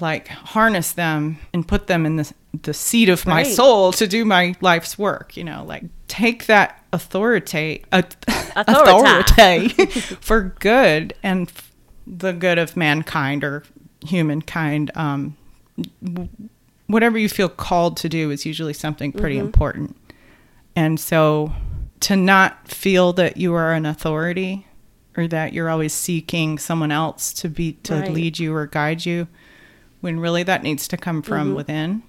like 0.00 0.28
harness 0.28 0.92
them 0.92 1.38
and 1.54 1.66
put 1.66 1.86
them 1.86 2.04
in 2.04 2.16
the 2.16 2.32
the 2.62 2.74
seat 2.74 3.08
of 3.08 3.26
my 3.26 3.42
Right. 3.42 3.46
soul 3.46 3.92
to 3.92 4.06
do 4.06 4.24
my 4.24 4.54
life's 4.60 4.98
work. 4.98 5.36
You 5.36 5.44
know, 5.44 5.64
like 5.66 5.84
take 6.08 6.46
that 6.46 6.82
authority, 6.92 7.84
uh, 7.92 8.02
authority 8.56 9.68
for 10.20 10.54
good 10.58 11.14
and 11.22 11.48
f- 11.48 11.72
the 12.06 12.32
good 12.32 12.58
of 12.58 12.76
mankind 12.76 13.44
or 13.44 13.64
humankind. 14.04 14.90
Um, 14.94 15.36
w- 16.02 16.28
whatever 16.86 17.18
you 17.18 17.28
feel 17.28 17.48
called 17.48 17.96
to 17.98 18.08
do 18.08 18.30
is 18.30 18.46
usually 18.46 18.72
something 18.72 19.12
pretty 19.12 19.36
important. 19.38 19.96
And 20.74 20.98
so 20.98 21.52
to 22.00 22.16
not 22.16 22.66
feel 22.68 23.12
that 23.14 23.36
you 23.36 23.52
are 23.54 23.72
an 23.74 23.84
authority 23.84 24.66
or 25.18 25.26
that 25.26 25.52
you're 25.52 25.68
always 25.68 25.92
seeking 25.92 26.58
someone 26.58 26.92
else 26.92 27.32
to 27.32 27.48
be 27.48 27.72
to 27.82 27.94
Right. 27.94 28.12
lead 28.12 28.38
you 28.38 28.54
or 28.54 28.66
guide 28.66 29.04
you 29.04 29.26
when 30.00 30.20
really 30.20 30.44
that 30.44 30.62
needs 30.62 30.86
to 30.86 30.96
come 30.96 31.22
from 31.22 31.48
mm-hmm. 31.48 31.56
within. 31.56 32.02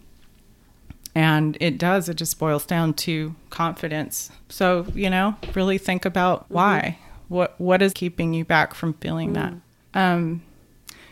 And 1.16 1.58
it 1.60 1.80
does, 1.80 2.08
it 2.08 2.18
just 2.18 2.38
boils 2.38 2.68
down 2.68 2.94
to 3.06 3.36
confidence. 3.50 4.30
So, 4.48 4.86
you 4.94 5.10
know, 5.10 5.36
really 5.56 5.80
think 5.80 6.06
about 6.06 6.44
mm-hmm. 6.44 6.54
why. 6.54 7.00
What 7.30 7.60
what 7.60 7.82
is 7.82 7.94
keeping 7.94 8.34
you 8.34 8.46
back 8.46 8.76
from 8.76 8.94
feeling 8.94 9.34
that? 9.34 9.54
Mm. 9.54 9.62
Um 10.00 10.42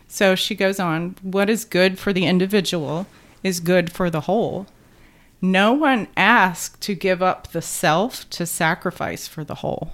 so 0.07 0.35
she 0.35 0.53
goes 0.55 0.79
on, 0.79 1.15
what 1.23 1.49
is 1.49 1.65
good 1.65 1.97
for 1.97 2.13
the 2.13 2.27
individual 2.27 3.07
is 3.43 3.59
good 3.59 3.91
for 3.91 4.09
the 4.09 4.21
whole. 4.21 4.67
No 5.41 5.73
one 5.73 6.07
asked 6.15 6.81
to 6.81 6.95
give 6.95 7.21
up 7.21 7.51
the 7.51 7.61
self 7.61 8.29
to 8.31 8.45
sacrifice 8.45 9.27
for 9.27 9.43
the 9.43 9.55
whole. 9.55 9.91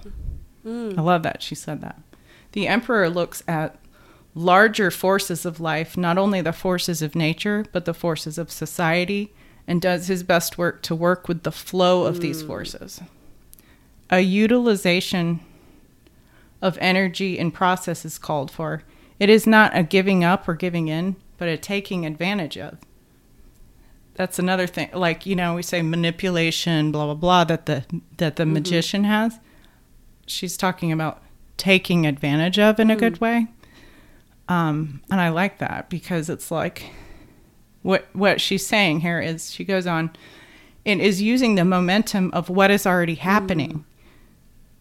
I 0.66 1.00
love 1.00 1.22
that 1.22 1.42
she 1.42 1.54
said 1.54 1.80
that. 1.82 2.00
The 2.52 2.68
emperor 2.68 3.10
looks 3.10 3.42
at 3.46 3.76
larger 4.34 4.90
forces 4.90 5.44
of 5.44 5.60
life, 5.60 5.96
not 5.96 6.18
only 6.18 6.40
the 6.40 6.52
forces 6.52 7.02
of 7.02 7.14
nature, 7.14 7.64
but 7.72 7.84
the 7.84 7.94
forces 7.94 8.38
of 8.38 8.50
society, 8.50 9.32
and 9.66 9.80
does 9.80 10.08
his 10.08 10.22
best 10.22 10.58
work 10.58 10.82
to 10.82 10.94
work 10.94 11.28
with 11.28 11.42
the 11.42 11.52
flow 11.52 12.04
of 12.04 12.20
these 12.20 12.42
mm. 12.42 12.46
forces. 12.46 13.00
A 14.10 14.20
utilization 14.20 15.40
of 16.60 16.78
energy 16.80 17.38
and 17.38 17.52
process 17.52 18.04
is 18.04 18.18
called 18.18 18.50
for. 18.50 18.82
It 19.18 19.30
is 19.30 19.46
not 19.46 19.76
a 19.76 19.82
giving 19.82 20.24
up 20.24 20.48
or 20.48 20.54
giving 20.54 20.88
in, 20.88 21.16
but 21.38 21.48
a 21.48 21.56
taking 21.56 22.04
advantage 22.04 22.58
of. 22.58 22.78
That's 24.14 24.38
another 24.38 24.66
thing. 24.66 24.90
Like, 24.92 25.26
you 25.26 25.34
know, 25.34 25.54
we 25.54 25.62
say 25.62 25.82
manipulation, 25.82 26.92
blah 26.92 27.06
blah 27.06 27.14
blah 27.14 27.44
that 27.44 27.66
the 27.66 27.84
that 28.18 28.36
the 28.36 28.44
mm-hmm. 28.44 28.54
magician 28.54 29.04
has. 29.04 29.38
She's 30.26 30.56
talking 30.56 30.92
about 30.92 31.22
taking 31.56 32.06
advantage 32.06 32.58
of 32.58 32.80
in 32.80 32.90
a 32.90 32.96
good 32.96 33.14
mm. 33.14 33.20
way. 33.20 33.46
Um, 34.48 35.02
and 35.10 35.20
I 35.20 35.30
like 35.30 35.58
that 35.58 35.88
because 35.88 36.28
it's 36.28 36.50
like 36.50 36.90
what 37.82 38.06
what 38.12 38.40
she's 38.40 38.66
saying 38.66 39.00
here 39.00 39.20
is 39.20 39.50
she 39.50 39.64
goes 39.64 39.86
on 39.86 40.10
it 40.84 41.00
is 41.00 41.22
using 41.22 41.54
the 41.54 41.64
momentum 41.64 42.30
of 42.32 42.50
what 42.50 42.70
is 42.70 42.86
already 42.86 43.16
mm. 43.16 43.20
happening. 43.20 43.84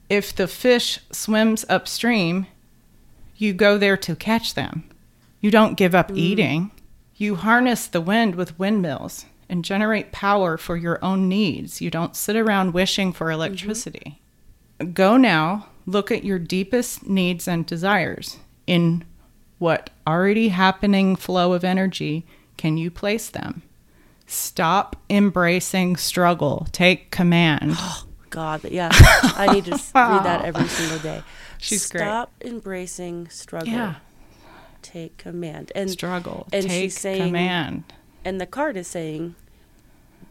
If 0.10 0.36
the 0.36 0.48
fish 0.48 1.00
swims 1.12 1.66
upstream, 1.70 2.48
you 3.38 3.54
go 3.54 3.78
there 3.78 3.98
to 3.98 4.16
catch 4.16 4.54
them. 4.54 4.89
You 5.39 5.50
don't 5.50 5.78
give 5.78 5.96
up 5.96 6.12
mm. 6.12 6.18
eating. 6.18 6.72
You 7.16 7.36
harness 7.36 7.88
the 7.88 8.02
wind 8.02 8.36
with 8.36 8.58
windmills 8.60 9.26
and 9.48 9.64
generate 9.64 10.12
power 10.12 10.58
for 10.58 10.76
your 10.76 11.04
own 11.04 11.30
needs. 11.30 11.82
You 11.82 11.89
don't 11.89 12.16
sit 12.16 12.36
around 12.36 12.74
wishing 12.74 13.14
for 13.14 13.28
mm-hmm. 13.28 13.36
electricity. 13.36 14.20
Go 14.94 15.18
now, 15.18 15.68
look 15.86 16.12
at 16.12 16.24
your 16.24 16.40
deepest 16.40 17.08
needs 17.08 17.48
and 17.48 17.66
desires. 17.66 18.38
In 18.68 19.04
what 19.60 19.90
already 20.08 20.50
happening 20.50 21.16
flow 21.16 21.54
of 21.54 21.64
energy 21.64 22.26
can 22.58 22.78
you 22.78 22.90
place 22.92 23.30
them? 23.30 23.62
Stop 24.26 24.96
embracing 25.10 25.96
struggle. 25.98 26.68
Take 26.72 27.12
command. 27.12 27.76
Oh, 28.36 28.36
God, 28.36 28.64
yeah. 28.72 28.90
I 28.94 29.48
need 29.54 29.66
to 29.66 29.72
read 29.74 30.24
that 30.24 30.44
every 30.44 30.68
single 30.68 30.98
day. 30.98 31.22
She's 31.60 31.88
great. 31.88 32.02
Stop 32.02 32.32
embracing 32.42 33.30
struggle. 33.30 33.72
Yeah. 33.72 33.96
take 34.82 35.18
command. 35.20 35.72
And 35.76 35.92
Struggle. 35.92 36.48
and 36.52 36.64
Take 36.68 36.72
she's 36.82 37.00
saying- 37.00 37.28
command. 37.28 37.84
and 38.26 38.42
the 38.42 38.48
card 38.48 38.76
is 38.76 38.88
saying 38.88 39.36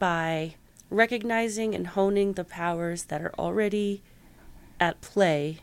by 0.00 0.56
recognizing 0.90 1.76
and 1.76 1.86
honing 1.86 2.32
the 2.32 2.42
powers 2.42 3.04
that 3.04 3.22
are 3.22 3.32
already 3.38 4.02
at 4.82 5.00
play 5.00 5.58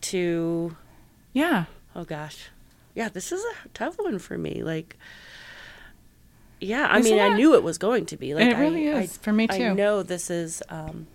to 0.00 0.74
Yeah. 1.34 1.64
oh 1.94 2.04
gosh 2.04 2.48
yeah 2.94 3.08
this 3.10 3.30
is 3.30 3.42
a 3.44 3.68
tough 3.74 3.98
one 3.98 4.18
for 4.18 4.38
me 4.38 4.62
like 4.62 4.96
yeah 6.60 6.86
i 6.90 6.98
Isn't 6.98 7.12
mean 7.12 7.20
i 7.20 7.36
knew 7.36 7.54
it 7.54 7.62
was 7.62 7.76
going 7.78 8.06
to 8.06 8.16
be 8.16 8.34
like 8.34 8.46
It 8.46 8.56
really 8.56 8.90
I, 8.90 9.02
is, 9.02 9.16
for 9.18 9.32
me 9.32 9.46
too 9.46 9.66
I 9.66 9.72
know 9.74 10.02
this 10.02 10.30
is 10.30 10.62
um 10.70 11.06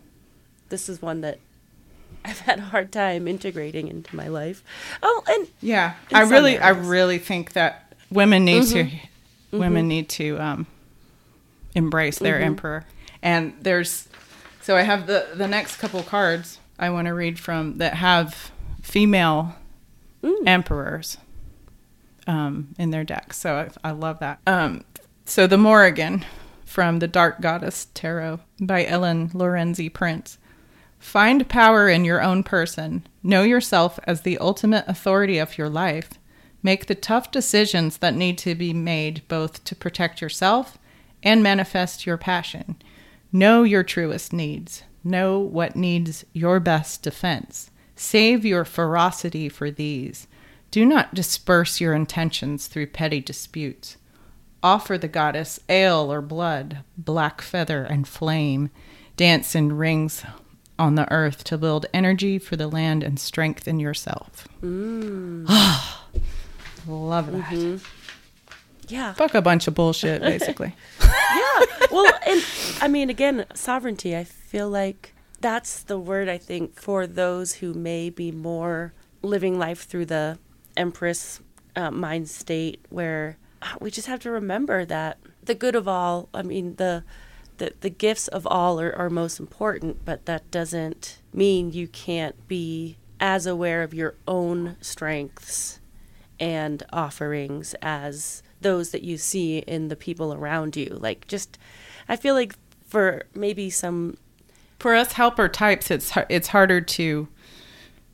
this 0.69 0.87
is 0.87 1.01
one 1.01 1.21
that 1.21 1.39
i've 2.25 2.39
had 2.41 2.59
a 2.59 2.63
hard 2.63 2.91
time 2.91 3.27
integrating 3.27 3.87
into 3.87 4.15
my 4.15 4.27
life 4.27 4.63
oh 5.01 5.23
and 5.27 5.47
Yeah. 5.61 5.95
I 6.13 6.21
really 6.21 6.57
I 6.59 6.69
really 6.69 7.17
think 7.17 7.53
that 7.53 7.93
women 8.11 8.45
need 8.45 8.63
Mm-hmm. 8.63 8.89
to 9.51 9.57
women 9.57 9.87
need 9.87 10.07
to 10.09 10.37
um 10.39 10.67
embrace 11.73 12.19
their 12.19 12.35
Mm-hmm. 12.35 12.43
emperor. 12.45 12.85
And 13.21 13.53
there's 13.61 14.07
so 14.61 14.75
I 14.77 14.81
have 14.83 15.07
the 15.07 15.27
the 15.35 15.47
next 15.47 15.77
couple 15.77 16.01
cards 16.03 16.59
I 16.77 16.89
want 16.89 17.07
to 17.07 17.13
read 17.13 17.39
from 17.39 17.77
that 17.77 17.95
have 17.95 18.51
female 18.81 19.55
emperors 20.45 21.17
um, 22.27 22.75
in 22.77 22.91
their 22.91 23.03
decks. 23.03 23.37
So 23.37 23.69
I, 23.83 23.89
I 23.89 23.91
love 23.91 24.19
that. 24.19 24.39
Um, 24.47 24.83
so 25.25 25.47
the 25.47 25.57
Morrigan 25.57 26.25
from 26.65 26.99
the 26.99 27.07
Dark 27.07 27.41
Goddess 27.41 27.87
Tarot 27.93 28.39
by 28.59 28.85
Ellen 28.85 29.29
Lorenzi 29.33 29.89
Prince. 29.89 30.37
Find 30.99 31.47
power 31.47 31.87
in 31.87 32.03
your 32.03 32.21
own 32.21 32.43
person. 32.43 33.07
Know 33.21 33.43
yourself 33.43 33.99
as 34.05 34.21
the 34.21 34.37
ultimate 34.39 34.85
authority 34.87 35.37
of 35.37 35.57
your 35.57 35.69
life. 35.69 36.11
Make 36.63 36.87
the 36.87 36.95
tough 36.95 37.31
decisions 37.31 37.97
that 37.99 38.15
need 38.15 38.37
to 38.39 38.55
be 38.55 38.73
made 38.73 39.21
both 39.27 39.63
to 39.65 39.75
protect 39.75 40.19
yourself 40.19 40.77
and 41.21 41.43
manifest 41.43 42.05
your 42.05 42.17
passion. 42.17 42.75
Know 43.31 43.63
your 43.63 43.83
truest 43.83 44.33
needs. 44.33 44.83
Know 45.05 45.39
what 45.39 45.75
needs 45.75 46.25
your 46.33 46.59
best 46.59 47.03
defense. 47.03 47.69
Save 47.95 48.43
your 48.43 48.65
ferocity 48.65 49.47
for 49.47 49.69
these. 49.69 50.27
Do 50.71 50.83
not 50.83 51.13
disperse 51.13 51.79
your 51.79 51.93
intentions 51.93 52.65
through 52.67 52.87
petty 52.87 53.21
disputes. 53.21 53.97
Offer 54.63 54.97
the 54.97 55.07
goddess 55.07 55.59
ale 55.69 56.11
or 56.11 56.21
blood, 56.21 56.79
black 56.97 57.41
feather 57.41 57.83
and 57.83 58.07
flame. 58.07 58.71
Dance 59.15 59.53
in 59.53 59.77
rings 59.77 60.25
on 60.79 60.95
the 60.95 61.09
earth 61.13 61.43
to 61.45 61.57
build 61.59 61.85
energy 61.93 62.39
for 62.39 62.55
the 62.55 62.67
land 62.67 63.03
and 63.03 63.19
strengthen 63.19 63.79
yourself. 63.79 64.47
Mm. 64.61 65.45
Ah, 65.47 66.07
love 66.87 67.31
that. 67.31 67.43
Mm-hmm. 67.53 67.77
yeah 68.87 69.13
Fuck 69.13 69.35
a 69.35 69.41
bunch 69.41 69.67
of 69.67 69.75
bullshit, 69.75 70.21
basically. 70.21 70.75
yeah. 71.05 71.65
Well 71.91 72.11
and 72.25 72.43
i 72.81 72.87
mean 72.87 73.09
again 73.09 73.45
sovereignty 73.53 74.15
i 74.15 74.23
feel 74.23 74.69
like 74.69 75.13
that's 75.39 75.83
the 75.83 75.99
word 75.99 76.27
i 76.27 76.37
think 76.37 76.79
for 76.79 77.07
those 77.07 77.55
who 77.55 77.73
may 77.73 78.09
be 78.09 78.31
more 78.31 78.93
living 79.21 79.57
life 79.57 79.83
through 79.83 80.05
the 80.05 80.37
empress 80.75 81.39
uh, 81.75 81.91
mind 81.91 82.29
state 82.29 82.83
where 82.89 83.37
uh, 83.61 83.75
we 83.79 83.91
just 83.91 84.07
have 84.07 84.19
to 84.19 84.31
remember 84.31 84.85
that 84.85 85.17
the 85.43 85.55
good 85.55 85.75
of 85.75 85.87
all 85.87 86.29
i 86.33 86.41
mean 86.41 86.75
the 86.75 87.03
the, 87.57 87.73
the 87.79 87.89
gifts 87.89 88.27
of 88.27 88.45
all 88.47 88.81
are, 88.81 88.93
are 88.93 89.09
most 89.09 89.39
important 89.39 90.03
but 90.03 90.25
that 90.25 90.49
doesn't 90.51 91.19
mean 91.33 91.71
you 91.71 91.87
can't 91.87 92.47
be 92.47 92.97
as 93.19 93.45
aware 93.45 93.81
of 93.81 93.93
your 93.93 94.15
own 94.27 94.75
strengths 94.81 95.79
and 96.39 96.83
offerings 96.91 97.73
as 97.81 98.43
those 98.65 98.89
that 98.89 99.03
you 99.03 99.15
see 99.15 99.59
in 99.59 99.89
the 99.89 99.95
people 99.95 100.33
around 100.33 100.75
you. 100.75 100.97
Like, 100.99 101.27
just, 101.27 101.59
I 102.09 102.15
feel 102.15 102.33
like 102.33 102.55
for 102.87 103.21
maybe 103.35 103.69
some, 103.69 104.17
For 104.79 104.95
us 104.95 105.11
helper 105.13 105.47
types, 105.47 105.91
it's 105.91 106.11
it's 106.29 106.47
harder 106.47 106.81
to 106.81 107.27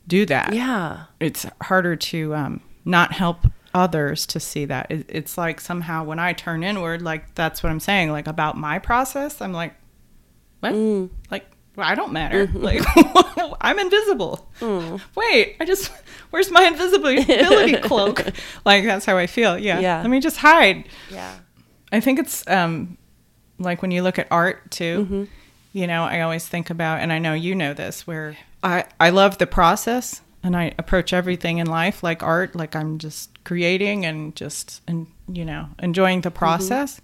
do 0.06 0.26
that. 0.26 0.52
yeah, 0.54 1.04
It's 1.20 1.46
harder 1.62 1.96
to 1.96 2.34
um, 2.34 2.60
not 2.84 3.12
help 3.12 3.46
others 3.74 4.26
to 4.26 4.38
see 4.40 4.66
that. 4.66 4.90
It, 4.90 5.06
it's 5.08 5.38
like 5.38 5.58
somehow 5.60 6.04
when 6.04 6.18
I 6.18 6.34
turn 6.34 6.62
inward, 6.62 7.00
like 7.00 7.34
that's 7.34 7.62
what 7.62 7.70
I'm 7.70 7.80
saying, 7.80 8.10
like 8.12 8.26
about 8.26 8.56
my 8.58 8.78
process, 8.78 9.40
I'm 9.40 9.52
like, 9.54 9.74
what? 10.60 10.74
Mm. 10.74 11.08
Like, 11.30 11.46
well, 11.76 11.88
I 11.88 11.94
don't 11.94 12.12
matter. 12.12 12.46
Mm-hmm. 12.46 12.62
Like, 12.62 12.82
I'm 13.60 13.78
invisible. 13.78 14.48
Mm. 14.60 15.00
Wait, 15.14 15.56
I 15.60 15.64
just, 15.64 15.90
where's 16.30 16.50
my 16.50 16.64
invisibility 16.64 17.76
cloak? 17.78 18.24
Like, 18.64 18.84
that's 18.84 19.04
how 19.06 19.16
I 19.16 19.26
feel. 19.26 19.58
Yeah. 19.58 19.80
Yeah. 19.80 20.00
Let 20.00 20.10
me 20.10 20.20
just 20.20 20.38
hide. 20.38 20.88
yeah, 21.10 21.34
I 21.90 22.00
think 22.00 22.18
it's 22.18 22.46
um, 22.48 22.96
like 23.58 23.82
when 23.82 23.90
you 23.90 24.02
look 24.02 24.18
at 24.18 24.26
art 24.30 24.70
too. 24.70 25.04
Mm-hmm. 25.04 25.24
You 25.74 25.86
know, 25.86 26.04
I 26.04 26.20
always 26.20 26.46
think 26.46 26.68
about, 26.68 27.00
and 27.00 27.10
I 27.12 27.18
know 27.18 27.32
you 27.32 27.54
know 27.54 27.72
this, 27.72 28.06
where 28.06 28.36
I 28.62 28.84
I 29.00 29.08
love 29.08 29.38
the 29.38 29.46
process, 29.46 30.20
and 30.42 30.54
I 30.54 30.74
approach 30.78 31.14
everything 31.14 31.58
in 31.58 31.66
life 31.66 32.02
like 32.02 32.22
art, 32.22 32.54
like 32.54 32.76
I'm 32.76 32.98
just 32.98 33.42
creating 33.44 34.04
and 34.04 34.36
just 34.36 34.82
and 34.86 35.06
you 35.28 35.46
know 35.46 35.68
enjoying 35.78 36.20
the 36.20 36.30
process. 36.30 37.00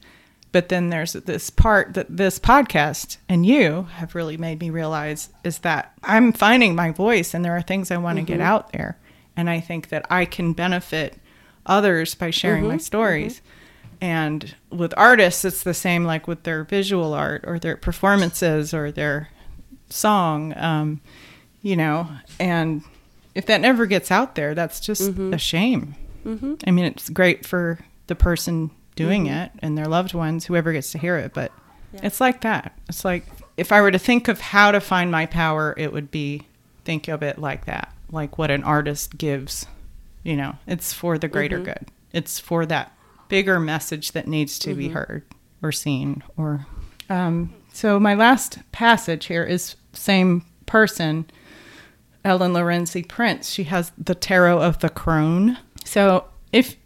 But 0.50 0.70
then 0.70 0.88
there's 0.88 1.12
this 1.12 1.50
part 1.50 1.94
that 1.94 2.16
this 2.16 2.38
podcast 2.38 3.18
and 3.28 3.44
you 3.44 3.88
have 3.92 4.14
really 4.14 4.38
made 4.38 4.60
me 4.60 4.70
realize 4.70 5.28
is 5.44 5.58
that 5.58 5.92
I'm 6.02 6.32
finding 6.32 6.74
my 6.74 6.90
voice, 6.90 7.34
and 7.34 7.44
there 7.44 7.56
are 7.56 7.62
things 7.62 7.90
I 7.90 7.98
want 7.98 8.18
to 8.18 8.24
get 8.24 8.40
out 8.40 8.72
there, 8.72 8.96
and 9.36 9.50
I 9.50 9.60
think 9.60 9.90
that 9.90 10.06
I 10.10 10.24
can 10.24 10.54
benefit 10.54 11.18
others 11.66 12.14
by 12.14 12.30
sharing 12.30 12.66
my 12.66 12.78
stories. 12.78 13.42
And 14.00 14.54
with 14.70 14.94
artists, 14.96 15.44
it's 15.44 15.62
the 15.62 15.74
same 15.74 16.04
like 16.04 16.26
with 16.26 16.44
their 16.44 16.64
visual 16.64 17.12
art 17.14 17.44
or 17.46 17.58
their 17.58 17.76
performances 17.76 18.72
or 18.72 18.90
their 18.90 19.28
song, 19.90 20.54
um, 20.56 21.00
you 21.62 21.76
know. 21.76 22.08
And 22.38 22.82
if 23.34 23.46
that 23.46 23.60
never 23.60 23.86
gets 23.86 24.10
out 24.10 24.34
there, 24.34 24.54
that's 24.54 24.80
just 24.80 25.10
a 25.10 25.38
shame. 25.38 25.94
Mm-hmm. 26.24 26.54
I 26.66 26.70
mean, 26.70 26.84
it's 26.84 27.08
great 27.10 27.44
for 27.44 27.80
the 28.06 28.14
person 28.14 28.70
doing 28.98 29.24
mm-hmm. 29.24 29.34
it 29.34 29.52
and 29.60 29.76
their 29.76 29.86
loved 29.86 30.14
ones, 30.14 30.46
whoever 30.46 30.72
gets 30.72 30.92
to 30.92 30.98
hear 30.98 31.16
it, 31.16 31.32
but 31.32 31.52
it's 31.94 32.20
like 32.20 32.42
that. 32.42 32.78
It's 32.88 33.04
like 33.04 33.24
if 33.56 33.72
I 33.72 33.80
were 33.80 33.90
to 33.90 33.98
think 33.98 34.28
of 34.28 34.40
how 34.40 34.72
to 34.72 34.80
find 34.80 35.10
my 35.10 35.26
power, 35.26 35.74
it 35.76 35.92
would 35.92 36.10
be 36.10 36.46
think 36.84 37.08
of 37.08 37.22
it 37.22 37.38
like 37.38 37.64
that, 37.64 37.92
like 38.10 38.38
what 38.38 38.50
an 38.50 38.64
artist 38.64 39.16
gives. 39.16 39.66
You 40.22 40.36
know, 40.36 40.56
it's 40.66 40.92
for 40.92 41.16
the 41.16 41.28
greater 41.28 41.56
mm-hmm. 41.56 41.66
good. 41.66 41.86
It's 42.12 42.38
for 42.38 42.66
that 42.66 42.92
bigger 43.28 43.60
message 43.60 44.12
that 44.12 44.26
needs 44.26 44.58
to 44.60 44.74
be 44.74 44.86
mm-hmm. 44.86 44.94
heard 44.94 45.24
or 45.62 45.72
seen 45.72 46.22
or 46.36 46.66
um, 47.10 47.52
so 47.72 47.98
my 47.98 48.14
last 48.14 48.58
passage 48.72 49.26
here 49.26 49.44
is 49.44 49.76
same 49.92 50.44
person 50.66 51.28
ellen 52.24 52.52
lorenzi 52.52 53.06
prince 53.06 53.50
she 53.50 53.64
has 53.64 53.92
the 53.96 54.14
tarot 54.14 54.60
of 54.60 54.78
the 54.80 54.88
crone 54.88 55.58
so 55.84 56.24
if 56.52 56.76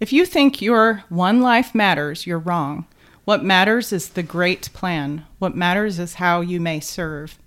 if 0.00 0.12
you 0.12 0.26
think 0.26 0.60
your 0.60 1.04
one 1.08 1.40
life 1.40 1.74
matters 1.74 2.26
you're 2.26 2.38
wrong 2.38 2.86
what 3.24 3.44
matters 3.44 3.92
is 3.92 4.10
the 4.10 4.22
great 4.22 4.72
plan 4.72 5.24
what 5.38 5.56
matters 5.56 5.98
is 5.98 6.14
how 6.14 6.40
you 6.40 6.60
may 6.60 6.80
serve 6.80 7.38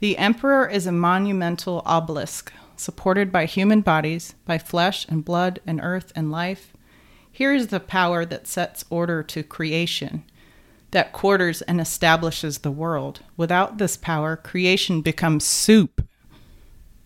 the 0.00 0.16
emperor 0.18 0.68
is 0.68 0.86
a 0.86 0.92
monumental 0.92 1.82
obelisk 1.84 2.52
supported 2.76 3.32
by 3.32 3.44
human 3.44 3.80
bodies 3.80 4.34
by 4.44 4.56
flesh 4.58 5.06
and 5.08 5.24
blood 5.24 5.60
and 5.66 5.80
earth 5.82 6.12
and 6.14 6.30
life 6.30 6.72
here 7.38 7.54
is 7.54 7.68
the 7.68 7.78
power 7.78 8.24
that 8.24 8.48
sets 8.48 8.84
order 8.90 9.22
to 9.22 9.44
creation, 9.44 10.24
that 10.90 11.12
quarters 11.12 11.62
and 11.62 11.80
establishes 11.80 12.58
the 12.58 12.72
world. 12.72 13.20
Without 13.36 13.78
this 13.78 13.96
power, 13.96 14.34
creation 14.34 15.02
becomes 15.02 15.44
soup. 15.44 16.04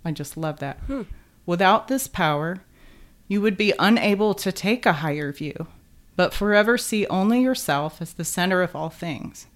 I 0.06 0.10
just 0.12 0.38
love 0.38 0.58
that. 0.60 0.78
Hmm. 0.86 1.02
Without 1.44 1.88
this 1.88 2.08
power, 2.08 2.62
you 3.32 3.40
would 3.40 3.56
be 3.56 3.72
unable 3.78 4.34
to 4.34 4.52
take 4.52 4.84
a 4.84 4.92
higher 4.92 5.32
view, 5.32 5.66
but 6.16 6.34
forever 6.34 6.76
see 6.76 7.06
only 7.06 7.40
yourself 7.40 8.02
as 8.02 8.12
the 8.12 8.26
center 8.26 8.60
of 8.60 8.76
all 8.76 8.90
things. 8.90 9.46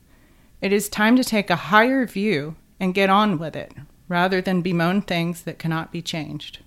It 0.62 0.72
is 0.72 0.88
time 0.88 1.14
to 1.16 1.22
take 1.22 1.50
a 1.50 1.56
higher 1.56 2.06
view 2.06 2.56
and 2.80 2.94
get 2.94 3.10
on 3.10 3.38
with 3.38 3.54
it, 3.54 3.74
rather 4.08 4.40
than 4.40 4.62
bemoan 4.62 5.02
things 5.02 5.42
that 5.42 5.58
cannot 5.58 5.92
be 5.92 6.00
changed. 6.00 6.60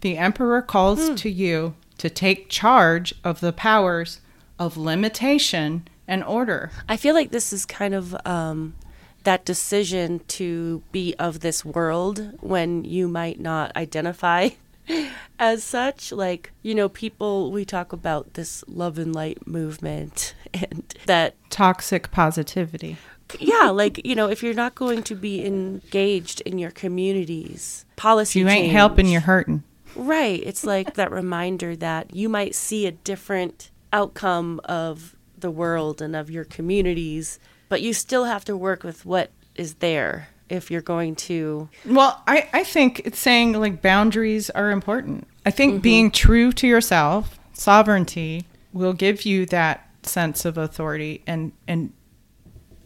The 0.00 0.18
Emperor 0.18 0.60
calls 0.60 1.08
to 1.20 1.30
you 1.30 1.76
to 1.98 2.10
take 2.10 2.48
charge 2.48 3.14
of 3.22 3.38
the 3.38 3.52
powers 3.52 4.20
of 4.58 4.76
limitation 4.76 5.86
and 6.08 6.24
order. 6.24 6.72
I 6.88 6.96
feel 6.96 7.14
like 7.14 7.30
this 7.30 7.52
is 7.52 7.64
kind 7.64 7.94
of 7.94 8.16
um, 8.26 8.74
that 9.22 9.44
decision 9.44 10.18
to 10.40 10.82
be 10.90 11.14
of 11.16 11.40
this 11.40 11.64
world 11.64 12.32
when 12.40 12.84
you 12.84 13.06
might 13.06 13.38
not 13.38 13.70
identify 13.76 14.48
as 15.38 15.62
such. 15.64 16.12
Like, 16.12 16.52
you 16.62 16.74
know, 16.74 16.88
people, 16.88 17.50
we 17.52 17.64
talk 17.64 17.92
about 17.92 18.34
this 18.34 18.64
love 18.68 18.98
and 18.98 19.14
light 19.14 19.46
movement 19.46 20.34
and 20.54 20.94
that 21.06 21.34
Toxic 21.50 22.10
positivity. 22.10 22.96
yeah, 23.38 23.70
like 23.70 24.04
you 24.04 24.14
know, 24.14 24.28
if 24.28 24.42
you're 24.42 24.54
not 24.54 24.74
going 24.74 25.02
to 25.04 25.14
be 25.14 25.44
engaged 25.44 26.40
in 26.42 26.58
your 26.58 26.70
communities, 26.70 27.84
policy, 27.96 28.40
You 28.40 28.48
ain't 28.48 28.64
change- 28.64 28.72
helping, 28.72 29.06
you're 29.06 29.20
hurting. 29.22 29.62
Right. 29.96 30.40
It's 30.44 30.64
like 30.64 30.94
that 30.94 31.10
reminder 31.22 31.76
that 31.76 32.14
you 32.14 32.28
might 32.28 32.54
see 32.54 32.86
a 32.86 32.92
different 32.92 33.70
outcome 33.92 34.60
of 34.64 35.14
the 35.38 35.50
world 35.50 36.02
and 36.02 36.16
of 36.16 36.30
your 36.30 36.44
communities, 36.44 37.38
but 37.68 37.80
you 37.80 37.92
still 37.92 38.24
have 38.24 38.44
to 38.46 38.56
work 38.56 38.82
with 38.82 39.04
what 39.06 39.30
is 39.54 39.74
there 39.74 40.28
if 40.48 40.70
you're 40.70 40.82
going 40.82 41.16
to. 41.16 41.68
Well, 41.86 42.22
I, 42.26 42.48
I 42.52 42.64
think 42.64 43.02
it's 43.04 43.18
saying 43.18 43.54
like 43.54 43.82
boundaries 43.82 44.50
are 44.50 44.70
important. 44.70 45.26
I 45.46 45.50
think 45.50 45.74
mm-hmm. 45.74 45.80
being 45.80 46.10
true 46.10 46.52
to 46.52 46.66
yourself, 46.66 47.38
sovereignty, 47.52 48.44
will 48.72 48.92
give 48.92 49.24
you 49.24 49.46
that 49.46 49.88
sense 50.02 50.44
of 50.44 50.58
authority 50.58 51.22
and, 51.26 51.52
and 51.66 51.92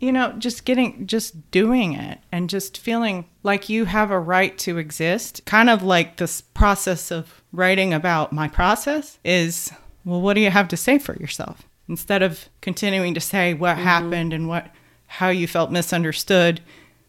you 0.00 0.12
know, 0.12 0.32
just 0.38 0.64
getting, 0.64 1.06
just 1.06 1.50
doing 1.50 1.92
it 1.94 2.20
and 2.30 2.48
just 2.48 2.78
feeling 2.78 3.24
like 3.42 3.68
you 3.68 3.84
have 3.86 4.10
a 4.10 4.20
right 4.20 4.56
to 4.58 4.78
exist. 4.78 5.44
Kind 5.44 5.68
of 5.68 5.82
like 5.82 6.16
this 6.16 6.40
process 6.40 7.10
of 7.10 7.42
writing 7.52 7.92
about 7.92 8.32
my 8.32 8.46
process 8.46 9.18
is, 9.24 9.72
well, 10.04 10.20
what 10.20 10.34
do 10.34 10.40
you 10.40 10.50
have 10.50 10.68
to 10.68 10.76
say 10.76 10.98
for 10.98 11.16
yourself? 11.16 11.64
Instead 11.88 12.22
of 12.22 12.48
continuing 12.60 13.14
to 13.14 13.20
say 13.20 13.54
what 13.54 13.74
mm-hmm. 13.74 13.84
happened 13.84 14.32
and 14.32 14.46
what, 14.46 14.68
how 15.06 15.30
you 15.30 15.48
felt 15.48 15.72
misunderstood, 15.72 16.60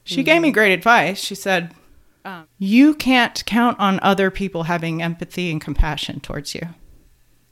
she 0.09 0.23
gave 0.23 0.41
me 0.41 0.49
mm-hmm. 0.49 0.53
great 0.53 0.73
advice. 0.73 1.19
She 1.19 1.35
said, 1.35 1.73
um. 2.25 2.47
you 2.57 2.93
can't 2.93 3.43
count 3.45 3.79
on 3.79 3.99
other 4.01 4.31
people 4.31 4.63
having 4.63 5.01
empathy 5.01 5.51
and 5.51 5.61
compassion 5.61 6.19
towards 6.19 6.55
you. 6.55 6.61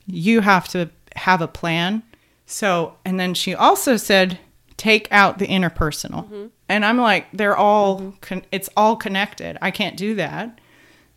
You 0.06 0.42
have 0.42 0.68
to 0.70 0.90
have 1.16 1.42
a 1.42 1.48
plan. 1.48 2.04
So, 2.46 2.96
and 3.06 3.20
then 3.20 3.34
she 3.34 3.54
also 3.54 3.98
said, 3.98 4.40
take 4.78 5.08
out 5.12 5.38
the 5.40 5.48
interpersonal. 5.48 6.26
Mm-hmm. 6.26 6.46
And 6.70 6.86
I'm 6.86 6.98
like, 6.98 7.28
they're 7.34 7.58
all, 7.58 8.00
mm-hmm. 8.00 8.10
con- 8.22 8.46
it's 8.52 8.70
all 8.76 8.96
connected. 8.96 9.58
I 9.62 9.72
can't 9.72 9.98
do 9.98 10.16
that. 10.16 10.60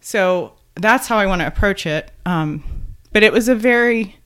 So 0.00 0.54
that's 0.74 1.06
how 1.06 1.18
I 1.18 1.26
want 1.26 1.40
to 1.40 1.46
approach 1.46 1.86
it. 1.86 2.10
Um, 2.24 2.64
but 3.12 3.22
it 3.22 3.32
was 3.32 3.48
a 3.48 3.54
very 3.54 4.16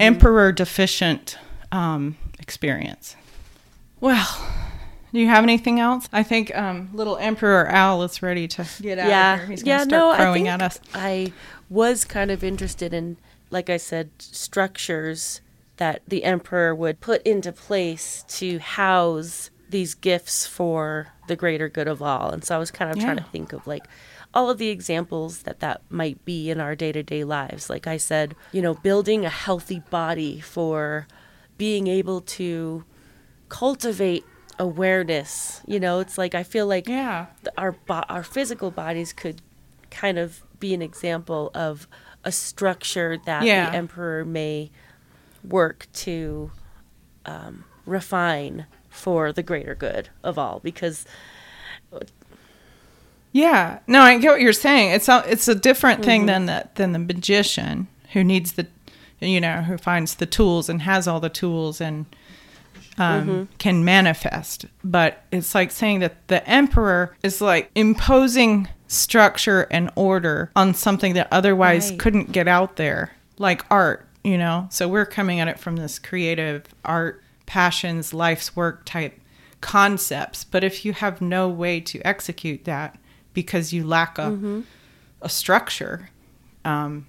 emperor 0.00 0.52
deficient 0.52 1.38
um, 1.72 2.16
experience. 2.38 3.16
Well, 4.00 4.26
do 5.12 5.20
you 5.20 5.28
have 5.28 5.42
anything 5.42 5.80
else? 5.80 6.08
I 6.12 6.22
think 6.22 6.56
um, 6.56 6.90
little 6.92 7.16
Emperor 7.16 7.66
Al 7.66 8.02
is 8.02 8.22
ready 8.22 8.48
to 8.48 8.66
get 8.80 8.98
out 8.98 9.08
yeah. 9.08 9.34
of 9.34 9.40
here. 9.40 9.48
He's 9.48 9.62
going 9.62 9.70
yeah. 9.70 9.84
to 9.84 9.90
start 9.90 9.90
no, 9.90 10.10
I 10.10 10.16
crowing 10.16 10.44
think 10.44 10.54
at 10.54 10.62
us. 10.62 10.80
I 10.94 11.32
was 11.70 12.04
kind 12.04 12.30
of 12.30 12.44
interested 12.44 12.92
in, 12.92 13.16
like 13.50 13.70
I 13.70 13.76
said, 13.76 14.10
structures 14.18 15.40
that 15.76 16.02
the 16.08 16.24
emperor 16.24 16.74
would 16.74 17.00
put 17.00 17.22
into 17.22 17.52
place 17.52 18.24
to 18.28 18.58
house 18.58 19.50
these 19.70 19.94
gifts 19.94 20.46
for 20.46 21.08
the 21.26 21.36
greater 21.36 21.68
good 21.68 21.88
of 21.88 22.00
all. 22.02 22.30
And 22.30 22.42
so 22.42 22.56
I 22.56 22.58
was 22.58 22.70
kind 22.70 22.90
of 22.90 22.98
trying 22.98 23.18
to 23.18 23.24
think 23.24 23.52
of 23.52 23.66
like 23.66 23.86
all 24.34 24.50
of 24.50 24.58
the 24.58 24.68
examples 24.68 25.42
that 25.42 25.60
that 25.60 25.82
might 25.90 26.24
be 26.24 26.50
in 26.50 26.60
our 26.60 26.74
day-to-day 26.74 27.24
lives. 27.24 27.68
Like 27.68 27.86
I 27.86 27.96
said, 27.96 28.34
you 28.50 28.62
know, 28.62 28.74
building 28.74 29.24
a 29.24 29.30
healthy 29.30 29.80
body 29.90 30.40
for 30.40 31.06
being 31.58 31.86
able 31.86 32.20
to 32.22 32.84
cultivate 33.48 34.24
awareness. 34.58 35.62
You 35.66 35.80
know, 35.80 36.00
it's 36.00 36.18
like 36.18 36.34
I 36.34 36.42
feel 36.42 36.66
like 36.66 36.88
Yeah. 36.88 37.26
our 37.56 37.72
bo- 37.72 38.04
our 38.08 38.22
physical 38.22 38.70
bodies 38.70 39.12
could 39.12 39.40
kind 39.90 40.18
of 40.18 40.42
be 40.60 40.74
an 40.74 40.82
example 40.82 41.50
of 41.54 41.86
a 42.24 42.32
structure 42.32 43.16
that 43.24 43.44
Yeah. 43.44 43.70
the 43.70 43.76
emperor 43.76 44.24
may 44.24 44.70
work 45.48 45.86
to 45.92 46.50
um, 47.26 47.64
refine 47.86 48.66
for 48.90 49.32
the 49.32 49.42
greater 49.42 49.74
good 49.74 50.08
of 50.24 50.38
all 50.38 50.60
because 50.62 51.04
Yeah, 53.32 53.78
no, 53.86 54.00
I 54.00 54.18
get 54.18 54.30
what 54.30 54.40
you're 54.40 54.52
saying. 54.52 54.90
It's 54.92 55.08
a, 55.08 55.22
it's 55.26 55.48
a 55.48 55.54
different 55.54 56.04
thing 56.04 56.26
than 56.26 56.46
the 56.46 56.66
than 56.76 56.92
the 56.92 56.98
magician 56.98 57.86
who 58.14 58.24
needs 58.24 58.52
the, 58.52 58.66
you 59.20 59.40
know, 59.40 59.62
who 59.62 59.76
finds 59.76 60.14
the 60.14 60.26
tools 60.26 60.68
and 60.68 60.82
has 60.82 61.06
all 61.06 61.20
the 61.20 61.28
tools 61.28 61.80
and 61.80 62.06
um, 62.98 63.48
can 63.58 63.84
manifest. 63.84 64.66
But 64.84 65.22
it's 65.30 65.54
like 65.54 65.70
saying 65.70 66.00
that 66.00 66.28
the 66.28 66.46
emperor 66.48 67.16
is 67.22 67.40
like 67.40 67.70
imposing 67.74 68.68
structure 68.86 69.66
and 69.70 69.90
order 69.94 70.50
on 70.56 70.74
something 70.74 71.14
that 71.14 71.28
otherwise 71.30 71.90
Right. 71.90 71.98
couldn't 71.98 72.32
get 72.32 72.48
out 72.48 72.76
there, 72.76 73.12
like 73.38 73.64
art. 73.70 74.04
You 74.24 74.36
know, 74.36 74.66
so 74.70 74.88
we're 74.88 75.06
coming 75.06 75.40
at 75.40 75.48
it 75.48 75.58
from 75.58 75.76
this 75.76 75.98
creative 75.98 76.64
art, 76.84 77.22
passions, 77.46 78.12
life's 78.12 78.54
work 78.56 78.84
type 78.84 79.18
concepts. 79.60 80.44
But 80.44 80.64
if 80.64 80.84
you 80.84 80.92
have 80.92 81.20
no 81.20 81.48
way 81.48 81.80
to 81.80 82.00
execute 82.06 82.64
that 82.64 82.98
because 83.32 83.72
you 83.72 83.86
lack 83.86 84.18
a, 84.18 84.62
a 85.22 85.28
structure, 85.28 86.10
um, 86.64 87.06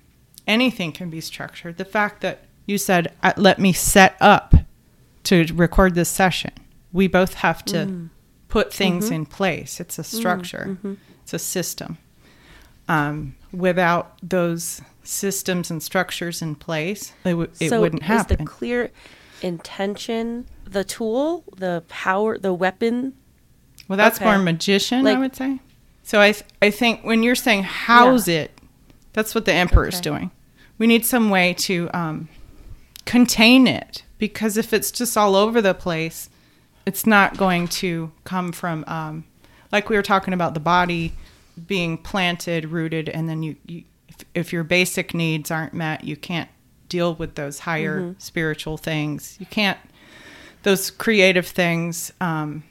anything 0.47 0.91
can 0.91 1.09
be 1.09 1.19
structured. 1.21 1.77
The 1.77 1.85
fact 1.85 2.21
that 2.21 2.45
you 2.65 2.77
said, 2.77 3.11
"Uh, 3.23 3.33
let 3.35 3.59
me 3.59 3.73
set 3.73 4.15
up 4.21 4.53
to 5.25 5.45
record 5.53 5.95
this 5.95 6.09
session, 6.09 6.51
we 6.91 7.07
both 7.07 7.35
have 7.35 7.63
to 7.65 8.09
put 8.47 8.73
things 8.73 9.11
in 9.11 9.25
place. 9.25 9.79
It's 9.79 9.99
a 9.99 10.03
structure, 10.03 10.77
it's 11.23 11.33
a 11.33 11.39
system. 11.39 11.97
Um, 12.87 13.35
without 13.51 14.17
those 14.27 14.81
systems 15.03 15.69
and 15.69 15.81
structures 15.83 16.41
in 16.41 16.55
place, 16.55 17.13
it, 17.23 17.31
w- 17.31 17.49
it 17.59 17.69
so 17.69 17.81
wouldn't 17.81 18.09
is 18.09 18.25
the 18.25 18.37
clear 18.37 18.89
intention 19.43 20.45
the 20.65 20.83
tool, 20.83 21.43
the 21.55 21.83
power, 21.87 22.37
the 22.37 22.53
weapon? 22.53 23.13
Well, 23.87 23.97
that's 23.97 24.17
Okay. 24.17 24.25
more 24.25 24.37
magician, 24.37 25.05
I 25.07 25.17
would 25.17 25.35
say. 25.35 25.59
So 26.03 26.21
I, 26.21 26.31
th- 26.31 26.45
I 26.61 26.69
think 26.71 27.03
when 27.03 27.23
you're 27.23 27.35
saying 27.35 27.63
house 27.63 28.27
it, 28.27 28.51
that's 29.13 29.33
what 29.33 29.45
the 29.45 29.53
emperor's 29.53 29.95
Okay. 29.95 30.01
doing. 30.03 30.31
We 30.77 30.85
need 30.87 31.05
some 31.05 31.29
way 31.29 31.53
to 31.55 31.89
um, 31.93 32.29
contain 33.05 33.67
it 33.67 34.03
because 34.19 34.57
if 34.57 34.73
it's 34.73 34.91
just 34.91 35.17
all 35.17 35.35
over 35.35 35.61
the 35.61 35.73
place, 35.73 36.29
it's 36.85 37.07
not 37.07 37.37
going 37.37 37.67
to 37.67 38.11
come 38.25 38.51
from, 38.51 38.83
um, 38.87 39.23
like 39.71 39.89
we 39.89 39.95
were 39.95 40.03
talking 40.03 40.33
about 40.33 40.53
the 40.53 40.59
body 40.59 41.13
being 41.67 41.97
planted, 41.97 42.65
rooted, 42.65 43.09
and 43.09 43.27
then 43.27 43.41
you, 43.41 43.55
you 43.65 43.83
if, 44.07 44.17
if 44.35 44.53
your 44.53 44.63
basic 44.63 45.13
needs 45.13 45.49
aren't 45.49 45.73
met, 45.73 46.03
you 46.03 46.15
can't 46.15 46.49
deal 46.87 47.15
with 47.15 47.35
those 47.35 47.59
higher 47.59 48.15
spiritual 48.17 48.77
things. 48.77 49.37
You 49.39 49.45
can't 49.45 49.77
those 50.63 50.91
creative 50.91 51.47
things. 51.47 52.11
Um, 52.19 52.63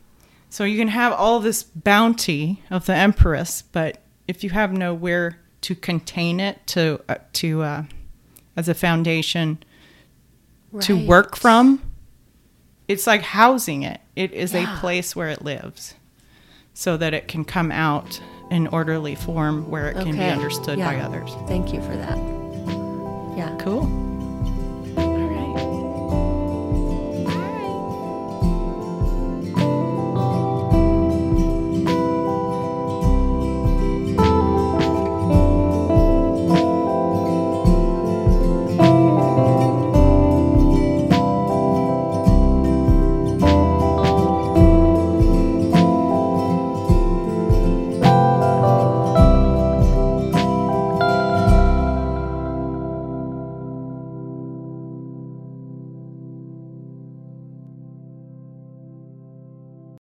so 0.50 0.64
you 0.64 0.78
can 0.78 0.88
have 0.88 1.12
all 1.12 1.40
this 1.40 1.62
bounty 1.62 2.62
of 2.70 2.86
the 2.86 2.94
empress, 2.94 3.62
but 3.62 3.98
if 4.26 4.42
you 4.42 4.50
have 4.50 4.72
nowhere 4.72 5.38
to 5.62 5.74
contain 5.74 6.40
it, 6.40 6.66
to 6.68 7.00
uh, 7.08 7.16
to 7.34 7.62
uh, 7.62 7.82
as 8.56 8.68
a 8.68 8.74
foundation 8.74 9.62
right. 10.72 10.84
to 10.84 11.06
work 11.06 11.36
from. 11.36 11.82
It's 12.86 13.06
like 13.06 13.22
housing 13.22 13.82
it. 13.82 14.00
It 14.16 14.32
is 14.32 14.54
yeah. 14.54 14.76
a 14.76 14.80
place 14.80 15.14
where 15.14 15.28
it 15.28 15.42
lives 15.42 15.94
so 16.72 16.96
that 16.96 17.12
it 17.12 17.28
can 17.28 17.44
come 17.44 17.70
out 17.70 18.20
in 18.50 18.66
orderly 18.68 19.14
form 19.14 19.70
where 19.70 19.90
it 19.90 19.96
okay. 19.96 20.04
can 20.04 20.16
be 20.16 20.24
understood 20.24 20.78
yeah. 20.78 20.92
by 20.92 21.00
others. 21.00 21.34
Thank 21.46 21.72
you 21.72 21.82
for 21.82 21.96
that. 21.96 22.16
Yeah. 23.36 23.56
Cool. 23.60 23.97